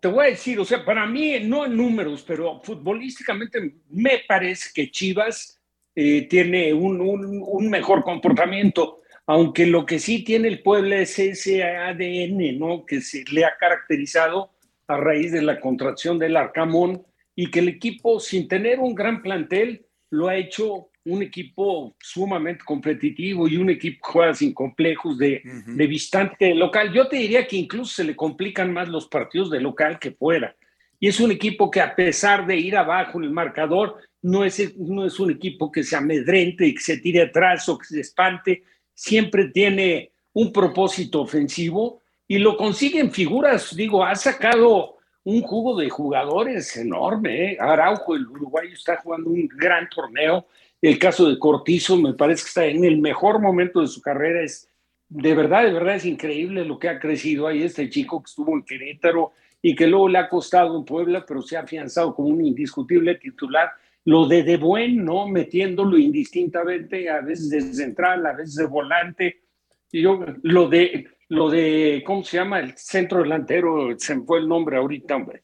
Te 0.00 0.08
voy 0.08 0.26
a 0.26 0.30
decir, 0.30 0.58
o 0.58 0.64
sea, 0.64 0.84
para 0.84 1.06
mí, 1.06 1.38
no 1.44 1.66
en 1.66 1.76
números, 1.76 2.24
pero 2.26 2.60
futbolísticamente 2.64 3.76
me 3.90 4.22
parece 4.26 4.70
que 4.74 4.90
Chivas 4.90 5.61
eh, 5.94 6.26
tiene 6.28 6.72
un, 6.72 7.00
un, 7.00 7.42
un, 7.46 7.70
mejor 7.70 8.02
comportamiento, 8.02 9.00
aunque 9.26 9.66
lo 9.66 9.84
que 9.84 9.98
sí 9.98 10.24
tiene 10.24 10.48
el 10.48 10.62
Puebla 10.62 10.96
es 10.96 11.18
ese 11.18 11.64
ADN, 11.64 12.58
¿no? 12.58 12.86
Que 12.86 13.00
se 13.00 13.24
le 13.30 13.44
ha 13.44 13.56
caracterizado 13.58 14.50
a 14.86 14.96
raíz 14.96 15.32
de 15.32 15.42
la 15.42 15.60
contracción 15.60 16.18
del 16.18 16.36
Arcamón 16.36 17.02
y 17.34 17.50
que 17.50 17.60
el 17.60 17.68
equipo, 17.68 18.20
sin 18.20 18.48
tener 18.48 18.80
un 18.80 18.94
gran 18.94 19.22
plantel, 19.22 19.86
lo 20.10 20.28
ha 20.28 20.36
hecho 20.36 20.88
un 21.04 21.22
equipo 21.22 21.96
sumamente 22.00 22.64
competitivo 22.64 23.48
y 23.48 23.56
un 23.56 23.70
equipo 23.70 24.06
que 24.06 24.12
juega 24.12 24.34
sin 24.34 24.54
complejos 24.54 25.18
de, 25.18 25.42
de 25.66 25.86
distante 25.86 26.54
local. 26.54 26.92
Yo 26.92 27.08
te 27.08 27.16
diría 27.16 27.46
que 27.46 27.56
incluso 27.56 27.94
se 27.96 28.04
le 28.04 28.14
complican 28.14 28.72
más 28.72 28.88
los 28.88 29.08
partidos 29.08 29.50
de 29.50 29.60
local 29.60 29.98
que 29.98 30.12
fuera. 30.12 30.54
Y 31.00 31.08
es 31.08 31.18
un 31.18 31.32
equipo 31.32 31.70
que 31.70 31.80
a 31.80 31.96
pesar 31.96 32.46
de 32.46 32.56
ir 32.56 32.76
abajo 32.76 33.18
en 33.18 33.24
el 33.24 33.30
marcador, 33.30 33.96
no 34.22 34.44
es, 34.44 34.76
no 34.76 35.04
es 35.04 35.18
un 35.20 35.30
equipo 35.30 35.70
que 35.70 35.82
se 35.82 35.96
amedrente 35.96 36.66
y 36.66 36.74
que 36.74 36.80
se 36.80 36.98
tire 36.98 37.22
atrás 37.22 37.68
o 37.68 37.76
que 37.76 37.86
se 37.86 38.00
espante. 38.00 38.62
Siempre 38.94 39.48
tiene 39.48 40.12
un 40.32 40.52
propósito 40.52 41.20
ofensivo 41.20 42.00
y 42.26 42.38
lo 42.38 42.56
consiguen 42.56 43.12
figuras. 43.12 43.74
Digo, 43.74 44.04
ha 44.04 44.14
sacado 44.14 44.96
un 45.24 45.42
jugo 45.42 45.78
de 45.78 45.90
jugadores 45.90 46.76
enorme. 46.76 47.52
¿eh? 47.52 47.56
Araujo, 47.60 48.14
el 48.14 48.26
uruguayo, 48.26 48.72
está 48.72 48.96
jugando 48.96 49.30
un 49.30 49.48
gran 49.48 49.88
torneo. 49.88 50.46
El 50.80 50.98
caso 50.98 51.28
de 51.28 51.38
Cortizo 51.38 51.96
me 51.96 52.14
parece 52.14 52.42
que 52.42 52.48
está 52.48 52.66
en 52.66 52.84
el 52.84 52.98
mejor 52.98 53.40
momento 53.40 53.80
de 53.80 53.86
su 53.88 54.00
carrera. 54.00 54.42
Es 54.42 54.68
de 55.08 55.34
verdad, 55.34 55.64
de 55.64 55.72
verdad 55.72 55.96
es 55.96 56.06
increíble 56.06 56.64
lo 56.64 56.78
que 56.78 56.88
ha 56.88 56.98
crecido 56.98 57.46
ahí 57.46 57.62
este 57.62 57.90
chico 57.90 58.22
que 58.22 58.30
estuvo 58.30 58.54
en 58.54 58.62
Querétaro 58.62 59.32
y 59.60 59.74
que 59.74 59.86
luego 59.86 60.08
le 60.08 60.18
ha 60.18 60.28
costado 60.28 60.76
en 60.76 60.84
Puebla, 60.84 61.24
pero 61.26 61.42
se 61.42 61.56
ha 61.56 61.60
afianzado 61.60 62.14
como 62.14 62.28
un 62.28 62.44
indiscutible 62.44 63.14
titular. 63.16 63.70
Lo 64.04 64.26
de 64.26 64.42
De 64.42 64.56
Buen, 64.56 65.04
¿no? 65.04 65.28
Metiéndolo 65.28 65.96
indistintamente, 65.96 67.08
a 67.08 67.20
veces 67.20 67.50
de 67.50 67.60
central, 67.60 68.26
a 68.26 68.32
veces 68.32 68.56
de 68.56 68.66
volante. 68.66 69.42
Y 69.90 70.02
yo, 70.02 70.24
lo 70.42 70.68
de, 70.68 71.06
lo 71.28 71.50
de, 71.50 72.02
¿cómo 72.04 72.24
se 72.24 72.38
llama? 72.38 72.60
El 72.60 72.76
centro 72.76 73.22
delantero, 73.22 73.96
se 73.98 74.16
me 74.16 74.24
fue 74.24 74.38
el 74.38 74.48
nombre 74.48 74.76
ahorita, 74.76 75.16
hombre 75.16 75.42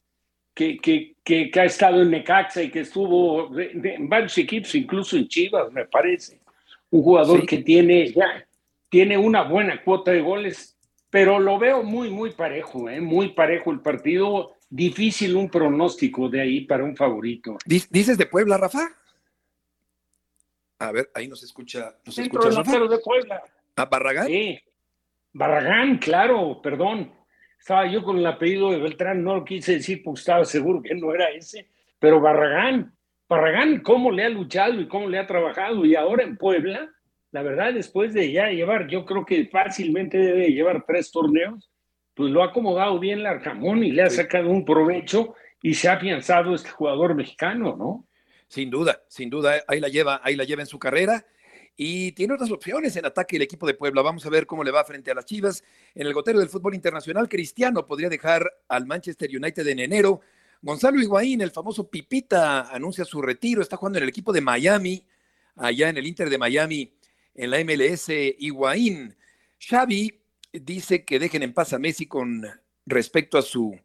que, 0.59 0.77
que, 1.23 1.49
que, 1.49 1.59
ha 1.59 1.63
estado 1.63 2.01
en 2.01 2.11
Necaxa 2.11 2.61
y 2.61 2.69
que 2.69 2.81
estuvo 2.81 3.49
en 3.57 4.09
varios 4.09 4.37
equipos, 4.37 4.75
incluso 4.75 5.15
en 5.15 5.27
Chivas, 5.29 5.71
me 5.71 5.85
parece. 5.85 6.41
Un 6.89 7.01
jugador 7.01 7.45
que 7.45 7.59
tiene, 7.59 8.11
ya, 8.11 8.45
tiene 8.89 9.17
una 9.17 9.43
buena 9.43 9.81
cuota 9.81 10.11
de 10.11 10.19
goles, 10.19 10.77
pero 11.09 11.39
lo 11.39 11.57
veo 11.59 11.83
muy, 11.83 12.09
muy 12.09 12.31
parejo, 12.31 12.89
¿eh? 12.89 12.99
muy 12.99 13.29
parejo 13.29 13.71
el 13.71 13.79
partido. 13.79 14.55
Difícil 14.69 15.35
un 15.35 15.49
pronóstico 15.49 16.29
de 16.29 16.41
ahí 16.41 16.61
para 16.61 16.83
un 16.83 16.95
favorito. 16.95 17.57
¿Dices 17.65 18.17
de 18.17 18.25
Puebla, 18.25 18.57
Rafa? 18.57 18.87
A 20.79 20.91
ver, 20.91 21.09
ahí 21.13 21.27
nos 21.27 21.43
escucha. 21.43 21.95
Nos 22.05 22.15
Centro 22.15 22.41
delantero 22.41 22.87
de 22.87 22.99
Puebla. 22.99 23.41
¿A 23.75 23.85
Barragán? 23.85 24.27
Sí. 24.27 24.59
Barragán, 25.33 25.97
claro, 25.97 26.61
perdón. 26.61 27.11
Estaba 27.59 27.87
yo 27.91 28.03
con 28.03 28.17
el 28.17 28.25
apellido 28.25 28.71
de 28.71 28.79
Beltrán, 28.79 29.23
no 29.23 29.35
lo 29.35 29.45
quise 29.45 29.73
decir 29.73 30.01
porque 30.03 30.19
estaba 30.19 30.45
seguro 30.45 30.81
que 30.81 30.95
no 30.95 31.13
era 31.13 31.29
ese, 31.29 31.67
pero 31.99 32.21
Barragán, 32.21 32.95
Barragán, 33.27 33.81
cómo 33.81 34.11
le 34.11 34.23
ha 34.23 34.29
luchado 34.29 34.79
y 34.79 34.87
cómo 34.87 35.09
le 35.09 35.19
ha 35.19 35.27
trabajado. 35.27 35.85
Y 35.85 35.95
ahora 35.95 36.23
en 36.23 36.37
Puebla, 36.37 36.89
la 37.31 37.43
verdad, 37.43 37.73
después 37.73 38.13
de 38.13 38.31
ya 38.31 38.47
llevar, 38.47 38.87
yo 38.87 39.05
creo 39.05 39.25
que 39.25 39.45
fácilmente 39.47 40.17
debe 40.17 40.47
llevar 40.47 40.85
tres 40.87 41.11
torneos, 41.11 41.69
pues 42.19 42.33
lo 42.33 42.43
ha 42.43 42.47
acomodado 42.47 42.99
bien 42.99 43.23
Larcamón 43.23 43.81
y 43.81 43.93
le 43.93 44.03
ha 44.03 44.09
sacado 44.09 44.49
un 44.49 44.65
provecho 44.65 45.35
y 45.61 45.73
se 45.73 45.87
ha 45.87 45.93
afianzado 45.93 46.53
este 46.53 46.69
jugador 46.69 47.15
mexicano, 47.15 47.77
¿no? 47.77 48.05
Sin 48.49 48.69
duda, 48.69 49.01
sin 49.07 49.29
duda, 49.29 49.63
ahí 49.69 49.79
la 49.79 49.87
lleva, 49.87 50.19
ahí 50.21 50.35
la 50.35 50.43
lleva 50.43 50.61
en 50.61 50.67
su 50.67 50.77
carrera 50.77 51.25
y 51.77 52.11
tiene 52.11 52.33
otras 52.33 52.51
opciones 52.51 52.93
en 52.97 53.05
ataque 53.05 53.37
el 53.37 53.43
equipo 53.43 53.65
de 53.65 53.73
Puebla. 53.73 54.01
Vamos 54.01 54.25
a 54.25 54.29
ver 54.29 54.45
cómo 54.45 54.65
le 54.65 54.71
va 54.71 54.83
frente 54.83 55.11
a 55.11 55.13
las 55.13 55.23
Chivas. 55.23 55.63
En 55.95 56.07
el 56.07 56.13
gotero 56.13 56.39
del 56.39 56.49
fútbol 56.49 56.75
internacional, 56.75 57.29
Cristiano 57.29 57.87
podría 57.87 58.09
dejar 58.09 58.51
al 58.67 58.85
Manchester 58.85 59.29
United 59.33 59.65
en 59.65 59.79
enero. 59.79 60.19
Gonzalo 60.61 60.99
Higuaín, 60.99 61.39
el 61.39 61.51
famoso 61.51 61.89
Pipita, 61.89 62.69
anuncia 62.69 63.05
su 63.05 63.21
retiro. 63.21 63.61
Está 63.61 63.77
jugando 63.77 63.97
en 63.97 64.03
el 64.03 64.09
equipo 64.09 64.33
de 64.33 64.41
Miami, 64.41 65.05
allá 65.55 65.87
en 65.87 65.95
el 65.95 66.05
Inter 66.05 66.29
de 66.29 66.37
Miami, 66.37 66.93
en 67.33 67.49
la 67.49 67.63
MLS. 67.63 68.09
Higuaín. 68.09 69.15
Xavi 69.57 70.18
dice 70.53 71.05
que 71.05 71.19
dejen 71.19 71.43
en 71.43 71.53
paz 71.53 71.73
a 71.73 71.79
Messi 71.79 72.07
con 72.07 72.45
respecto 72.85 73.37
a 73.37 73.41
su 73.41 73.79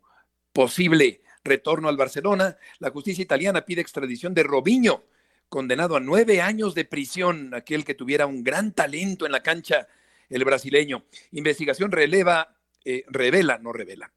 posible 0.53 1.23
retorno 1.43 1.89
al 1.89 1.97
Barcelona. 1.97 2.57
La 2.79 2.91
justicia 2.91 3.23
italiana 3.23 3.65
pide 3.65 3.81
extradición 3.81 4.35
de 4.35 4.43
Robinho 4.43 5.05
condenado 5.49 5.97
a 5.97 6.01
nueve 6.01 6.41
años 6.41 6.75
de 6.75 6.85
prisión, 6.85 7.55
aquel 7.55 7.85
que 7.85 7.95
tuviera 7.95 8.27
un 8.27 8.43
gran 8.43 8.73
talento 8.73 9.27
en 9.27 9.33
la 9.33 9.43
cancha, 9.43 9.87
el 10.29 10.45
brasileño. 10.45 11.05
Investigación 11.33 11.93
releva, 11.93 12.57
eh, 12.85 13.05
revela, 13.09 13.59
no 13.59 13.73
revela, 13.73 14.13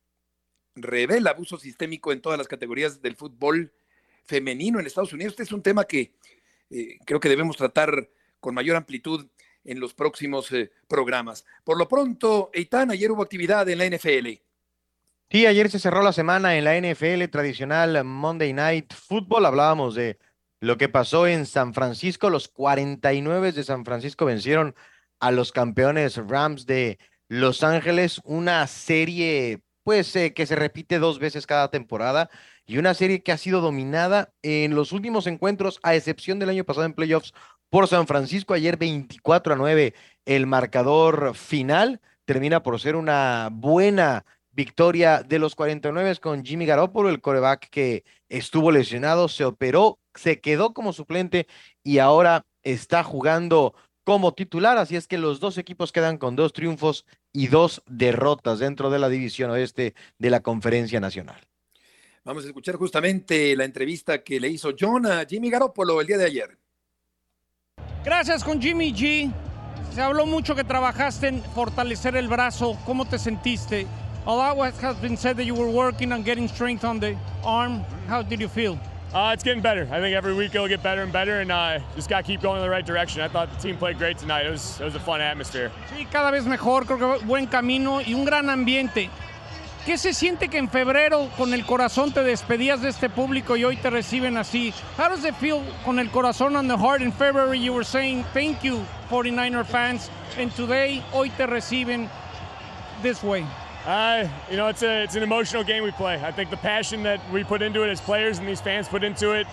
revela 0.76 1.32
abuso 1.32 1.58
sistémico 1.58 2.12
en 2.12 2.22
todas 2.22 2.38
las 2.38 2.48
categorías 2.48 3.02
del 3.02 3.16
fútbol 3.16 3.74
femenino 4.26 4.80
en 4.80 4.88
Estados 4.88 5.14
Unidos. 5.14 5.34
Este 5.34 5.44
es 5.44 5.52
un 5.52 5.62
tema 5.62 5.84
que 5.86 6.14
eh, 6.70 6.98
creo 7.06 7.20
que 7.20 7.30
debemos 7.30 7.58
tratar 7.58 8.10
con 8.40 8.56
mayor 8.56 8.76
amplitud 8.76 9.28
en 9.68 9.80
los 9.80 9.94
próximos 9.94 10.52
eh, 10.52 10.72
programas. 10.88 11.46
Por 11.64 11.78
lo 11.78 11.88
pronto, 11.88 12.50
Eitan, 12.54 12.90
ayer 12.90 13.12
hubo 13.12 13.22
actividad 13.22 13.70
en 13.70 13.78
la 13.78 13.86
NFL. 13.86 14.42
Sí, 15.30 15.46
ayer 15.46 15.70
se 15.70 15.80
cerró 15.80 16.02
la 16.02 16.14
semana 16.14 16.56
en 16.58 16.64
la 16.64 16.80
NFL 16.80 17.26
tradicional 17.30 18.04
Monday 18.04 18.54
Night 18.54 18.94
Football. 18.94 19.46
Hablábamos 19.46 19.94
de 19.94 20.18
lo 20.62 20.78
que 20.78 20.90
pasó 20.90 21.28
en 21.28 21.46
San 21.46 21.74
Francisco. 21.74 22.30
Los 22.30 22.48
49 22.48 23.52
de 23.52 23.64
San 23.64 23.84
Francisco 23.84 24.26
vencieron 24.26 24.74
a 25.20 25.32
los 25.32 25.52
campeones 25.52 26.16
Rams 26.16 26.66
de 26.66 26.98
Los 27.28 27.64
Ángeles, 27.64 28.22
una 28.24 28.66
serie 28.68 29.62
pues 29.84 30.14
eh, 30.16 30.34
que 30.34 30.46
se 30.46 30.56
repite 30.58 31.00
dos 31.00 31.18
veces 31.18 31.48
cada 31.48 31.72
temporada 31.72 32.30
y 32.66 32.78
una 32.78 32.94
serie 32.94 33.24
que 33.24 33.32
ha 33.32 33.38
sido 33.38 33.62
dominada 33.62 34.34
en 34.42 34.76
los 34.76 34.92
últimos 34.92 35.28
encuentros, 35.28 35.80
a 35.82 35.96
excepción 35.96 36.40
del 36.40 36.50
año 36.50 36.66
pasado 36.66 36.86
en 36.86 36.94
playoffs 36.94 37.34
por 37.70 37.88
San 37.88 38.08
Francisco. 38.08 38.54
Ayer 38.54 38.78
24 38.78 39.54
a 39.54 39.58
9 39.58 39.94
el 40.26 40.46
marcador 40.46 41.36
final 41.36 42.02
termina 42.26 42.62
por 42.62 42.80
ser 42.80 42.96
una 42.96 43.50
buena 43.52 44.26
victoria 44.52 45.24
de 45.24 45.40
los 45.40 45.56
49 45.56 46.18
con 46.18 46.44
Jimmy 46.44 46.66
Garoppolo, 46.66 47.10
el 47.10 47.22
coreback 47.22 47.70
que 47.70 48.04
estuvo 48.28 48.72
lesionado, 48.72 49.28
se 49.30 49.46
operó, 49.46 50.00
se 50.16 50.42
quedó 50.42 50.74
como 50.74 50.94
suplente 50.94 51.48
y 51.84 52.00
ahora 52.00 52.46
está 52.64 53.04
jugando 53.04 53.76
como 54.04 54.34
titular, 54.34 54.78
así 54.78 54.96
es 54.96 55.08
que 55.08 55.18
los 55.18 55.40
dos 55.40 55.58
equipos 55.58 55.92
quedan 55.92 56.18
con 56.18 56.36
dos 56.36 56.54
triunfos 56.54 57.06
y 57.34 57.48
dos 57.48 57.84
derrotas 57.88 58.60
dentro 58.60 58.90
de 58.90 59.00
la 59.00 59.10
división 59.10 59.52
oeste 59.52 59.94
de 60.18 60.30
la 60.30 60.40
Conferencia 60.40 61.00
Nacional. 61.00 61.40
Vamos 62.24 62.44
a 62.44 62.48
escuchar 62.48 62.76
justamente 62.76 63.56
la 63.56 63.64
entrevista 63.64 64.24
que 64.24 64.40
le 64.40 64.50
hizo 64.50 64.72
John 64.78 65.06
a 65.06 65.26
Jimmy 65.26 65.50
Garoppolo 65.50 66.02
el 66.02 66.08
día 66.08 66.18
de 66.18 66.26
ayer. 66.26 66.58
Gracias 68.08 68.42
con 68.42 68.62
Jimmy 68.62 68.94
G. 68.94 69.30
Se 69.94 70.02
habló 70.02 70.26
mucho 70.26 70.56
que 70.56 70.64
trabajaste 70.64 71.28
en 71.28 71.44
fortalecer 71.44 72.16
el 72.16 72.30
brazo. 72.30 72.78
¿Cómo 72.86 73.04
te 73.04 73.20
sentiste? 73.20 73.86
All 74.26 74.38
that 74.40 74.74
has 74.82 74.96
been 75.02 75.18
said 75.18 75.36
that 75.36 75.44
you 75.44 75.54
were 75.54 75.70
working 75.70 76.14
on 76.14 76.24
getting 76.24 76.48
strength 76.48 76.86
on 76.86 77.02
the 77.02 77.18
arm. 77.44 77.84
How 78.08 78.22
did 78.22 78.40
you 78.40 78.48
feel? 78.48 78.80
Uh, 79.14 79.32
it's 79.34 79.44
getting 79.44 79.62
better. 79.62 79.90
I 79.92 80.00
think 80.00 80.16
every 80.16 80.34
week 80.34 80.56
it'll 80.56 80.70
get 80.70 80.82
better 80.82 81.02
and 81.04 81.12
better, 81.12 81.42
and 81.42 81.52
uh, 81.52 81.80
just 81.98 82.08
got 82.08 82.22
to 82.22 82.24
keep 82.24 82.42
going 82.42 82.56
in 82.56 82.64
the 82.64 82.70
right 82.70 82.86
direction. 82.86 83.22
I 83.22 83.28
thought 83.28 83.52
the 83.52 83.60
team 83.62 83.76
played 83.76 83.98
great 83.98 84.18
tonight. 84.18 84.46
It 84.46 84.52
was, 84.52 84.80
it 84.80 84.86
was 84.86 84.96
a 84.96 85.02
fun 85.02 85.20
atmosphere. 85.20 85.70
Sí, 85.94 86.10
cada 86.10 86.32
vez 86.32 86.46
mejor. 86.46 86.86
Creo 86.86 87.20
que 87.20 87.28
buen 87.28 87.46
camino 87.48 88.00
y 88.00 88.14
un 88.14 88.24
gran 88.24 88.50
ambiente. 88.50 89.10
¿Qué 89.88 89.98
se 89.98 90.14
siente 90.14 90.50
que 90.50 90.58
en 90.58 90.68
febrero 90.68 91.30
con 91.38 91.54
el 91.54 91.66
corazón 91.66 92.12
te 92.12 92.22
despedías 92.22 92.82
de 92.82 92.90
este 92.90 93.10
público 93.10 93.56
y 93.56 93.64
hoy 93.64 93.78
te 93.78 93.90
reciben 93.90 94.36
así? 94.36 94.74
How 94.98 95.08
does 95.08 95.24
it 95.24 95.34
feel 95.36 95.64
con 95.86 95.98
el 95.98 96.12
corazón 96.12 96.58
on 96.58 96.68
the 96.68 96.76
heart 96.76 97.02
in 97.02 97.10
February 97.10 97.58
you 97.58 97.72
were 97.72 97.86
saying 97.86 98.26
thank 98.34 98.62
you 98.66 98.86
49er 99.10 99.66
fans 99.66 100.10
and 100.38 100.54
today 100.58 101.02
hoy 101.14 101.30
te 101.30 101.46
reciben 101.46 102.10
this 103.02 103.24
way? 103.24 103.46
Uh, 103.86 104.28
you 104.52 104.58
know, 104.58 104.68
it's 104.68 104.84
a 104.84 105.04
it's 105.04 105.16
an 105.16 105.24
emotional 105.24 105.64
game 105.64 105.84
we 105.84 105.92
play. 105.92 106.22
I 106.22 106.34
think 106.34 106.50
the 106.50 106.58
passion 106.58 107.04
that 107.04 107.22
we 107.32 107.46
put 107.46 107.62
into 107.62 107.84
it 107.84 107.90
as 107.90 108.02
players 108.02 108.40
and 108.40 108.46
these 108.46 108.60
fans 108.60 108.90
put 108.90 109.06
into 109.06 109.32
it, 109.40 109.48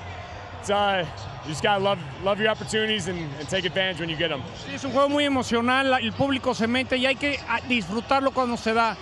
it's 0.58 0.68
uh, 0.68 1.06
you 1.44 1.50
just 1.50 1.62
gotta 1.62 1.80
love 1.80 2.00
love 2.24 2.40
your 2.40 2.48
opportunities 2.48 3.06
and, 3.06 3.20
and 3.38 3.48
take 3.48 3.66
advantage 3.66 4.00
when 4.00 4.08
you 4.08 4.16
get 4.16 4.30
them. 4.30 4.42
Sí, 4.66 4.74
es 4.74 4.84
un 4.84 4.90
juego 4.90 5.08
muy 5.10 5.24
emocional, 5.24 5.96
el 6.02 6.10
público 6.10 6.56
se 6.56 6.66
mete 6.66 6.96
y 6.96 7.06
hay 7.06 7.14
que 7.14 7.38
ah, 7.48 7.60
disfrutarlo 7.68 8.32
cuando 8.32 8.56
se 8.56 8.74
da. 8.74 8.96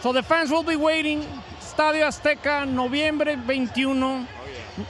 So 0.00 0.12
the 0.12 0.22
fans 0.22 0.50
will 0.50 0.62
be 0.62 0.76
waiting. 0.76 1.26
Estadio 1.60 2.06
Azteca, 2.06 2.64
noviembre 2.66 3.36
21. 3.36 4.26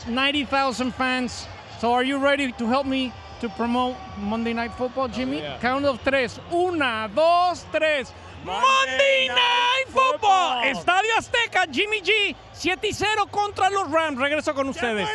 90,000 0.06 0.92
fans. 0.94 1.46
So 1.80 1.92
are 1.92 2.04
you 2.04 2.18
ready 2.18 2.52
to 2.52 2.66
help 2.66 2.86
me 2.86 3.12
to 3.40 3.48
promote 3.50 3.96
Monday 4.18 4.52
Night 4.52 4.72
Football, 4.74 5.08
Jimmy? 5.08 5.38
yeah. 5.38 5.58
Count 5.60 5.84
of 5.86 6.02
tres. 6.04 6.38
Una, 6.52 7.08
dos, 7.14 7.64
tres. 7.72 8.12
Monday 8.44 9.28
Night 9.28 9.86
Football. 9.88 10.64
Estadio 10.64 11.10
Azteca, 11.16 11.66
Jimmy 11.72 12.00
G. 12.00 12.34
7 12.52 12.88
y 12.88 12.92
0 12.92 13.26
contra 13.30 13.70
los 13.70 13.90
Rams. 13.90 14.18
Regreso 14.18 14.54
con 14.54 14.68
ustedes. 14.68 15.08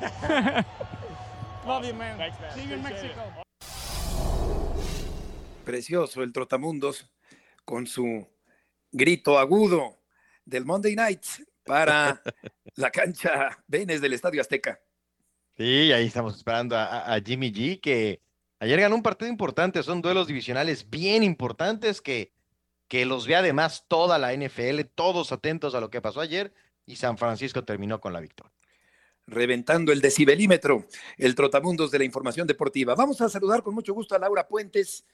Love 1.66 1.86
you, 1.86 1.94
man. 1.94 2.18
See 2.54 2.64
you 2.64 2.74
in 2.74 2.82
Mexico. 2.82 3.20
Precioso 5.64 6.22
el 6.22 6.32
Trotamundos 6.32 7.06
con 7.64 7.86
su 7.86 8.26
grito 8.90 9.38
agudo 9.38 9.98
del 10.44 10.64
Monday 10.64 10.94
Night 10.94 11.24
para 11.64 12.20
la 12.74 12.90
cancha 12.90 13.62
Venes 13.66 14.00
del 14.00 14.14
Estadio 14.14 14.40
Azteca. 14.40 14.80
Sí, 15.56 15.92
ahí 15.92 16.06
estamos 16.06 16.36
esperando 16.36 16.76
a, 16.76 17.20
Jimmy 17.24 17.52
G, 17.52 17.80
que 17.80 18.20
ayer 18.60 18.80
ganó 18.80 18.94
un 18.94 19.02
partido 19.02 19.28
importante. 19.28 19.82
Son 19.82 20.00
duelos 20.00 20.28
divisionales 20.28 20.88
bien 20.88 21.24
importantes 21.24 22.00
que, 22.00 22.32
que 22.86 23.04
los 23.04 23.26
ve 23.26 23.34
además 23.34 23.84
toda 23.88 24.18
la 24.18 24.32
NFL, 24.32 24.82
todos 24.94 25.32
atentos 25.32 25.74
a 25.74 25.80
lo 25.80 25.90
que 25.90 26.00
pasó 26.00 26.20
ayer. 26.20 26.54
Y 26.86 26.96
San 26.96 27.18
Francisco 27.18 27.64
terminó 27.64 28.00
con 28.00 28.12
la 28.12 28.20
victoria. 28.20 28.52
reventando 29.26 29.92
el 29.92 30.00
decibelímetro, 30.00 30.86
el 31.18 31.34
trotamundos 31.34 31.90
de 31.90 31.98
la 31.98 32.04
información 32.04 32.46
deportiva. 32.46 32.94
Vamos 32.94 33.20
a 33.20 33.28
saludar 33.28 33.62
con 33.62 33.74
mucho 33.74 33.92
gusto 33.92 34.14
a 34.14 34.18
Laura 34.18 34.46
Puentes, 34.46 35.04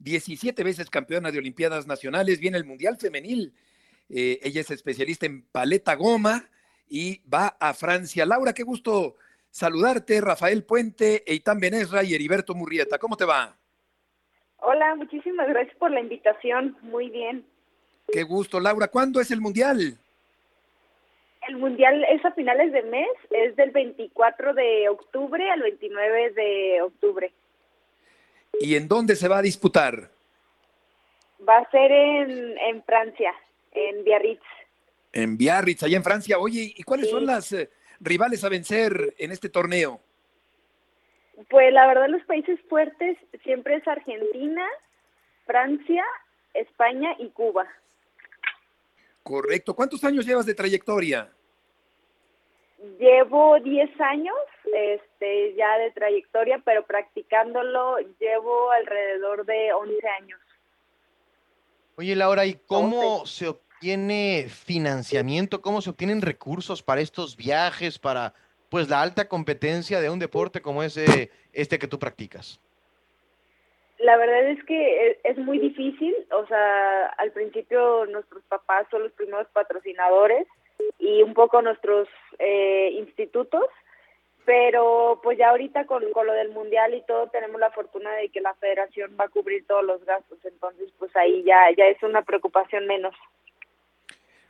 17 0.00 0.64
veces 0.64 0.90
campeona 0.90 1.30
de 1.30 1.38
Olimpiadas 1.38 1.86
Nacionales, 1.86 2.40
viene 2.40 2.56
el 2.58 2.64
Mundial 2.64 2.96
Femenil. 2.98 3.52
Eh, 4.08 4.40
ella 4.42 4.62
es 4.62 4.70
especialista 4.70 5.26
en 5.26 5.42
paleta 5.42 5.94
goma 5.94 6.44
y 6.88 7.20
va 7.32 7.56
a 7.60 7.74
Francia. 7.74 8.26
Laura, 8.26 8.52
qué 8.52 8.62
gusto 8.62 9.16
saludarte. 9.50 10.20
Rafael 10.20 10.64
Puente, 10.64 11.22
Eitan 11.26 11.60
Benesra 11.60 12.02
y 12.02 12.14
Heriberto 12.14 12.54
Murrieta. 12.54 12.98
¿Cómo 12.98 13.16
te 13.16 13.24
va? 13.24 13.56
Hola, 14.58 14.94
muchísimas 14.96 15.48
gracias 15.48 15.76
por 15.76 15.90
la 15.90 16.00
invitación. 16.00 16.76
Muy 16.82 17.10
bien. 17.10 17.44
Qué 18.12 18.24
gusto, 18.24 18.58
Laura. 18.58 18.88
¿Cuándo 18.88 19.20
es 19.20 19.30
el 19.30 19.40
Mundial? 19.40 19.98
El 21.48 21.56
mundial 21.56 22.04
es 22.04 22.24
a 22.24 22.32
finales 22.32 22.72
de 22.72 22.82
mes, 22.82 23.08
es 23.30 23.56
del 23.56 23.70
24 23.70 24.52
de 24.54 24.88
octubre 24.88 25.50
al 25.50 25.62
29 25.62 26.30
de 26.32 26.82
octubre. 26.82 27.32
¿Y 28.58 28.74
en 28.74 28.88
dónde 28.88 29.16
se 29.16 29.28
va 29.28 29.38
a 29.38 29.42
disputar? 29.42 30.10
Va 31.48 31.58
a 31.58 31.70
ser 31.70 31.90
en, 31.90 32.58
en 32.58 32.82
Francia, 32.84 33.34
en 33.72 34.04
Biarritz. 34.04 34.42
En 35.12 35.36
Biarritz, 35.36 35.82
allá 35.82 35.96
en 35.96 36.04
Francia. 36.04 36.38
Oye, 36.38 36.72
¿y 36.76 36.82
cuáles 36.82 37.10
son 37.10 37.26
las 37.26 37.52
eh, 37.52 37.70
rivales 38.00 38.44
a 38.44 38.48
vencer 38.48 39.14
en 39.18 39.32
este 39.32 39.48
torneo? 39.48 40.00
Pues 41.48 41.72
la 41.72 41.86
verdad 41.86 42.08
los 42.08 42.22
países 42.24 42.60
fuertes 42.68 43.16
siempre 43.42 43.76
es 43.76 43.88
Argentina, 43.88 44.66
Francia, 45.46 46.04
España 46.52 47.14
y 47.18 47.30
Cuba. 47.30 47.66
Correcto. 49.22 49.74
¿Cuántos 49.74 50.04
años 50.04 50.26
llevas 50.26 50.46
de 50.46 50.54
trayectoria? 50.54 51.30
Llevo 52.98 53.60
10 53.60 54.00
años 54.00 54.36
este, 54.64 55.54
ya 55.54 55.78
de 55.78 55.90
trayectoria, 55.90 56.62
pero 56.64 56.84
practicándolo 56.84 57.98
llevo 58.18 58.70
alrededor 58.70 59.44
de 59.44 59.72
11 59.72 60.08
años. 60.20 60.40
Oye, 61.96 62.16
Laura, 62.16 62.46
¿y 62.46 62.54
cómo 62.54 63.26
se 63.26 63.48
obtiene 63.48 64.46
financiamiento? 64.48 65.60
¿Cómo 65.60 65.82
se 65.82 65.90
obtienen 65.90 66.22
recursos 66.22 66.82
para 66.82 67.02
estos 67.02 67.36
viajes, 67.36 67.98
para 67.98 68.32
pues 68.70 68.88
la 68.88 69.02
alta 69.02 69.28
competencia 69.28 70.00
de 70.00 70.08
un 70.08 70.18
deporte 70.18 70.62
como 70.62 70.82
ese, 70.82 71.30
este 71.52 71.78
que 71.78 71.88
tú 71.88 71.98
practicas? 71.98 72.60
La 73.98 74.16
verdad 74.16 74.46
es 74.46 74.64
que 74.64 75.20
es 75.22 75.36
muy 75.36 75.58
difícil, 75.58 76.14
o 76.32 76.46
sea, 76.46 77.08
al 77.18 77.32
principio 77.32 78.06
nuestros 78.06 78.42
papás 78.44 78.86
son 78.90 79.02
los 79.02 79.12
primeros 79.12 79.46
patrocinadores 79.48 80.46
y 80.98 81.22
un 81.22 81.34
poco 81.34 81.62
nuestros 81.62 82.08
eh, 82.38 82.90
institutos, 82.98 83.64
pero 84.44 85.20
pues 85.22 85.38
ya 85.38 85.50
ahorita 85.50 85.86
con, 85.86 86.10
con 86.12 86.26
lo 86.26 86.32
del 86.32 86.50
mundial 86.50 86.94
y 86.94 87.02
todo 87.02 87.28
tenemos 87.28 87.60
la 87.60 87.70
fortuna 87.70 88.12
de 88.12 88.28
que 88.30 88.40
la 88.40 88.54
federación 88.54 89.16
va 89.18 89.24
a 89.24 89.28
cubrir 89.28 89.66
todos 89.66 89.84
los 89.84 90.04
gastos, 90.04 90.38
entonces 90.44 90.90
pues 90.98 91.14
ahí 91.16 91.42
ya, 91.44 91.56
ya 91.76 91.86
es 91.86 92.02
una 92.02 92.22
preocupación 92.22 92.86
menos. 92.86 93.14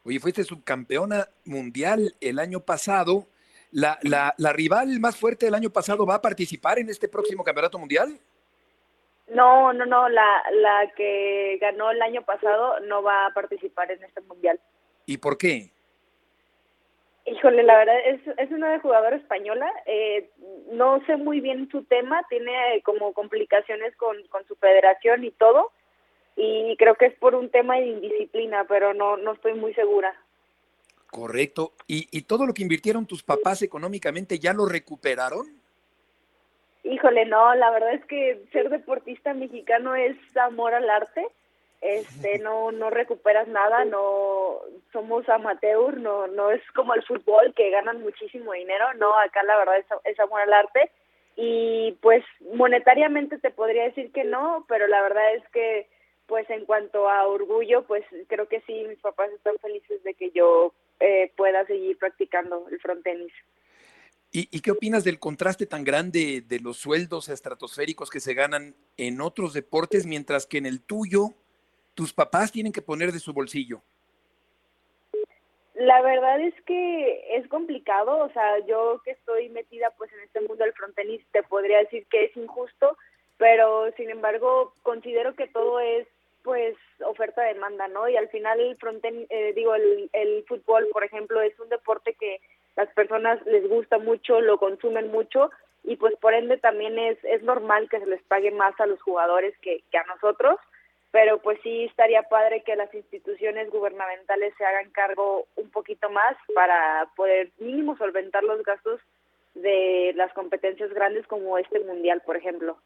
Oye, 0.04 0.18
fuiste 0.18 0.44
subcampeona 0.44 1.28
mundial 1.44 2.14
el 2.20 2.38
año 2.38 2.60
pasado. 2.60 3.26
La, 3.72 3.98
la, 4.02 4.34
la 4.38 4.52
rival 4.52 4.98
más 4.98 5.16
fuerte 5.16 5.46
del 5.46 5.54
año 5.54 5.70
pasado 5.70 6.06
va 6.06 6.16
a 6.16 6.22
participar 6.22 6.78
en 6.78 6.88
este 6.88 7.08
próximo 7.08 7.44
campeonato 7.44 7.78
mundial. 7.78 8.18
No, 9.28 9.72
no, 9.72 9.86
no, 9.86 10.08
la, 10.08 10.42
la 10.52 10.90
que 10.96 11.58
ganó 11.60 11.90
el 11.92 12.02
año 12.02 12.22
pasado 12.22 12.80
no 12.80 13.02
va 13.02 13.26
a 13.26 13.34
participar 13.34 13.90
en 13.92 14.02
este 14.02 14.22
mundial. 14.22 14.58
¿Y 15.06 15.18
por 15.18 15.38
qué? 15.38 15.70
Híjole, 17.26 17.62
la 17.62 17.76
verdad 17.76 17.96
es, 18.06 18.20
es 18.38 18.50
una 18.50 18.80
jugadora 18.80 19.16
española. 19.16 19.70
Eh, 19.86 20.30
no 20.72 21.04
sé 21.06 21.16
muy 21.16 21.40
bien 21.40 21.68
su 21.70 21.84
tema, 21.84 22.22
tiene 22.28 22.76
eh, 22.76 22.82
como 22.82 23.12
complicaciones 23.12 23.94
con, 23.96 24.16
con 24.28 24.46
su 24.46 24.56
federación 24.56 25.24
y 25.24 25.30
todo. 25.30 25.70
Y 26.36 26.76
creo 26.78 26.94
que 26.94 27.06
es 27.06 27.14
por 27.18 27.34
un 27.34 27.50
tema 27.50 27.76
de 27.76 27.86
indisciplina, 27.86 28.64
pero 28.64 28.94
no, 28.94 29.16
no 29.16 29.32
estoy 29.32 29.54
muy 29.54 29.74
segura. 29.74 30.14
Correcto. 31.10 31.72
¿Y, 31.86 32.08
¿Y 32.10 32.22
todo 32.22 32.46
lo 32.46 32.54
que 32.54 32.62
invirtieron 32.62 33.06
tus 33.06 33.22
papás 33.22 33.62
económicamente 33.62 34.38
ya 34.38 34.52
lo 34.52 34.66
recuperaron? 34.66 35.60
Híjole, 36.84 37.26
no, 37.26 37.54
la 37.54 37.70
verdad 37.70 37.92
es 37.92 38.04
que 38.06 38.42
ser 38.52 38.70
deportista 38.70 39.34
mexicano 39.34 39.94
es 39.94 40.16
amor 40.36 40.72
al 40.72 40.88
arte. 40.88 41.26
Este, 41.80 42.38
no, 42.40 42.72
no 42.72 42.90
recuperas 42.90 43.48
nada, 43.48 43.86
no 43.86 44.60
somos 44.92 45.26
amateur, 45.30 45.98
no, 45.98 46.26
no 46.26 46.50
es 46.50 46.60
como 46.72 46.92
el 46.94 47.02
fútbol 47.04 47.54
que 47.54 47.70
ganan 47.70 48.02
muchísimo 48.02 48.52
dinero, 48.52 48.92
no, 48.98 49.18
acá 49.18 49.42
la 49.44 49.56
verdad 49.56 49.78
es, 49.78 49.86
es 50.04 50.20
amor 50.20 50.42
al 50.42 50.52
arte 50.52 50.90
y 51.36 51.92
pues 52.02 52.22
monetariamente 52.54 53.38
te 53.38 53.50
podría 53.50 53.84
decir 53.84 54.12
que 54.12 54.24
no, 54.24 54.66
pero 54.68 54.86
la 54.88 55.00
verdad 55.00 55.34
es 55.34 55.48
que 55.52 55.88
pues 56.26 56.48
en 56.50 56.66
cuanto 56.66 57.08
a 57.08 57.26
orgullo, 57.26 57.84
pues 57.86 58.04
creo 58.28 58.46
que 58.46 58.60
sí, 58.60 58.84
mis 58.86 59.00
papás 59.00 59.32
están 59.32 59.56
felices 59.58 60.02
de 60.04 60.14
que 60.14 60.30
yo 60.30 60.72
eh, 61.00 61.32
pueda 61.36 61.66
seguir 61.66 61.98
practicando 61.98 62.68
el 62.70 62.78
frontenis. 62.78 63.32
¿Y, 64.30 64.48
¿Y 64.52 64.60
qué 64.60 64.70
opinas 64.70 65.02
del 65.02 65.18
contraste 65.18 65.66
tan 65.66 65.82
grande 65.82 66.40
de 66.46 66.60
los 66.60 66.76
sueldos 66.76 67.28
estratosféricos 67.28 68.10
que 68.10 68.20
se 68.20 68.34
ganan 68.34 68.76
en 68.96 69.20
otros 69.20 69.54
deportes, 69.54 70.06
mientras 70.06 70.46
que 70.46 70.58
en 70.58 70.66
el 70.66 70.82
tuyo 70.82 71.34
tus 72.00 72.14
papás 72.14 72.50
tienen 72.50 72.72
que 72.72 72.80
poner 72.80 73.12
de 73.12 73.18
su 73.18 73.34
bolsillo? 73.34 73.82
La 75.74 76.00
verdad 76.00 76.40
es 76.40 76.54
que 76.62 77.36
es 77.36 77.46
complicado, 77.48 78.20
o 78.20 78.30
sea, 78.30 78.58
yo 78.66 79.02
que 79.04 79.10
estoy 79.10 79.50
metida 79.50 79.90
pues 79.98 80.10
en 80.14 80.20
este 80.20 80.40
mundo 80.40 80.64
del 80.64 80.72
frontenis 80.72 81.20
te 81.30 81.42
podría 81.42 81.76
decir 81.76 82.06
que 82.06 82.24
es 82.24 82.34
injusto, 82.38 82.96
pero 83.36 83.92
sin 83.98 84.08
embargo 84.08 84.72
considero 84.82 85.34
que 85.34 85.46
todo 85.48 85.78
es 85.78 86.08
pues 86.42 86.74
oferta 87.04 87.42
demanda, 87.42 87.86
¿no? 87.88 88.08
Y 88.08 88.16
al 88.16 88.30
final 88.30 88.58
el 88.60 88.78
eh, 89.28 89.52
digo 89.54 89.74
el, 89.74 90.08
el 90.14 90.42
fútbol, 90.48 90.88
por 90.90 91.04
ejemplo, 91.04 91.42
es 91.42 91.58
un 91.60 91.68
deporte 91.68 92.14
que 92.14 92.40
las 92.76 92.88
personas 92.94 93.44
les 93.44 93.68
gusta 93.68 93.98
mucho, 93.98 94.40
lo 94.40 94.56
consumen 94.56 95.12
mucho 95.12 95.50
y 95.84 95.96
pues 95.96 96.14
por 96.16 96.32
ende 96.32 96.56
también 96.56 96.98
es 96.98 97.22
es 97.24 97.42
normal 97.42 97.90
que 97.90 98.00
se 98.00 98.06
les 98.06 98.22
pague 98.22 98.52
más 98.52 98.72
a 98.80 98.86
los 98.86 99.02
jugadores 99.02 99.52
que 99.58 99.82
a 99.92 100.14
nosotros 100.14 100.56
pero 101.10 101.38
pues 101.42 101.58
sí 101.62 101.84
estaría 101.84 102.22
padre 102.22 102.62
que 102.62 102.76
las 102.76 102.92
instituciones 102.94 103.70
gubernamentales 103.70 104.54
se 104.56 104.64
hagan 104.64 104.90
cargo 104.90 105.46
un 105.56 105.70
poquito 105.70 106.08
más 106.10 106.36
para 106.54 107.08
poder 107.16 107.50
mínimo 107.58 107.96
solventar 107.96 108.44
los 108.44 108.62
gastos 108.62 109.00
de 109.54 110.12
las 110.14 110.32
competencias 110.32 110.90
grandes 110.90 111.26
como 111.26 111.58
este 111.58 111.80
mundial, 111.80 112.22
por 112.24 112.36
ejemplo. 112.36 112.78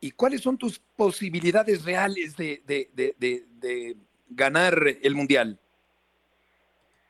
¿Y 0.00 0.10
cuáles 0.10 0.42
son 0.42 0.58
tus 0.58 0.78
posibilidades 0.78 1.84
reales 1.84 2.36
de, 2.36 2.60
de, 2.66 2.90
de, 2.92 3.14
de, 3.18 3.44
de 3.60 3.96
ganar 4.28 4.74
el 5.02 5.14
mundial? 5.14 5.58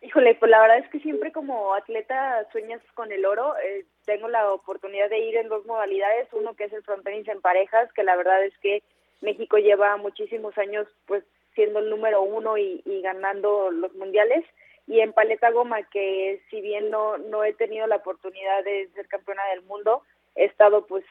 Híjole, 0.03 0.37
pues 0.37 0.51
la 0.51 0.61
verdad 0.61 0.79
es 0.79 0.89
que 0.91 1.01
siempre 1.01 1.33
como 1.33 1.75
atleta 1.75 2.47
sueñas 2.53 2.81
con 2.95 3.11
el 3.11 3.27
oro. 3.27 3.57
Eh, 3.59 3.85
tengo 4.05 4.29
la 4.29 4.53
oportunidad 4.53 5.11
de 5.11 5.19
ir 5.19 5.37
en 5.37 5.49
dos 5.49 5.67
modalidades, 5.67 6.29
uno 6.33 6.55
que 6.55 6.65
es 6.65 6.73
el 6.73 6.85
frontenis 6.85 7.27
en 7.27 7.41
parejas, 7.41 7.93
que 7.93 8.05
la 8.05 8.15
verdad 8.15 8.45
es 8.45 8.57
que 8.59 8.85
México 9.21 9.59
lleva 9.59 9.97
muchísimos 9.97 10.57
años 10.59 10.87
pues 11.07 11.25
siendo 11.55 11.79
el 11.81 11.91
número 11.91 12.23
uno 12.23 12.57
y, 12.59 12.83
y 12.85 13.01
ganando 13.01 13.71
los 13.71 13.93
mundiales. 13.95 14.45
Y 14.87 15.01
en 15.01 15.13
paleta 15.13 15.51
goma 15.51 15.83
que 15.91 16.41
si 16.49 16.61
bien 16.61 16.91
no 16.91 17.19
no 17.19 17.43
he 17.43 17.53
tenido 17.55 17.87
la 17.87 17.97
oportunidad 17.97 18.63
de 18.63 18.89
ser 18.95 19.09
campeona 19.09 19.43
del 19.51 19.63
mundo 19.63 20.03
he 20.37 20.45
estado 20.45 20.87
pues 20.87 21.05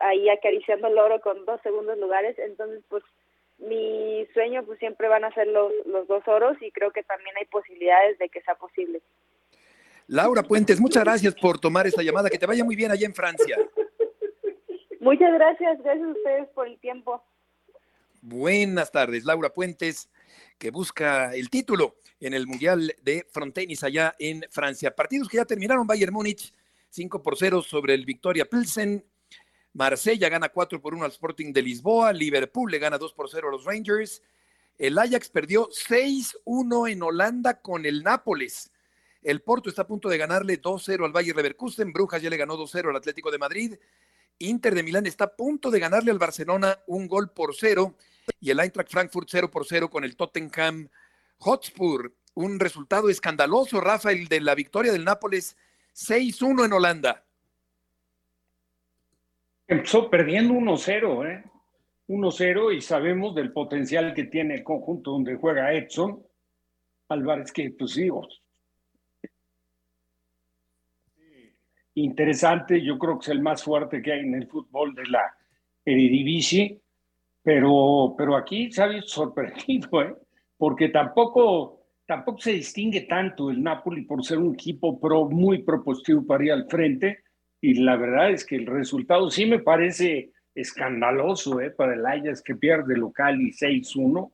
ahí 0.00 0.28
acariciando 0.30 0.88
el 0.88 0.98
oro 0.98 1.20
con 1.20 1.44
dos 1.44 1.60
segundos 1.62 1.96
lugares. 1.98 2.36
Entonces 2.38 2.82
pues 2.88 3.04
mi 3.58 4.26
sueño 4.32 4.64
pues 4.64 4.78
siempre 4.78 5.06
van 5.06 5.24
a 5.24 5.32
ser 5.32 5.46
los 5.46 5.72
los 5.84 6.08
dos 6.08 6.26
oros 6.26 6.56
y 6.60 6.72
creo 6.72 6.90
que 6.90 7.04
también 7.04 7.36
hay 7.36 7.44
posibilidades 7.44 8.18
de 8.18 8.28
que 8.30 8.40
sea 8.40 8.54
posible. 8.56 9.00
Laura 10.08 10.42
Puentes 10.42 10.80
muchas 10.80 11.04
gracias 11.04 11.34
por 11.36 11.60
tomar 11.60 11.86
esta 11.86 12.02
llamada. 12.02 12.30
Que 12.30 12.38
te 12.38 12.46
vaya 12.46 12.64
muy 12.64 12.74
bien 12.74 12.90
allá 12.90 13.06
en 13.06 13.14
Francia. 13.14 13.56
Muchas 15.00 15.32
gracias 15.32 15.82
gracias 15.82 16.08
a 16.08 16.12
ustedes 16.12 16.48
por 16.48 16.66
el 16.66 16.78
tiempo 16.78 17.22
buenas 18.22 18.92
tardes 18.92 19.24
Laura 19.24 19.52
Puentes 19.52 20.08
que 20.58 20.70
busca 20.70 21.34
el 21.34 21.48
título 21.48 21.96
en 22.20 22.34
el 22.34 22.46
Mundial 22.46 22.94
de 23.02 23.26
Frontenis 23.30 23.82
allá 23.82 24.14
en 24.18 24.44
Francia. 24.50 24.94
Partidos 24.94 25.28
que 25.28 25.38
ya 25.38 25.46
terminaron, 25.46 25.86
Bayern 25.86 26.12
Múnich 26.12 26.52
5 26.90 27.22
por 27.22 27.38
0 27.38 27.62
sobre 27.62 27.94
el 27.94 28.04
Victoria 28.04 28.44
Pilsen, 28.44 29.04
Marsella 29.72 30.28
gana 30.28 30.50
4 30.50 30.82
por 30.82 30.94
1 30.94 31.04
al 31.04 31.12
Sporting 31.12 31.52
de 31.52 31.62
Lisboa, 31.62 32.12
Liverpool 32.12 32.70
le 32.70 32.78
gana 32.78 32.98
2 32.98 33.14
por 33.14 33.30
0 33.30 33.48
a 33.48 33.52
los 33.52 33.64
Rangers, 33.64 34.22
el 34.76 34.98
Ajax 34.98 35.30
perdió 35.30 35.68
6-1 35.68 36.90
en 36.90 37.02
Holanda 37.02 37.60
con 37.60 37.86
el 37.86 38.02
Nápoles. 38.02 38.70
El 39.22 39.42
Porto 39.42 39.68
está 39.70 39.82
a 39.82 39.86
punto 39.86 40.08
de 40.08 40.18
ganarle 40.18 40.60
2-0 40.60 41.04
al 41.04 41.12
Bayern 41.12 41.36
Leverkusen, 41.36 41.92
Brujas 41.92 42.20
ya 42.20 42.30
le 42.30 42.36
ganó 42.36 42.56
2-0 42.56 42.90
al 42.90 42.96
Atlético 42.96 43.30
de 43.30 43.38
Madrid, 43.38 43.74
Inter 44.40 44.74
de 44.74 44.82
Milán 44.82 45.06
está 45.06 45.24
a 45.24 45.36
punto 45.36 45.70
de 45.70 45.78
ganarle 45.78 46.10
al 46.10 46.18
Barcelona 46.18 46.78
un 46.86 47.06
gol 47.06 47.30
por 47.30 47.54
cero 47.54 47.96
y 48.40 48.50
el 48.50 48.60
Eintracht 48.60 48.90
Frankfurt 48.90 49.28
0 49.30 49.50
por 49.50 49.66
0 49.66 49.90
con 49.90 50.04
el 50.04 50.16
Tottenham 50.16 50.88
Hotspur. 51.38 52.12
Un 52.34 52.60
resultado 52.60 53.08
escandaloso, 53.08 53.80
Rafael, 53.80 54.28
de 54.28 54.40
la 54.40 54.54
victoria 54.54 54.92
del 54.92 55.04
Nápoles 55.04 55.56
6-1 55.94 56.66
en 56.66 56.72
Holanda. 56.72 57.24
Empezó 59.66 60.08
perdiendo 60.10 60.54
1-0, 60.54 61.30
¿eh? 61.30 61.44
1-0 62.08 62.76
y 62.76 62.80
sabemos 62.80 63.34
del 63.34 63.52
potencial 63.52 64.14
que 64.14 64.24
tiene 64.24 64.54
el 64.54 64.64
conjunto 64.64 65.12
donde 65.12 65.36
juega 65.36 65.72
Edson. 65.72 66.24
Álvarez, 67.08 67.52
que 67.52 67.70
pues 67.70 67.92
sí, 67.92 68.08
interesante, 71.94 72.82
yo 72.82 72.98
creo 72.98 73.18
que 73.18 73.24
es 73.24 73.28
el 73.28 73.42
más 73.42 73.62
fuerte 73.62 74.00
que 74.02 74.12
hay 74.12 74.20
en 74.20 74.34
el 74.34 74.46
fútbol 74.46 74.94
de 74.94 75.06
la 75.06 75.36
Eredivisie, 75.84 76.79
pero, 77.42 78.14
pero 78.16 78.36
aquí 78.36 78.70
se 78.72 78.82
ha 78.82 78.86
visto 78.86 79.08
sorprendido, 79.08 80.02
¿eh? 80.02 80.14
porque 80.56 80.88
tampoco, 80.88 81.86
tampoco 82.06 82.38
se 82.38 82.52
distingue 82.52 83.02
tanto 83.02 83.50
el 83.50 83.62
Napoli 83.62 84.02
por 84.02 84.24
ser 84.24 84.38
un 84.38 84.54
equipo 84.54 85.00
pro, 85.00 85.28
muy 85.28 85.62
propositivo 85.62 86.26
para 86.26 86.44
ir 86.44 86.52
al 86.52 86.66
frente, 86.68 87.20
y 87.60 87.74
la 87.74 87.96
verdad 87.96 88.30
es 88.30 88.44
que 88.44 88.56
el 88.56 88.66
resultado 88.66 89.30
sí 89.30 89.46
me 89.46 89.58
parece 89.58 90.32
escandaloso 90.54 91.60
¿eh? 91.60 91.70
para 91.70 91.94
el 91.94 92.04
Ajax 92.04 92.42
que 92.42 92.56
pierde 92.56 92.96
local 92.96 93.40
y 93.40 93.52
6-1. 93.52 94.32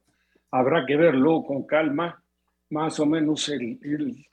Habrá 0.53 0.87
que 0.87 0.97
verlo 0.97 1.43
con 1.43 1.67
calma, 1.67 2.23
más 2.71 3.01
o 3.01 3.07
menos 3.07 3.49
el, 3.49 3.79
el 3.83 4.27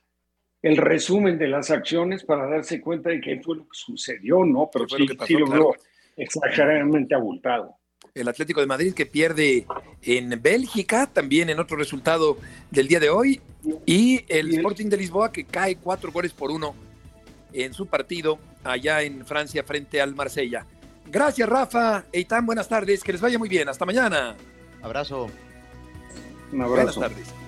el 0.64 0.78
resumen 0.78 1.38
de 1.38 1.50
las 1.50 1.70
acciones 1.70 2.24
para 2.24 2.48
darse 2.48 2.80
cuenta 2.80 3.10
de 3.10 3.20
qué 3.20 3.40
fue 3.42 3.58
lo 3.58 3.64
que 3.64 3.74
sucedió, 3.74 4.46
¿no? 4.46 4.70
Pero 4.72 4.88
sí, 4.88 5.06
lo, 5.06 5.26
sí 5.26 5.34
lo 5.34 5.46
claro. 5.46 5.74
exageradamente 6.16 7.14
abultado. 7.14 7.76
El 8.16 8.28
Atlético 8.28 8.60
de 8.60 8.68
Madrid 8.68 8.94
que 8.94 9.08
pierde 9.08 9.66
en 10.04 10.40
Bélgica, 10.40 11.08
también 11.12 11.50
en 11.50 11.60
otro 11.60 11.78
resultado 11.78 12.38
del 12.70 12.88
día 12.88 13.00
de 13.00 13.10
hoy, 13.10 13.42
y 13.88 14.24
el 14.28 14.54
Sporting 14.54 14.86
de 14.86 14.98
Lisboa 14.98 15.32
que 15.32 15.46
cae 15.46 15.78
cuatro 15.78 16.12
goles 16.12 16.32
por 16.32 16.52
uno 16.52 16.76
en 17.54 17.74
su 17.74 17.88
partido 17.88 18.38
allá 18.64 19.02
en 19.02 19.26
Francia 19.26 19.64
frente 19.64 20.00
al 20.00 20.14
Marsella. 20.14 20.68
Gracias, 21.08 21.50
Rafa. 21.50 22.06
Eitan, 22.12 22.46
buenas 22.46 22.70
tardes. 22.70 23.04
Que 23.04 23.14
les 23.14 23.22
vaya 23.22 23.40
muy 23.40 23.50
bien. 23.50 23.68
Hasta 23.68 23.84
mañana. 23.84 24.36
Abrazo. 24.84 25.28
Un 26.52 26.62
abrazo. 26.62 27.00
Buenas 27.00 27.16
tardes. 27.16 27.43